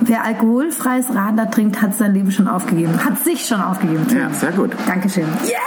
Wer 0.02 0.24
alkoholfreies 0.24 1.14
Radler 1.14 1.50
trinkt, 1.50 1.82
hat 1.82 1.96
sein 1.96 2.14
Leben 2.14 2.32
schon 2.32 2.48
aufgegeben. 2.48 3.04
Hat 3.04 3.20
sich 3.24 3.46
schon 3.46 3.62
aufgegeben. 3.62 4.06
Ja, 4.16 4.30
sehr 4.30 4.52
gut. 4.52 4.72
Dankeschön. 4.86 5.26
Yeah! 5.46 5.58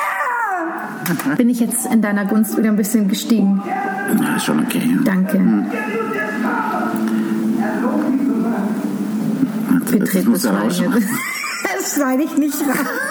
Bin 1.36 1.48
ich 1.48 1.60
jetzt 1.60 1.86
in 1.92 2.02
deiner 2.02 2.24
Gunst 2.24 2.56
wieder 2.56 2.68
ein 2.68 2.76
bisschen 2.76 3.08
gestiegen. 3.08 3.62
Na, 4.18 4.36
ist 4.36 4.44
schon 4.44 4.60
okay. 4.60 4.98
Danke. 5.04 5.66
Das 9.98 10.24
muss 10.24 10.44
er 10.44 10.52
Schweigen. 10.52 10.64
rausschneiden. 10.64 11.08
Das 11.80 11.94
schneide 11.94 12.22
ich 12.24 12.36
nicht 12.36 12.60
raus. 12.60 13.09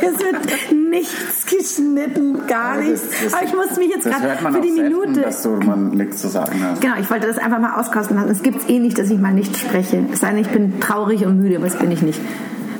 Es 0.00 0.18
wird 0.20 0.90
nichts 0.90 1.46
geschnitten, 1.46 2.46
gar 2.46 2.78
nichts. 2.78 3.02
Aber 3.32 3.44
ich 3.44 3.54
muss 3.54 3.76
mich 3.76 3.88
jetzt 3.88 4.04
gerade 4.04 4.36
für 4.38 4.60
die 4.60 4.72
selten, 4.72 4.88
Minute. 4.98 5.20
dass 5.22 5.42
du 5.42 5.50
man 5.50 5.90
nichts 5.90 6.18
zu 6.20 6.28
sagen 6.28 6.60
hast. 6.62 6.80
Genau, 6.80 6.94
ich 7.00 7.10
wollte 7.10 7.26
das 7.26 7.38
einfach 7.38 7.58
mal 7.58 7.80
auskosten 7.80 8.16
lassen. 8.16 8.30
Es 8.30 8.42
gibt 8.42 8.62
es 8.62 8.68
eh 8.68 8.78
nicht, 8.78 8.98
dass 8.98 9.10
ich 9.10 9.18
mal 9.18 9.32
nicht 9.32 9.56
spreche. 9.56 10.04
Es 10.12 10.20
sei 10.20 10.30
denn, 10.30 10.38
ich 10.38 10.48
bin 10.48 10.80
traurig 10.80 11.24
und 11.26 11.40
müde, 11.40 11.56
aber 11.56 11.66
das 11.66 11.78
bin 11.78 11.90
ich 11.90 12.02
nicht. 12.02 12.20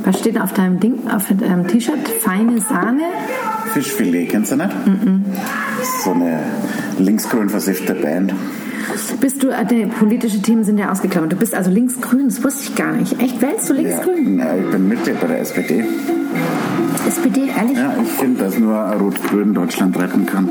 Was 0.04 0.20
steht 0.20 0.40
auf 0.40 0.52
deinem 0.52 0.78
Ding, 0.78 1.00
auf 1.10 1.24
deinem 1.28 1.66
T-Shirt? 1.66 2.08
Feine 2.20 2.60
Sahne? 2.60 3.02
Fischfilet, 3.72 4.28
kennst 4.28 4.52
du 4.52 4.56
nicht? 4.56 4.70
Das 5.78 5.88
ist 5.88 6.04
so 6.04 6.12
eine 6.12 6.40
linksgrün 6.98 7.48
versiffte 7.48 7.94
Band. 7.94 8.32
Bist 9.20 9.42
du, 9.42 9.48
äh, 9.48 9.66
die 9.66 9.86
politische 9.86 10.40
Themen 10.40 10.62
sind 10.64 10.78
ja 10.78 10.92
ausgeklammert. 10.92 11.32
Du 11.32 11.36
bist 11.36 11.54
also 11.54 11.70
linksgrün, 11.70 12.28
das 12.28 12.42
wusste 12.44 12.62
ich 12.70 12.74
gar 12.76 12.92
nicht. 12.92 13.20
Echt, 13.20 13.42
wählst 13.42 13.68
du 13.68 13.74
linksgrün? 13.74 14.38
ja, 14.38 14.54
ich 14.56 14.70
bin 14.70 14.88
Mitte 14.88 15.12
bei 15.20 15.26
der 15.26 15.40
SPD. 15.40 15.84
SPD, 17.06 17.48
ehrlich? 17.48 17.76
Ja, 17.76 17.94
ich 18.02 18.08
finde, 18.08 18.44
dass 18.44 18.58
nur 18.58 18.74
Rot-Grün 18.74 19.54
Deutschland 19.54 19.96
retten 19.98 20.26
kann. 20.26 20.48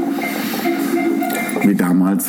Wie 1.64 1.76
damals, 1.76 2.28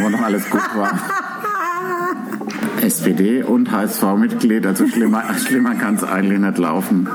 wo 0.00 0.08
noch 0.08 0.20
alles 0.22 0.48
gut 0.50 0.62
war. 0.76 0.98
SPD 2.82 3.42
und 3.42 3.70
HSV-Mitglied, 3.70 4.66
also 4.66 4.86
schlimmer, 4.86 5.22
schlimmer 5.34 5.74
kann 5.74 5.96
es 5.96 6.04
eigentlich 6.04 6.38
nicht 6.38 6.58
laufen. 6.58 7.08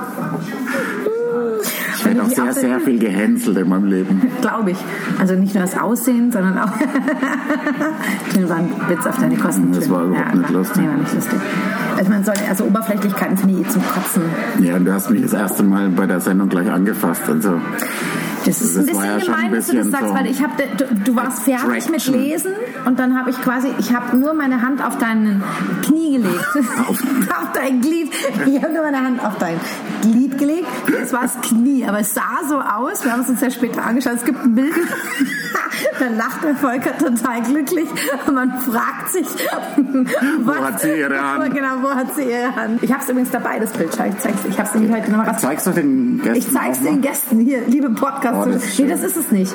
Ich 2.05 2.15
werde 2.15 2.23
auch 2.23 2.29
sehr, 2.29 2.53
sehr 2.53 2.79
viel 2.79 2.99
gehänselt 2.99 3.57
in 3.57 3.67
meinem 3.69 3.85
Leben. 3.85 4.21
Glaube 4.41 4.71
ich. 4.71 4.77
Also 5.19 5.33
nicht 5.33 5.55
nur 5.55 5.63
das 5.63 5.77
Aussehen, 5.77 6.31
sondern 6.31 6.57
auch. 6.59 6.71
das 8.33 8.49
war 8.49 8.57
ein 8.57 8.69
Witz 8.87 9.05
auf 9.07 9.17
deine 9.19 9.35
Kosten. 9.37 9.71
Das 9.73 9.89
war 9.89 10.03
überhaupt 10.03 10.35
nicht 10.35 10.43
war- 10.49 10.51
lustig. 10.59 10.81
Nee, 10.83 10.87
war 10.87 10.97
nicht 10.97 11.13
lustig. 11.13 11.39
Also 11.97 12.11
man 12.11 12.23
soll, 12.23 12.35
also 12.47 12.65
Oberflächlichkeiten 12.65 13.37
finde 13.37 13.61
ich 13.61 13.67
eh 13.67 13.69
zum 13.69 13.81
Kotzen. 13.87 14.21
Ja, 14.59 14.77
du 14.77 14.93
hast 14.93 15.09
mich 15.09 15.21
das 15.23 15.33
erste 15.33 15.63
Mal 15.63 15.89
bei 15.89 16.05
der 16.05 16.19
Sendung 16.19 16.49
gleich 16.49 16.69
angefasst. 16.69 17.23
Also, 17.27 17.59
Das 18.45 18.61
ist 18.61 18.75
Das 18.75 18.81
ein 18.81 18.85
bisschen 18.85 19.03
ja 19.03 19.17
gemein, 19.17 19.45
ein 19.45 19.53
dass 19.53 19.67
du 19.67 19.75
das 19.77 19.87
sagst, 19.87 20.07
so 20.07 20.13
weil 20.15 20.27
ich 20.27 20.41
habe, 20.43 20.53
du, 20.77 20.85
du 21.03 21.15
warst 21.15 21.43
fertig 21.43 21.89
mit. 21.89 22.05
Lesen 22.07 22.51
und 22.85 22.99
dann 22.99 23.17
habe 23.17 23.29
ich 23.31 23.41
quasi, 23.41 23.69
ich 23.79 23.93
habe 23.93 24.15
nur 24.17 24.33
meine 24.33 24.61
Hand 24.61 24.83
auf 24.83 24.97
dein 24.97 25.41
Knie 25.85 26.17
gelegt. 26.17 26.45
Auf- 26.87 27.03
auf 27.41 27.51
dein 27.53 27.81
Glied. 27.81 28.11
Ich 28.45 28.61
habe 28.63 28.73
nur 28.73 28.83
meine 28.83 29.01
Hand 29.01 29.23
auf 29.25 29.37
dein 29.39 29.59
Glied 30.01 30.37
gelegt. 30.37 30.67
Das 31.01 31.11
war 31.13 31.21
das 31.23 31.39
Knie, 31.41 31.85
aber 31.85 31.99
es 31.99 32.13
sah 32.13 32.41
so 32.47 32.59
aus. 32.59 33.03
Wir 33.03 33.11
haben 33.11 33.21
es 33.21 33.29
uns 33.29 33.41
ja 33.41 33.49
später 33.49 33.83
angeschaut. 33.83 34.13
Es 34.15 34.25
gibt 34.25 34.43
ein 34.43 34.53
Bild. 34.55 34.73
dann 35.99 36.17
lacht 36.17 36.43
der 36.43 36.55
Volker 36.55 36.97
total 36.97 37.41
glücklich 37.41 37.87
und 38.27 38.33
man 38.33 38.51
fragt 38.61 39.11
sich, 39.11 39.25
wo 40.43 40.55
hat 40.55 40.79
sie 40.81 40.99
ihre 40.99 41.19
Hand? 41.21 41.53
Genau, 41.53 41.81
wo 41.81 41.89
hat 41.89 42.15
sie 42.15 42.23
ihre 42.23 42.55
Hand? 42.55 42.81
Ich 42.83 42.91
habe 42.91 43.01
es 43.03 43.09
übrigens 43.09 43.31
dabei, 43.31 43.59
das 43.59 43.71
Bild. 43.71 43.89
Ich 43.89 43.95
zeig's, 43.95 44.39
ich 44.49 44.57
habe 44.57 44.69
es 44.69 44.75
nämlich 44.75 44.91
heute 44.91 45.11
noch. 45.11 45.37
Zeigst 45.37 45.67
du 45.67 45.71
den 45.71 46.21
Gästen? 46.21 46.37
Ich 46.37 46.51
zeig's 46.53 46.81
den 46.81 47.01
Gästen 47.01 47.39
hier, 47.39 47.61
liebe 47.67 47.89
Podcast. 47.89 48.34
Oh, 48.41 48.45
das 48.49 48.77
nee, 48.79 48.87
das 48.87 49.01
ist 49.03 49.17
es 49.17 49.31
nicht. 49.31 49.53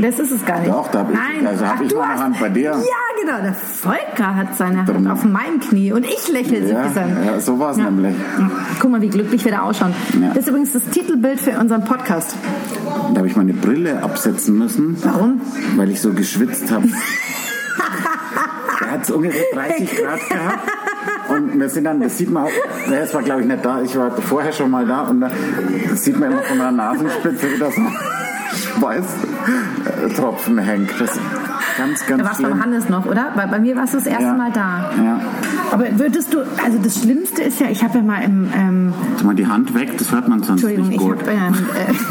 Das 0.00 0.18
ist 0.18 0.30
es 0.30 0.44
gar 0.44 0.58
nicht. 0.60 0.70
Doch, 0.70 0.88
da 0.90 1.00
hab 1.00 1.10
ich, 1.10 1.16
Nein. 1.16 1.46
also 1.46 1.66
habe 1.66 1.84
ich 1.84 1.90
du 1.90 1.96
meine 1.98 2.12
hast- 2.14 2.20
Hand 2.22 2.40
bei 2.40 2.48
dir. 2.50 2.62
Ja, 2.72 3.22
genau. 3.22 3.42
Der 3.42 3.54
Volker 3.54 4.34
hat 4.36 4.56
seine 4.56 4.86
Hand 4.86 5.10
auf 5.10 5.24
meinem 5.24 5.60
Knie 5.60 5.92
und 5.92 6.04
ich 6.04 6.28
lächle 6.28 6.58
Ja, 6.68 6.82
suffisant. 6.84 7.12
ja, 7.24 7.40
so 7.40 7.58
war 7.58 7.70
es 7.72 7.76
nämlich. 7.78 8.14
Ja. 8.38 8.50
Guck 8.80 8.90
mal, 8.90 9.00
wie 9.00 9.08
glücklich 9.08 9.44
wir 9.44 9.52
da 9.52 9.62
ausschauen. 9.62 9.94
Ja. 10.20 10.28
Das 10.28 10.38
ist 10.38 10.48
übrigens 10.48 10.72
das 10.72 10.84
Titelbild 10.84 11.40
für 11.40 11.52
unseren 11.58 11.84
Podcast. 11.84 12.34
Da 13.12 13.18
habe 13.18 13.26
ich 13.28 13.36
meine 13.36 13.52
Brille 13.54 14.02
absetzen 14.02 14.58
müssen, 14.58 14.96
Warum? 15.02 15.40
weil 15.76 15.90
ich 15.90 16.00
so 16.00 16.12
geschwitzt 16.12 16.70
habe. 16.70 16.88
Er 18.80 18.92
hat 18.92 19.10
ungefähr 19.10 19.42
30 19.52 19.96
Grad 19.96 20.28
gehabt. 20.28 20.58
Und 21.28 21.58
wir 21.58 21.68
sind 21.68 21.84
dann, 21.84 22.00
das 22.00 22.18
sieht 22.18 22.30
man 22.30 22.44
auch, 22.44 22.50
es 22.92 23.14
war 23.14 23.22
glaube 23.22 23.40
ich 23.42 23.46
nicht 23.46 23.64
da, 23.64 23.82
ich 23.82 23.96
war 23.96 24.10
vorher 24.12 24.52
schon 24.52 24.70
mal 24.70 24.86
da 24.86 25.02
und 25.02 25.20
da 25.20 25.30
das 25.90 26.04
sieht 26.04 26.18
man 26.18 26.32
immer 26.32 26.42
von 26.42 26.58
der 26.58 26.70
Nasenspitze, 26.72 27.46
wie 27.54 27.58
das 27.58 27.74
Schweißtropfen 28.76 30.58
hängt. 30.58 30.90
Das 31.00 31.18
ganz, 31.76 32.00
Da 32.06 32.16
ganz 32.16 32.24
warst 32.24 32.38
du 32.38 32.42
beim 32.44 32.52
schlimm. 32.52 32.62
Hannes 32.62 32.88
noch, 32.88 33.06
oder? 33.06 33.32
Weil 33.34 33.48
bei 33.48 33.58
mir 33.58 33.76
warst 33.76 33.94
du 33.94 33.98
das 33.98 34.06
erste 34.06 34.24
Ja. 34.24 34.32
Mal 34.34 34.50
da. 34.52 34.90
Ja. 35.02 35.20
Aber 35.72 35.84
würdest 35.98 36.32
du, 36.32 36.38
also 36.64 36.78
das 36.82 37.00
Schlimmste 37.00 37.42
ist 37.42 37.60
ja, 37.60 37.68
ich 37.68 37.82
habe 37.82 37.98
ja 37.98 38.04
mal 38.04 38.22
im, 38.22 38.50
ähm, 38.54 38.94
mal 39.24 39.34
die 39.34 39.46
Hand 39.46 39.74
weg, 39.74 39.96
das 39.98 40.12
hört 40.12 40.28
man 40.28 40.42
sonst 40.42 40.62
Entschuldigung, 40.64 40.88
nicht 40.88 41.00
ich 41.00 41.06
gut. 41.06 41.20
habe 41.20 41.30
ähm, 41.32 41.54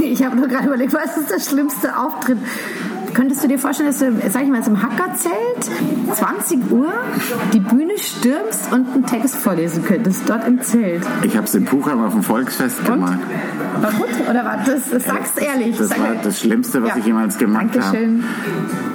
äh, 0.02 0.06
ich 0.12 0.24
hab 0.24 0.36
nur 0.36 0.48
gerade 0.48 0.68
überlegt, 0.68 0.94
was 0.94 1.18
ist 1.18 1.32
der 1.32 1.40
schlimmste 1.40 1.98
Auftritt? 1.98 2.38
Könntest 3.16 3.44
du 3.44 3.48
dir 3.48 3.58
vorstellen, 3.58 3.90
dass 3.90 4.00
du, 4.00 4.12
sag 4.30 4.44
ich 4.44 4.50
mal, 4.50 4.58
jetzt 4.58 4.68
im 4.68 4.82
Hackerzelt 4.82 5.72
20 6.14 6.70
Uhr 6.70 6.92
die 7.54 7.60
Bühne 7.62 7.98
stürmst 7.98 8.74
und 8.74 8.88
einen 8.94 9.06
Text 9.06 9.36
vorlesen 9.38 9.86
könntest, 9.86 10.30
dort 10.30 10.46
im 10.46 10.62
Zelt? 10.62 11.02
Ich 11.24 11.36
habe 11.38 11.48
es 11.48 11.56
in 11.56 11.64
Puchheim 11.64 12.04
auf 12.04 12.12
dem 12.12 12.24
Volksfest 12.24 12.84
gemacht. 12.86 13.20
War 13.82 13.92
gut? 13.94 14.10
Oder 14.30 14.44
war 14.44 14.58
das, 14.66 14.90
das 14.92 15.06
sagst 15.06 15.42
ehrlich? 15.42 15.78
Das 15.78 15.90
Sag- 15.90 16.00
war 16.00 16.16
das 16.22 16.40
Schlimmste, 16.42 16.82
was 16.84 16.90
Ja. 16.90 16.98
ich 16.98 17.06
jemals 17.06 17.38
gemacht 17.38 17.68
habe. 17.70 17.80
Dankeschön. 17.80 18.24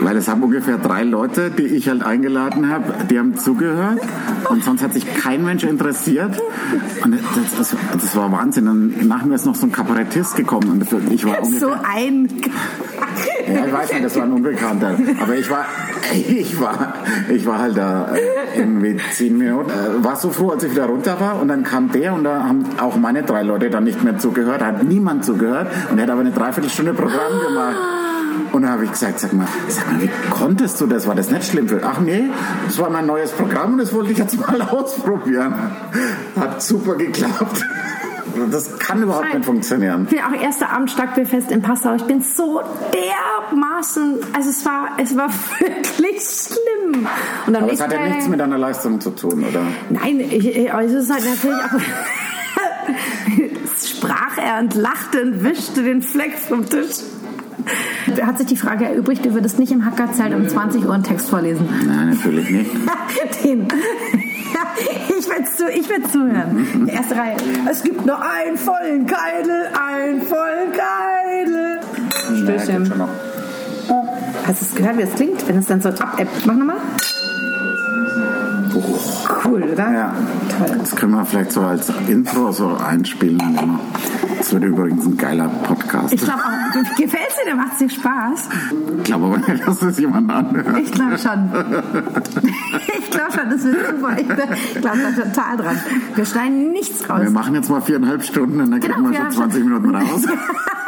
Weil 0.00 0.16
es 0.18 0.28
haben 0.28 0.42
ungefähr 0.42 0.76
drei 0.78 1.02
Leute, 1.04 1.50
die 1.50 1.62
ich 1.64 1.88
halt 1.88 2.02
eingeladen 2.02 2.68
habe, 2.68 2.92
die 3.10 3.18
haben 3.18 3.38
zugehört 3.38 4.00
und 4.50 4.62
sonst 4.64 4.82
hat 4.82 4.92
sich 4.94 5.06
kein 5.14 5.44
Mensch 5.44 5.64
interessiert. 5.64 6.38
Und 7.04 7.12
das, 7.14 7.56
das, 7.56 7.76
das 7.92 8.16
war 8.16 8.30
Wahnsinn. 8.32 8.68
Und 8.68 9.06
nachher 9.08 9.30
ist 9.34 9.46
noch 9.46 9.54
so 9.54 9.66
ein 9.66 9.72
Kabarettist 9.72 10.36
gekommen 10.36 10.68
und 10.70 11.10
ich 11.12 11.24
war 11.24 11.38
ungefähr... 11.38 11.58
So 11.58 11.70
ein. 11.72 12.28
Ja, 13.54 13.66
ich 13.66 13.72
weiß 13.72 13.92
nicht, 13.92 14.04
das 14.04 14.16
war 14.16 14.24
ein 14.24 14.32
Unbekannter. 14.32 14.96
Aber 15.20 15.34
ich 15.34 15.50
war, 15.50 15.64
ich 16.12 16.60
war, 16.60 16.94
ich 17.28 17.46
war 17.46 17.58
halt 17.58 17.76
da 17.76 18.14
äh, 18.14 18.58
irgendwie 18.58 18.96
zehn 19.12 19.36
Minuten. 19.36 19.70
Äh, 19.70 20.04
war 20.04 20.16
so 20.16 20.30
froh, 20.30 20.50
als 20.50 20.62
ich 20.64 20.72
wieder 20.72 20.86
runter 20.86 21.18
war. 21.20 21.40
Und 21.40 21.48
dann 21.48 21.62
kam 21.62 21.90
der 21.92 22.14
und 22.14 22.24
da 22.24 22.44
haben 22.44 22.64
auch 22.80 22.96
meine 22.96 23.22
drei 23.22 23.42
Leute 23.42 23.70
dann 23.70 23.84
nicht 23.84 24.02
mehr 24.02 24.18
zugehört. 24.18 24.62
Hat 24.62 24.82
niemand 24.82 25.24
zugehört. 25.24 25.68
Und 25.90 25.98
er 25.98 26.04
hat 26.04 26.10
aber 26.10 26.20
eine 26.20 26.32
Dreiviertelstunde 26.32 26.94
Programm 26.94 27.40
gemacht. 27.46 27.76
Und 28.52 28.62
dann 28.62 28.72
habe 28.72 28.84
ich 28.84 28.90
gesagt, 28.90 29.20
sag 29.20 29.32
mal, 29.32 29.46
sag 29.68 29.92
mal, 29.92 30.02
wie 30.02 30.10
konntest 30.30 30.80
du 30.80 30.86
das? 30.86 31.06
War 31.06 31.14
das 31.14 31.30
nicht 31.30 31.44
schlimm 31.44 31.68
für? 31.68 31.80
Ach 31.82 32.00
nee, 32.00 32.24
das 32.66 32.78
war 32.78 32.90
mein 32.90 33.06
neues 33.06 33.30
Programm 33.32 33.72
und 33.72 33.78
das 33.78 33.92
wollte 33.92 34.12
ich 34.12 34.18
jetzt 34.18 34.38
mal 34.38 34.60
ausprobieren. 34.70 35.54
Hat 36.38 36.62
super 36.62 36.96
geklappt. 36.96 37.64
Das 38.50 38.78
kann 38.78 39.02
überhaupt 39.02 39.26
Fein. 39.26 39.38
nicht 39.38 39.46
funktionieren. 39.46 40.04
Ich 40.04 40.16
bin 40.16 40.20
auch 40.20 40.42
erster 40.42 40.70
Abend 40.70 40.90
Stadtbierfest 40.90 41.50
in 41.50 41.62
Passau. 41.62 41.94
Ich 41.94 42.04
bin 42.04 42.22
so 42.22 42.60
dermaßen, 42.92 44.18
also 44.32 44.50
es 44.50 44.64
war, 44.64 44.90
es 44.98 45.16
war 45.16 45.28
wirklich 45.58 46.22
schlimm. 46.22 47.06
Und 47.46 47.56
am 47.56 47.64
Aber 47.64 47.72
es 47.72 47.80
hat 47.80 47.92
ja 47.92 48.06
nichts 48.06 48.28
mit 48.28 48.40
deiner 48.40 48.58
Leistung 48.58 49.00
zu 49.00 49.10
tun, 49.10 49.44
oder? 49.44 49.62
Nein, 49.88 50.20
ich, 50.20 50.56
ich, 50.56 50.72
also 50.72 50.96
es 50.96 51.04
ist 51.04 51.12
halt 51.12 51.24
natürlich 51.24 51.58
auch. 51.64 51.80
sprach 54.00 54.38
er 54.38 54.60
und 54.60 54.74
lachte 54.74 55.22
und 55.22 55.44
wischte 55.44 55.82
den 55.82 56.02
Fleck 56.02 56.38
vom 56.38 56.68
Tisch. 56.68 56.98
Da 58.16 58.26
hat 58.26 58.38
sich 58.38 58.46
die 58.46 58.56
Frage 58.56 58.86
erübrigt, 58.86 59.24
du 59.24 59.34
würdest 59.34 59.58
nicht 59.58 59.72
im 59.72 59.84
Hackerzelt 59.84 60.34
um 60.34 60.48
20 60.48 60.84
Uhr 60.84 60.94
einen 60.94 61.04
Text 61.04 61.30
vorlesen. 61.30 61.68
Nein, 61.86 62.10
natürlich 62.10 62.50
nicht. 62.50 62.70
Den. 63.44 63.68
Ich 65.08 65.28
werde 65.28 65.44
zu, 65.56 65.68
ich 65.68 65.88
werd 65.88 66.10
zuhören. 66.10 66.88
Erste 66.88 67.16
Reihe. 67.16 67.36
Es 67.70 67.82
gibt 67.82 68.04
nur 68.06 68.20
einen 68.20 68.56
vollen 68.56 69.06
Keidel, 69.06 69.68
einen 69.78 70.22
vollen 70.22 70.72
Keidel. 70.72 71.80
Ja, 72.46 72.58
Stößchen. 72.58 72.92
Hast 74.46 74.60
du 74.60 74.64
es 74.64 74.74
gehört, 74.74 74.98
wie 74.98 75.02
es 75.02 75.14
klingt, 75.14 75.46
wenn 75.48 75.58
es 75.58 75.66
dann 75.66 75.80
so 75.80 75.88
abebbt? 75.90 76.46
Mach 76.46 76.54
nochmal. 76.54 76.76
Cool, 79.44 79.62
oder? 79.64 79.92
Ja, 79.92 80.14
Toll. 80.58 80.76
das 80.78 80.94
können 80.94 81.12
wir 81.12 81.24
vielleicht 81.24 81.52
so 81.52 81.60
als 81.60 81.92
Intro 82.08 82.52
so 82.52 82.76
einspielen. 82.76 83.38
Immer. 83.40 83.80
Das 84.40 84.54
wird 84.54 84.64
übrigens 84.64 85.04
ein 85.04 85.18
geiler 85.18 85.48
Podcast. 85.48 86.14
Ich 86.14 86.22
glaube 86.22 86.40
auch, 86.42 86.96
gefällt 86.96 87.28
dir, 87.38 87.44
der 87.44 87.56
macht 87.56 87.78
dir 87.78 87.90
Spaß. 87.90 88.48
Ich 88.96 89.04
glaube 89.04 89.26
aber 89.26 89.36
nicht, 89.52 89.66
dass 89.68 89.80
das 89.80 89.98
jemand 89.98 90.30
anhört. 90.30 90.78
Ich 90.78 90.90
glaube 90.92 91.18
schon. 91.18 91.50
Ich 93.02 93.10
glaube 93.16 93.32
schon, 93.32 93.50
das 93.50 93.64
wird 93.64 93.76
super. 93.90 94.16
Ich 94.18 94.80
glaube 94.80 94.98
da 95.02 95.22
total 95.24 95.56
dran. 95.56 95.76
Wir 96.14 96.24
schneiden 96.24 96.72
nichts 96.72 97.08
raus. 97.10 97.20
Wir 97.22 97.30
machen 97.30 97.54
jetzt 97.54 97.68
mal 97.68 97.80
viereinhalb 97.82 98.22
Stunden 98.22 98.60
und 98.60 98.70
dann 98.70 98.80
Genau, 98.80 98.94
kriegen 98.94 99.12
wir 99.12 99.18
haben 99.20 99.30
20 99.30 99.64
Minuten 99.64 99.94
raus. 99.94 100.22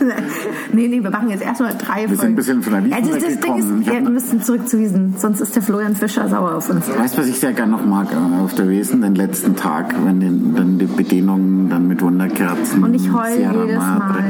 nee, 0.72 0.88
nee, 0.88 1.02
wir 1.02 1.10
machen 1.10 1.30
jetzt 1.30 1.42
erstmal 1.42 1.74
drei 1.76 2.08
Wir 2.08 2.16
sind 2.16 2.30
ein 2.30 2.34
bisschen 2.36 2.62
von 2.62 2.72
der 2.72 2.84
Wiesn 2.84 2.94
also 2.94 3.10
das 3.14 3.20
Ding 3.22 3.30
weggekommen. 3.32 3.80
ist, 3.82 3.86
wir 3.86 3.96
hab- 3.96 4.08
müssen 4.08 4.42
zurück 4.42 4.68
zu 4.68 4.78
Wiesen, 4.78 5.14
sonst 5.18 5.40
ist 5.40 5.54
der 5.54 5.62
Florian 5.62 5.94
Fischer 5.94 6.28
sauer 6.28 6.54
auf 6.56 6.70
uns. 6.70 6.88
Weißt 6.88 7.16
du, 7.16 7.22
was 7.22 7.28
ich 7.28 7.38
sehr 7.38 7.52
gerne 7.52 7.72
noch 7.72 7.84
mag 7.84 8.08
äh, 8.12 8.42
auf 8.42 8.54
der 8.54 8.68
Wesen, 8.68 9.02
den 9.02 9.14
letzten 9.14 9.56
Tag, 9.56 9.94
wenn 10.04 10.20
die, 10.20 10.54
dann 10.56 10.78
die 10.78 10.86
Bedienungen 10.86 11.68
dann 11.68 11.86
mit 11.88 12.02
Wunderkerzen. 12.02 12.82
Und 12.82 12.94
ich 12.94 13.12
heule 13.12 13.36
Sierra 13.36 13.64
jedes 13.64 13.76
Madre. 13.78 13.98
Mal. 13.98 14.24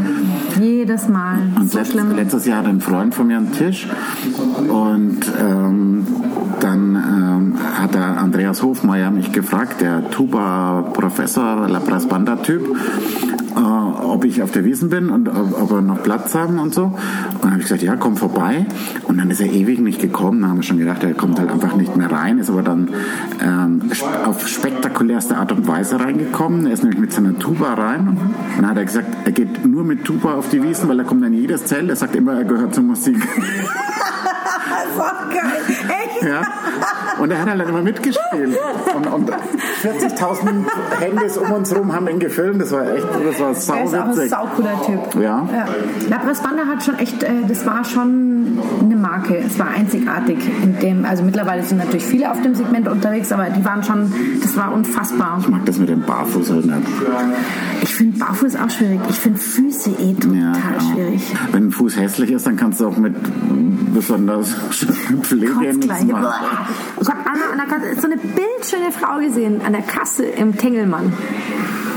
Jedes 0.61 1.09
Mal. 1.09 1.38
Und 1.56 1.70
so 1.70 1.78
letzt, 1.78 1.92
schlimm. 1.92 2.14
letztes 2.16 2.46
Jahr 2.46 2.59
hatte 2.59 2.68
ein 2.70 2.80
Freund 2.80 3.14
von 3.14 3.26
mir 3.28 3.37
einen 3.38 3.52
Tisch 3.52 3.88
und 4.68 5.20
ähm, 5.40 6.06
dann 6.61 6.94
ähm, 6.96 7.29
hat 7.61 7.94
der 7.94 8.18
Andreas 8.18 8.62
Hofmeier 8.62 9.11
mich 9.11 9.33
gefragt, 9.33 9.81
der 9.81 10.11
Tuba-Professor, 10.11 11.68
La 11.68 11.79
Banda-Typ, 11.79 12.62
äh, 13.57 13.61
ob 13.61 14.25
ich 14.25 14.42
auf 14.42 14.51
der 14.53 14.64
Wiesen 14.64 14.90
bin 14.90 15.11
und 15.11 15.29
ob, 15.29 15.61
ob 15.61 15.70
wir 15.70 15.81
noch 15.81 16.03
Platz 16.03 16.35
haben 16.35 16.59
und 16.59 16.75
so. 16.75 16.85
Und 16.85 16.99
dann 17.42 17.51
habe 17.53 17.61
ich 17.61 17.66
gesagt, 17.66 17.83
ja, 17.83 17.96
komm 17.96 18.16
vorbei. 18.16 18.66
Und 19.05 19.18
dann 19.18 19.31
ist 19.31 19.40
er 19.40 19.53
ewig 19.53 19.81
nicht 19.81 20.01
gekommen. 20.01 20.40
Dann 20.40 20.51
haben 20.51 20.57
wir 20.59 20.62
schon 20.62 20.79
gedacht, 20.79 21.03
er 21.03 21.14
kommt 21.14 21.38
halt 21.38 21.51
einfach 21.51 21.75
nicht 21.75 21.96
mehr 21.96 22.11
rein, 22.11 22.38
ist 22.38 22.51
aber 22.51 22.62
dann 22.62 22.90
ähm, 23.42 23.90
auf 24.25 24.46
spektakulärste 24.46 25.37
Art 25.37 25.53
und 25.53 25.66
Weise 25.66 26.01
reingekommen. 26.01 26.66
Er 26.66 26.73
ist 26.73 26.83
nämlich 26.83 27.01
mit 27.01 27.12
seiner 27.12 27.38
Tuba 27.38 27.75
rein 27.75 28.09
und 28.09 28.18
dann 28.57 28.70
hat 28.70 28.77
er 28.77 28.85
gesagt, 28.85 29.09
er 29.25 29.33
geht 29.33 29.66
nur 29.66 29.85
mit 29.85 30.05
Tuba 30.05 30.35
auf 30.35 30.49
die 30.51 30.62
Wiesen, 30.62 30.88
weil 30.88 30.99
er 30.99 31.05
kommt 31.05 31.25
in 31.25 31.35
jedes 31.35 31.64
Zelt. 31.66 31.88
Er 31.88 31.96
sagt 31.96 32.14
immer, 32.16 32.35
er 32.35 32.44
gehört 32.44 32.75
zur 32.75 32.85
Musik. 32.85 33.16
Das 34.70 34.85
ist 34.94 35.01
auch 35.01 35.29
geil. 35.29 35.62
Echt? 35.68 36.23
Ja. 36.25 36.42
Und 37.20 37.30
er 37.30 37.40
hat 37.42 37.48
halt 37.48 37.68
immer 37.68 37.83
mitgespielt. 37.83 38.59
Und, 38.96 39.06
und 39.06 39.30
40.000 39.30 41.00
Handys 41.00 41.37
um 41.37 41.52
uns 41.52 41.74
rum 41.76 41.92
haben 41.92 42.09
ihn 42.09 42.18
gefilmt. 42.18 42.61
Das 42.62 42.72
war 42.72 42.83
echt, 42.94 43.06
das 43.06 43.40
war 43.68 43.76
Er 43.76 43.85
ist 43.85 43.94
auch 43.94 44.06
ein 44.06 44.28
saucooler 44.28 44.83
Typ. 44.87 45.14
Ja. 45.22 45.46
Ja. 45.52 45.66
Labras 46.09 46.42
Banda 46.42 46.64
hat 46.66 46.83
schon 46.83 46.98
echt, 46.98 47.22
äh, 47.22 47.30
das 47.46 47.66
war 47.66 47.85
schon 47.85 48.59
eine 48.83 48.96
Marke. 48.96 49.37
Es 49.38 49.59
war 49.59 49.68
einzigartig. 49.68 50.38
In 50.62 50.78
dem, 50.78 51.04
also 51.04 51.22
mittlerweile 51.22 51.62
sind 51.62 51.78
natürlich 51.78 52.04
viele 52.04 52.30
auf 52.30 52.40
dem 52.42 52.54
Segment 52.54 52.88
unterwegs, 52.88 53.33
aber 53.33 53.44
die 53.50 53.64
waren 53.64 53.83
schon, 53.83 54.12
das 54.42 54.56
war 54.56 54.72
unfassbar. 54.72 55.38
Ich 55.40 55.48
mag 55.48 55.64
das 55.66 55.78
mit 55.78 55.88
dem 55.88 56.02
Barfuß 56.02 56.50
halt 56.50 56.66
nicht. 56.66 56.88
Ich 57.83 57.94
finde 57.94 58.18
Barfuß 58.18 58.56
auch 58.56 58.70
schwierig. 58.70 59.00
Ich 59.09 59.16
finde 59.16 59.38
Füße 59.38 59.90
eh 59.90 60.14
total 60.14 60.37
Ja, 60.37 60.52
genau. 60.52 60.94
schwierig. 60.94 61.35
Wenn 61.52 61.66
ein 61.68 61.70
Fuß 61.72 61.98
hässlich 61.98 62.30
ist, 62.30 62.46
dann 62.46 62.56
kannst 62.56 62.80
du 62.80 62.87
auch 62.88 62.96
mit 62.96 63.14
besonders 63.94 64.54
Pflege 65.22 65.52
nichts 65.74 65.87
machen. 66.04 66.26
Ich 67.11 67.16
habe 67.16 67.51
an 67.51 67.59
der 67.59 67.66
Kasse 67.66 68.01
so 68.01 68.07
eine 68.07 68.16
bildschöne 68.16 68.92
Frau 68.92 69.18
gesehen 69.18 69.62
an 69.66 69.73
der 69.73 69.83
Kasse 69.83 70.25
im 70.25 70.57
Tengelmann. 70.57 71.12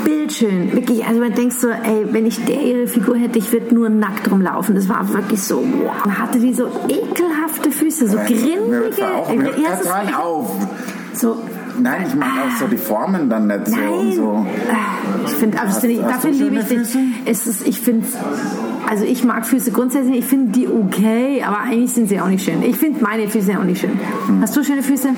Bildschön, 0.04 0.74
wirklich. 0.74 1.06
Also 1.06 1.20
man 1.22 1.34
denkt 1.34 1.54
so, 1.54 1.70
ey, 1.70 2.08
wenn 2.12 2.26
ich 2.26 2.44
der 2.46 2.62
ihre 2.62 2.88
Figur 2.88 3.16
hätte, 3.18 3.38
ich 3.38 3.52
würde 3.52 3.76
nur 3.76 3.90
nackt 3.90 4.30
rumlaufen. 4.32 4.74
Das 4.74 4.90
war 4.90 5.14
wirklich 5.14 5.42
so, 5.44 5.58
wow. 5.58 5.92
Dann 6.04 6.18
hatte 6.18 6.40
die 6.40 6.54
so 6.54 6.66
ekelhafte 6.88 7.72
Füße, 7.72 8.08
so 8.08 8.18
mir 8.18 9.52
Ja, 9.62 9.74
ist 9.74 9.94
hört 9.94 10.18
auf. 10.18 10.50
so, 11.14 11.38
Nein, 11.80 12.06
ich 12.08 12.16
mag 12.16 12.30
auch 12.30 12.60
so 12.60 12.68
die 12.68 12.78
Formen 12.78 13.30
dann 13.30 13.48
nicht 13.48 13.68
so. 13.68 13.76
Und 13.76 14.08
Nein. 14.08 14.16
so. 14.16 14.46
Ich 15.26 15.32
finde, 15.32 15.58
aber 15.60 15.68
das 15.68 15.80
finde 15.80 15.96
ich, 15.96 16.02
dafür 16.02 16.32
liebe 16.32 16.56
ich. 16.56 16.66
Füße? 16.66 17.00
Es 17.26 17.48
ist, 17.48 17.68
ich 17.68 17.80
finde, 17.80 18.06
also 18.94 19.06
ich 19.06 19.24
mag 19.24 19.44
Füße 19.48 19.72
grundsätzlich, 19.72 20.20
ich 20.20 20.26
finde 20.26 20.52
die 20.52 20.68
okay, 20.68 21.42
aber 21.44 21.62
eigentlich 21.62 21.92
sind 21.94 22.10
sie 22.10 22.22
auch 22.22 22.28
nicht 22.28 22.46
schön. 22.46 22.62
Ich 22.62 22.78
finde 22.78 23.04
meine 23.04 23.28
Füße 23.28 23.58
auch 23.58 23.64
nicht 23.64 23.82
schön. 23.82 24.00
Hm. 24.28 24.40
Hast 24.40 24.56
du 24.56 24.64
schöne 24.64 24.84
Füße? 24.84 25.10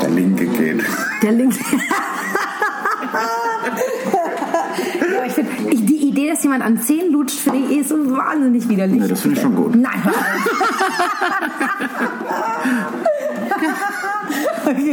Der 0.00 0.10
linke 0.10 0.46
geht. 0.46 0.84
Der 1.20 1.32
linke. 1.32 1.58
ja, 5.12 5.24
ich 5.26 5.32
finde, 5.32 5.50
die 5.74 6.08
Idee 6.08 6.28
dass 6.28 6.44
jemand 6.44 6.62
an 6.62 6.80
Zehen 6.80 7.10
lutscht, 7.10 7.40
finde 7.40 7.66
ich 7.68 7.78
eh 7.78 7.82
so 7.82 7.96
wahnsinnig 8.16 8.68
widerlich. 8.68 9.00
Nee, 9.00 9.08
das 9.08 9.22
finde 9.22 9.38
ich 9.38 9.42
schon 9.42 9.56
gut. 9.56 9.74
Nein, 9.74 10.00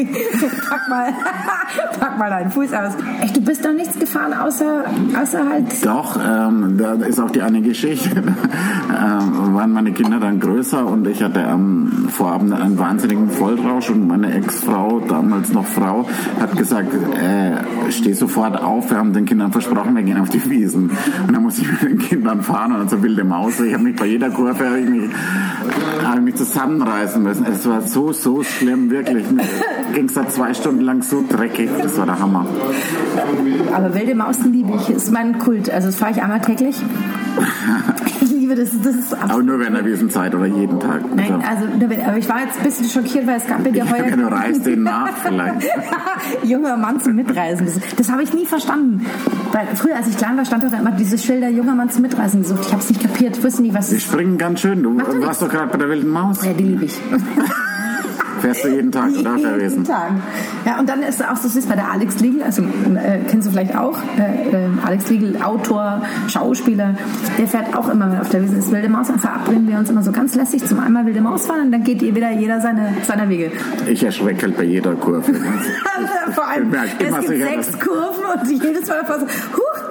pack 0.70 0.90
mal, 0.90 1.14
pack 2.00 2.18
mal 2.18 2.30
deinen 2.30 2.52
Fuß 2.52 2.74
aus. 2.74 2.94
Echt, 3.22 3.38
du 3.38 3.42
bist 3.42 3.64
doch 3.64 3.74
nichts 3.74 3.98
gefahren, 3.98 4.34
außer, 4.34 4.86
außer 5.22 5.50
halt. 5.50 5.86
Doch, 5.86 6.18
ähm, 6.18 6.78
da 6.78 6.94
ist 6.94 7.20
auch 7.20 7.32
die 7.32 7.42
eine 7.42 7.62
Geschichte. 7.62 8.10
ähm, 8.90 9.54
waren 9.56 9.72
meine 9.72 9.92
Kinder 9.94 10.20
dann 10.20 10.40
größer 10.40 10.86
und 10.86 11.08
ich 11.08 11.24
hatte 11.24 11.46
am 11.46 12.08
Vorabend 12.10 12.54
einen 12.54 12.78
wahnsinnigen 12.78 13.30
Vollrausch 13.30 13.90
und 13.90 14.08
meine 14.08 14.34
Ex-Frau, 14.34 15.02
damals 15.08 15.54
noch 15.54 15.66
Frau, 15.66 16.08
hat 16.40 16.56
gesagt, 16.58 16.94
äh, 16.94 17.92
steh 17.92 18.14
sofort 18.14 18.62
auf, 18.62 18.90
wir 18.90 18.98
haben 18.98 19.14
den 19.14 19.26
Kindern 19.26 19.52
versprochen, 19.52 19.96
wir 19.96 20.04
gehen 20.04 20.20
auf 20.20 20.30
die 20.30 20.50
Wiesen. 20.50 20.92
Und 21.28 21.34
dann 21.34 21.44
musste 21.44 21.62
ich 21.62 21.72
mit 21.72 21.82
den 21.84 21.98
Kindern 21.98 22.42
fahren 22.42 22.74
und 22.74 22.90
so 22.90 23.02
wilde 23.02 23.24
Maus. 23.24 23.60
Ich 23.60 23.74
habe 23.74 23.84
mich 23.84 23.96
bei 23.96 24.06
jeder 24.06 24.30
Kurve 24.30 24.66
ich 24.80 24.90
mich, 24.90 25.10
hab 26.16 26.20
ich 26.20 26.26
mich 26.34 26.36
zusammenreißen 26.36 27.22
müssen. 27.22 27.46
Es 27.46 27.68
war 27.68 27.82
so, 27.82 28.14
so 28.14 28.42
schlimm, 28.44 28.90
wirklich. 28.90 29.26
Ging 29.94 30.06
es 30.06 30.14
da 30.14 30.28
zwei 30.30 30.54
Stunden 30.54 30.82
lang 30.82 31.02
so 31.02 31.24
dreckig, 31.28 31.70
das 31.82 31.98
war 31.98 32.06
der 32.06 32.20
Hammer. 32.20 32.46
Aber 33.74 33.94
wilde 33.94 34.16
Mausen 34.16 34.54
liebe 34.54 34.74
ich. 34.76 34.90
ist 34.90 35.12
mein 35.12 35.38
Kult. 35.40 35.70
Also 35.70 35.88
das 35.88 35.98
fahre 35.98 36.12
ich 36.12 36.22
einmal 36.22 36.42
täglich. 36.42 36.78
Liebe 38.46 38.62
das. 38.62 38.70
Das 38.84 38.96
ist 38.96 39.14
Aber 39.14 39.42
nur 39.42 39.60
während 39.60 39.76
der 39.78 39.86
Wiesenzeit 39.86 40.36
oder 40.36 40.46
jeden 40.46 40.80
Tag. 40.80 41.02
Nein, 41.16 41.34
also, 41.34 41.66
aber 42.06 42.18
ich 42.18 42.30
war 42.30 42.42
jetzt 42.42 42.58
ein 42.60 42.64
bisschen 42.64 42.86
schockiert, 42.88 43.26
weil 43.26 43.38
es 43.38 43.48
gab 43.48 43.66
ja 43.66 43.84
ich 43.84 43.92
heuer. 43.92 44.08
ja, 44.08 44.16
du 44.16 44.28
reißt 44.28 44.66
den 44.66 44.84
nach 44.84 45.10
vielleicht. 45.24 45.68
junger 46.44 46.78
Mann 46.78 47.00
zum 47.02 47.16
Mitreisen. 47.16 47.66
Das, 47.66 47.80
das 47.96 48.12
habe 48.12 48.22
ich 48.22 48.34
nie 48.34 48.46
verstanden. 48.46 49.04
Weil 49.52 49.68
früher, 49.76 49.96
als 49.96 50.08
ich 50.08 50.18
klein 50.18 50.38
war, 50.38 50.46
stand 50.46 50.64
da 50.64 50.78
immer 50.78 50.92
diese 50.92 51.18
Schilder 51.18 51.50
junger 51.50 51.74
Mann 51.74 51.90
zum 51.90 52.04
Mitreisen 52.04 52.44
gesucht. 52.44 52.62
Ich 52.68 52.72
habe 52.72 52.82
es 52.84 52.90
nicht 52.90 53.02
kapiert. 53.02 53.38
Ich 53.38 53.44
wusste 53.44 53.64
nicht, 53.64 53.74
was 53.74 53.90
Die 53.90 53.96
es 53.96 54.04
ist. 54.04 54.12
springen 54.12 54.38
ganz 54.38 54.60
schön. 54.62 54.84
Du 54.84 54.96
doch 54.96 55.22
warst 55.22 55.42
doch 55.42 55.50
gerade 55.50 55.72
bei 55.72 55.78
der 55.78 55.90
wilden 55.90 56.10
Maus. 56.10 56.46
Ja, 56.46 56.54
die 56.54 56.64
liebe 56.66 56.86
ich. 56.86 57.00
Fährst 58.46 58.64
du 58.64 58.68
jeden 58.68 58.92
Tag, 58.92 59.10
oder? 59.18 59.38
Jeden 59.38 59.50
Verwesen? 59.50 59.84
Tag. 59.86 60.12
Ja, 60.66 60.80
und 60.80 60.88
dann 60.88 61.02
ist 61.02 61.24
auch 61.28 61.36
so 61.36 61.48
süß 61.48 61.66
bei 61.66 61.76
der 61.76 61.90
Alex 61.90 62.20
Liegel, 62.20 62.44
also 62.44 62.62
äh, 62.62 63.20
kennst 63.28 63.48
du 63.48 63.52
vielleicht 63.52 63.76
auch, 63.76 63.98
äh, 64.20 64.50
äh, 64.52 64.70
Alex 64.86 65.10
Liegel, 65.10 65.42
Autor, 65.42 66.04
Schauspieler, 66.28 66.96
der 67.40 67.48
fährt 67.48 67.76
auch 67.76 67.90
immer, 67.90 68.14
er 68.14 68.22
auf 68.22 68.30
der 68.30 68.44
Wiesn 68.44 68.60
ist, 68.60 68.72
wilde 68.72 68.88
Maus, 68.88 69.08
dann 69.08 69.18
verabreden 69.18 69.68
wir 69.68 69.80
uns 69.80 69.90
immer 69.90 70.04
so 70.04 70.12
ganz 70.12 70.36
lässig 70.36 70.64
zum 70.64 70.80
einmal 70.80 71.08
wilde 71.08 71.22
Maus 71.22 71.48
fahren 71.48 71.62
und 71.62 71.72
dann 71.72 71.84
geht 71.84 72.02
wieder 72.02 72.32
jeder 72.34 72.62
seine, 72.62 72.94
seiner 73.08 73.28
Wege. 73.30 73.52
Ich 73.88 74.04
erschrecke 74.04 74.44
halt 74.44 74.58
bei 74.58 74.64
jeder 74.64 74.94
Kurve. 74.94 75.34
Vor 76.36 76.48
allem, 76.48 76.72
es 76.72 76.98
gibt 77.00 77.28
sicher, 77.28 77.48
sechs 77.48 77.80
Kurven 77.80 78.26
und 78.26 78.64
jedes 78.64 78.88
Mal 78.88 79.02
davor 79.02 79.22
so, 79.22 79.26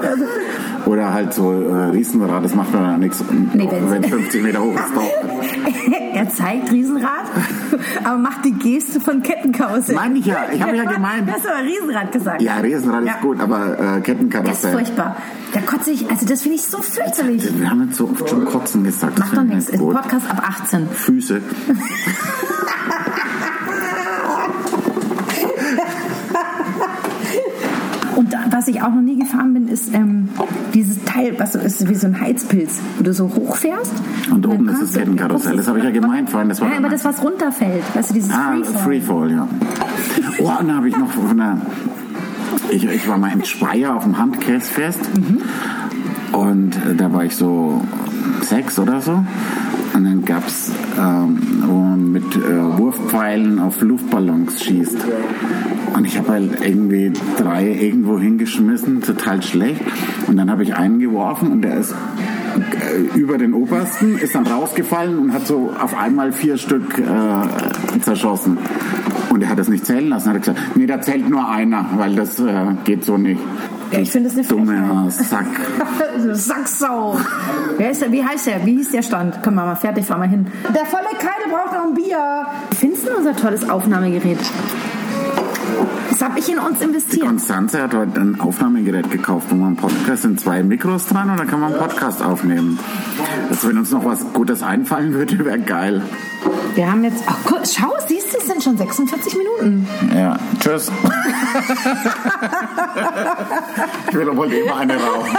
Oder 0.86 1.12
halt 1.14 1.32
so 1.32 1.50
äh, 1.52 1.84
Riesenrad, 1.90 2.44
das 2.44 2.54
macht 2.54 2.72
man 2.74 2.82
dann 2.82 3.00
nichts, 3.00 3.24
Nee, 3.54 3.68
wenn 3.70 4.04
50 4.04 4.42
Meter 4.42 4.60
hoch 4.62 4.74
ist. 4.74 4.82
Er 6.14 6.28
zeigt 6.30 6.70
Riesenrad, 6.70 7.24
aber 8.04 8.16
macht 8.18 8.44
die 8.44 8.52
Geste 8.52 9.00
von 9.00 9.20
Kettenkarussell. 9.22 9.96
Meine 9.96 10.18
ich 10.20 10.26
ja, 10.26 10.44
ich 10.52 10.62
habe 10.62 10.76
ja 10.76 10.84
gemeint. 10.84 11.28
Du 11.28 11.32
hast 11.32 11.44
aber 11.46 11.64
Riesenrad 11.66 12.12
gesagt. 12.12 12.40
Ja, 12.40 12.56
Riesenrad 12.58 13.04
Ja. 13.04 13.14
ist 13.14 13.20
gut, 13.20 13.40
aber 13.40 13.72
äh, 13.74 13.76
Das 13.78 13.96
ist 13.98 14.04
Kettenkarussell. 14.04 14.72
furchtbar. 14.74 15.16
Da 15.52 15.60
kotze 15.60 15.90
ich, 15.90 16.08
also 16.08 16.24
das 16.24 16.42
finde 16.42 16.56
ich 16.56 16.62
so 16.64 16.80
fürchterlich. 16.80 17.48
Wir 17.58 17.68
haben 17.70 17.82
jetzt 17.86 17.96
so 17.96 18.08
oft 18.08 18.28
schon 18.30 18.44
Kotzen 18.44 18.84
gesagt. 18.84 19.18
das 19.18 19.26
Macht 19.26 19.36
doch 19.38 19.42
nichts. 19.42 19.72
nicht 19.72 19.80
Ist. 19.82 19.90
Podcast 19.90 20.30
ab 20.30 20.42
18. 20.48 20.88
Füße. 20.88 21.40
Und 28.16 28.32
da, 28.32 28.38
was 28.64 28.74
ich 28.74 28.80
auch 28.80 28.88
noch 28.88 29.02
nie 29.02 29.18
gefahren 29.18 29.52
bin, 29.52 29.68
ist 29.68 29.92
ähm, 29.92 30.30
dieses 30.72 31.04
Teil, 31.04 31.34
was 31.38 31.52
so 31.52 31.58
ist 31.58 31.86
wie 31.86 31.94
so 31.94 32.06
ein 32.06 32.18
Heizpilz, 32.18 32.80
wo 32.96 33.04
du 33.04 33.12
so 33.12 33.24
hochfährst. 33.34 33.92
Und 34.30 34.42
dann 34.42 34.52
oben 34.52 34.68
ist 34.70 34.80
das 34.80 34.92
Kettenkarussell. 34.94 35.58
Das 35.58 35.68
habe 35.68 35.78
ich 35.80 35.84
ja 35.84 35.90
gemeint 35.90 36.30
vorhin. 36.30 36.48
Das 36.48 36.62
war 36.62 36.68
Nein, 36.68 36.76
dann 36.78 36.86
aber 36.86 36.94
das, 36.94 37.04
was 37.04 37.22
runterfällt. 37.22 37.82
Weißt 37.94 38.08
du, 38.08 38.14
dieses 38.14 38.30
Ah, 38.30 38.54
Freefall. 38.54 38.82
Freefall, 38.82 39.32
ja. 39.32 39.48
Oh, 40.38 40.44
und 40.60 40.68
dann 40.68 40.76
habe 40.76 40.88
ich 40.88 40.96
noch 40.96 41.10
von 41.10 41.36
der. 41.36 41.58
Ich, 42.70 42.84
ich 42.88 43.06
war 43.06 43.18
mal 43.18 43.32
in 43.34 43.44
Speyer 43.44 43.94
auf 43.96 44.04
dem 44.04 44.16
Handkäsfest 44.16 45.00
und 46.32 46.74
äh, 46.76 46.94
da 46.96 47.12
war 47.12 47.24
ich 47.26 47.36
so 47.36 47.82
sechs 48.40 48.78
oder 48.78 49.02
so. 49.02 49.22
Und 49.94 50.04
dann 50.04 50.24
gab 50.24 50.46
es, 50.46 50.72
ähm, 50.98 51.38
wo 51.66 51.74
man 51.78 52.10
mit 52.10 52.34
äh, 52.34 52.78
Wurfpfeilen 52.78 53.60
auf 53.60 53.80
Luftballons 53.80 54.62
schießt. 54.62 54.98
Und 55.94 56.04
ich 56.04 56.18
habe 56.18 56.28
halt 56.30 56.66
irgendwie 56.66 57.12
drei 57.36 57.68
irgendwo 57.68 58.18
hingeschmissen, 58.18 59.02
total 59.02 59.40
schlecht. 59.42 59.80
Und 60.26 60.36
dann 60.36 60.50
habe 60.50 60.64
ich 60.64 60.74
einen 60.74 60.98
geworfen 60.98 61.52
und 61.52 61.62
der 61.62 61.76
ist 61.76 61.94
äh, 61.94 63.18
über 63.18 63.38
den 63.38 63.54
obersten, 63.54 64.18
ist 64.18 64.34
dann 64.34 64.48
rausgefallen 64.48 65.16
und 65.18 65.32
hat 65.32 65.46
so 65.46 65.72
auf 65.80 65.96
einmal 65.96 66.32
vier 66.32 66.58
Stück 66.58 66.98
äh, 66.98 68.00
zerschossen. 68.00 68.58
Und 69.30 69.42
er 69.42 69.48
hat 69.48 69.58
das 69.60 69.68
nicht 69.68 69.86
zählen 69.86 70.08
lassen. 70.08 70.28
Hat 70.28 70.36
er 70.36 70.40
gesagt, 70.40 70.76
nee, 70.76 70.86
da 70.86 71.00
zählt 71.00 71.28
nur 71.28 71.48
einer, 71.48 71.86
weil 71.96 72.16
das 72.16 72.40
äh, 72.40 72.74
geht 72.84 73.04
so 73.04 73.16
nicht. 73.16 73.40
Ja, 73.94 74.00
ich 74.00 74.10
finde 74.10 74.28
das 74.28 74.36
eine 74.36 74.44
Dummer 74.44 75.08
Sack. 75.08 75.46
Sacksau. 76.32 77.16
Wer 77.76 77.90
ist 77.92 78.02
der, 78.02 78.10
wie 78.10 78.24
heißt 78.24 78.48
der? 78.48 78.66
Wie 78.66 78.78
hieß 78.78 78.90
der 78.90 79.02
Stand? 79.02 79.38
Komm 79.44 79.54
mal, 79.54 79.66
mal 79.66 79.76
fertig, 79.76 80.04
fahr 80.04 80.18
mal 80.18 80.28
hin. 80.28 80.48
Der 80.74 80.84
volle 80.84 81.04
Keile 81.16 81.48
braucht 81.48 81.72
noch 81.72 81.84
ein 81.84 81.94
Bier. 81.94 82.44
Wie 82.70 82.76
findest 82.76 83.06
du 83.06 83.16
unser 83.16 83.36
tolles 83.36 83.70
Aufnahmegerät? 83.70 84.40
Das 86.14 86.22
habe 86.22 86.38
ich 86.38 86.48
in 86.48 86.60
uns 86.60 86.78
Die 86.78 86.84
investiert. 86.84 87.26
Konstanze 87.26 87.82
hat 87.82 87.92
heute 87.92 88.20
ein 88.20 88.40
Aufnahmegerät 88.40 89.10
gekauft, 89.10 89.48
wo 89.50 89.56
man 89.56 89.74
Podcast 89.74 90.22
sind 90.22 90.40
zwei 90.40 90.62
Mikros 90.62 91.06
dran 91.06 91.28
und 91.28 91.40
dann 91.40 91.48
kann 91.48 91.58
man 91.58 91.72
einen 91.72 91.82
Podcast 91.82 92.22
aufnehmen. 92.22 92.78
Also 93.50 93.66
wenn 93.68 93.78
uns 93.78 93.90
noch 93.90 94.04
was 94.04 94.20
Gutes 94.32 94.62
einfallen 94.62 95.12
würde, 95.12 95.44
wäre 95.44 95.58
geil. 95.58 96.02
Wir 96.76 96.88
haben 96.88 97.02
jetzt. 97.02 97.24
Ach, 97.26 97.38
guck, 97.44 97.66
schau, 97.66 97.92
siehst 98.06 98.32
du, 98.32 98.38
es 98.38 98.46
sind 98.46 98.62
schon 98.62 98.76
46 98.76 99.36
Minuten. 99.36 99.88
Ja, 100.14 100.38
tschüss. 100.60 100.92
ich 104.08 104.14
will 104.14 104.26
doch 104.26 104.36
wohl 104.36 104.52
immer 104.52 104.76
eine 104.76 104.94
rauchen. 104.94 105.36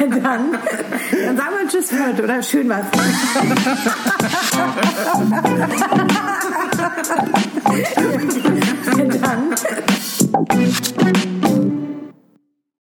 dann, 0.00 0.20
dann 0.20 1.36
sagen 1.36 1.50
wir 1.60 1.68
Tschüss 1.68 1.90
für 1.90 2.04
heute, 2.04 2.24
oder? 2.24 2.42
Schön 2.42 2.68
was. 2.68 2.86
Vielen 8.94 9.20
Dank. 9.20 9.56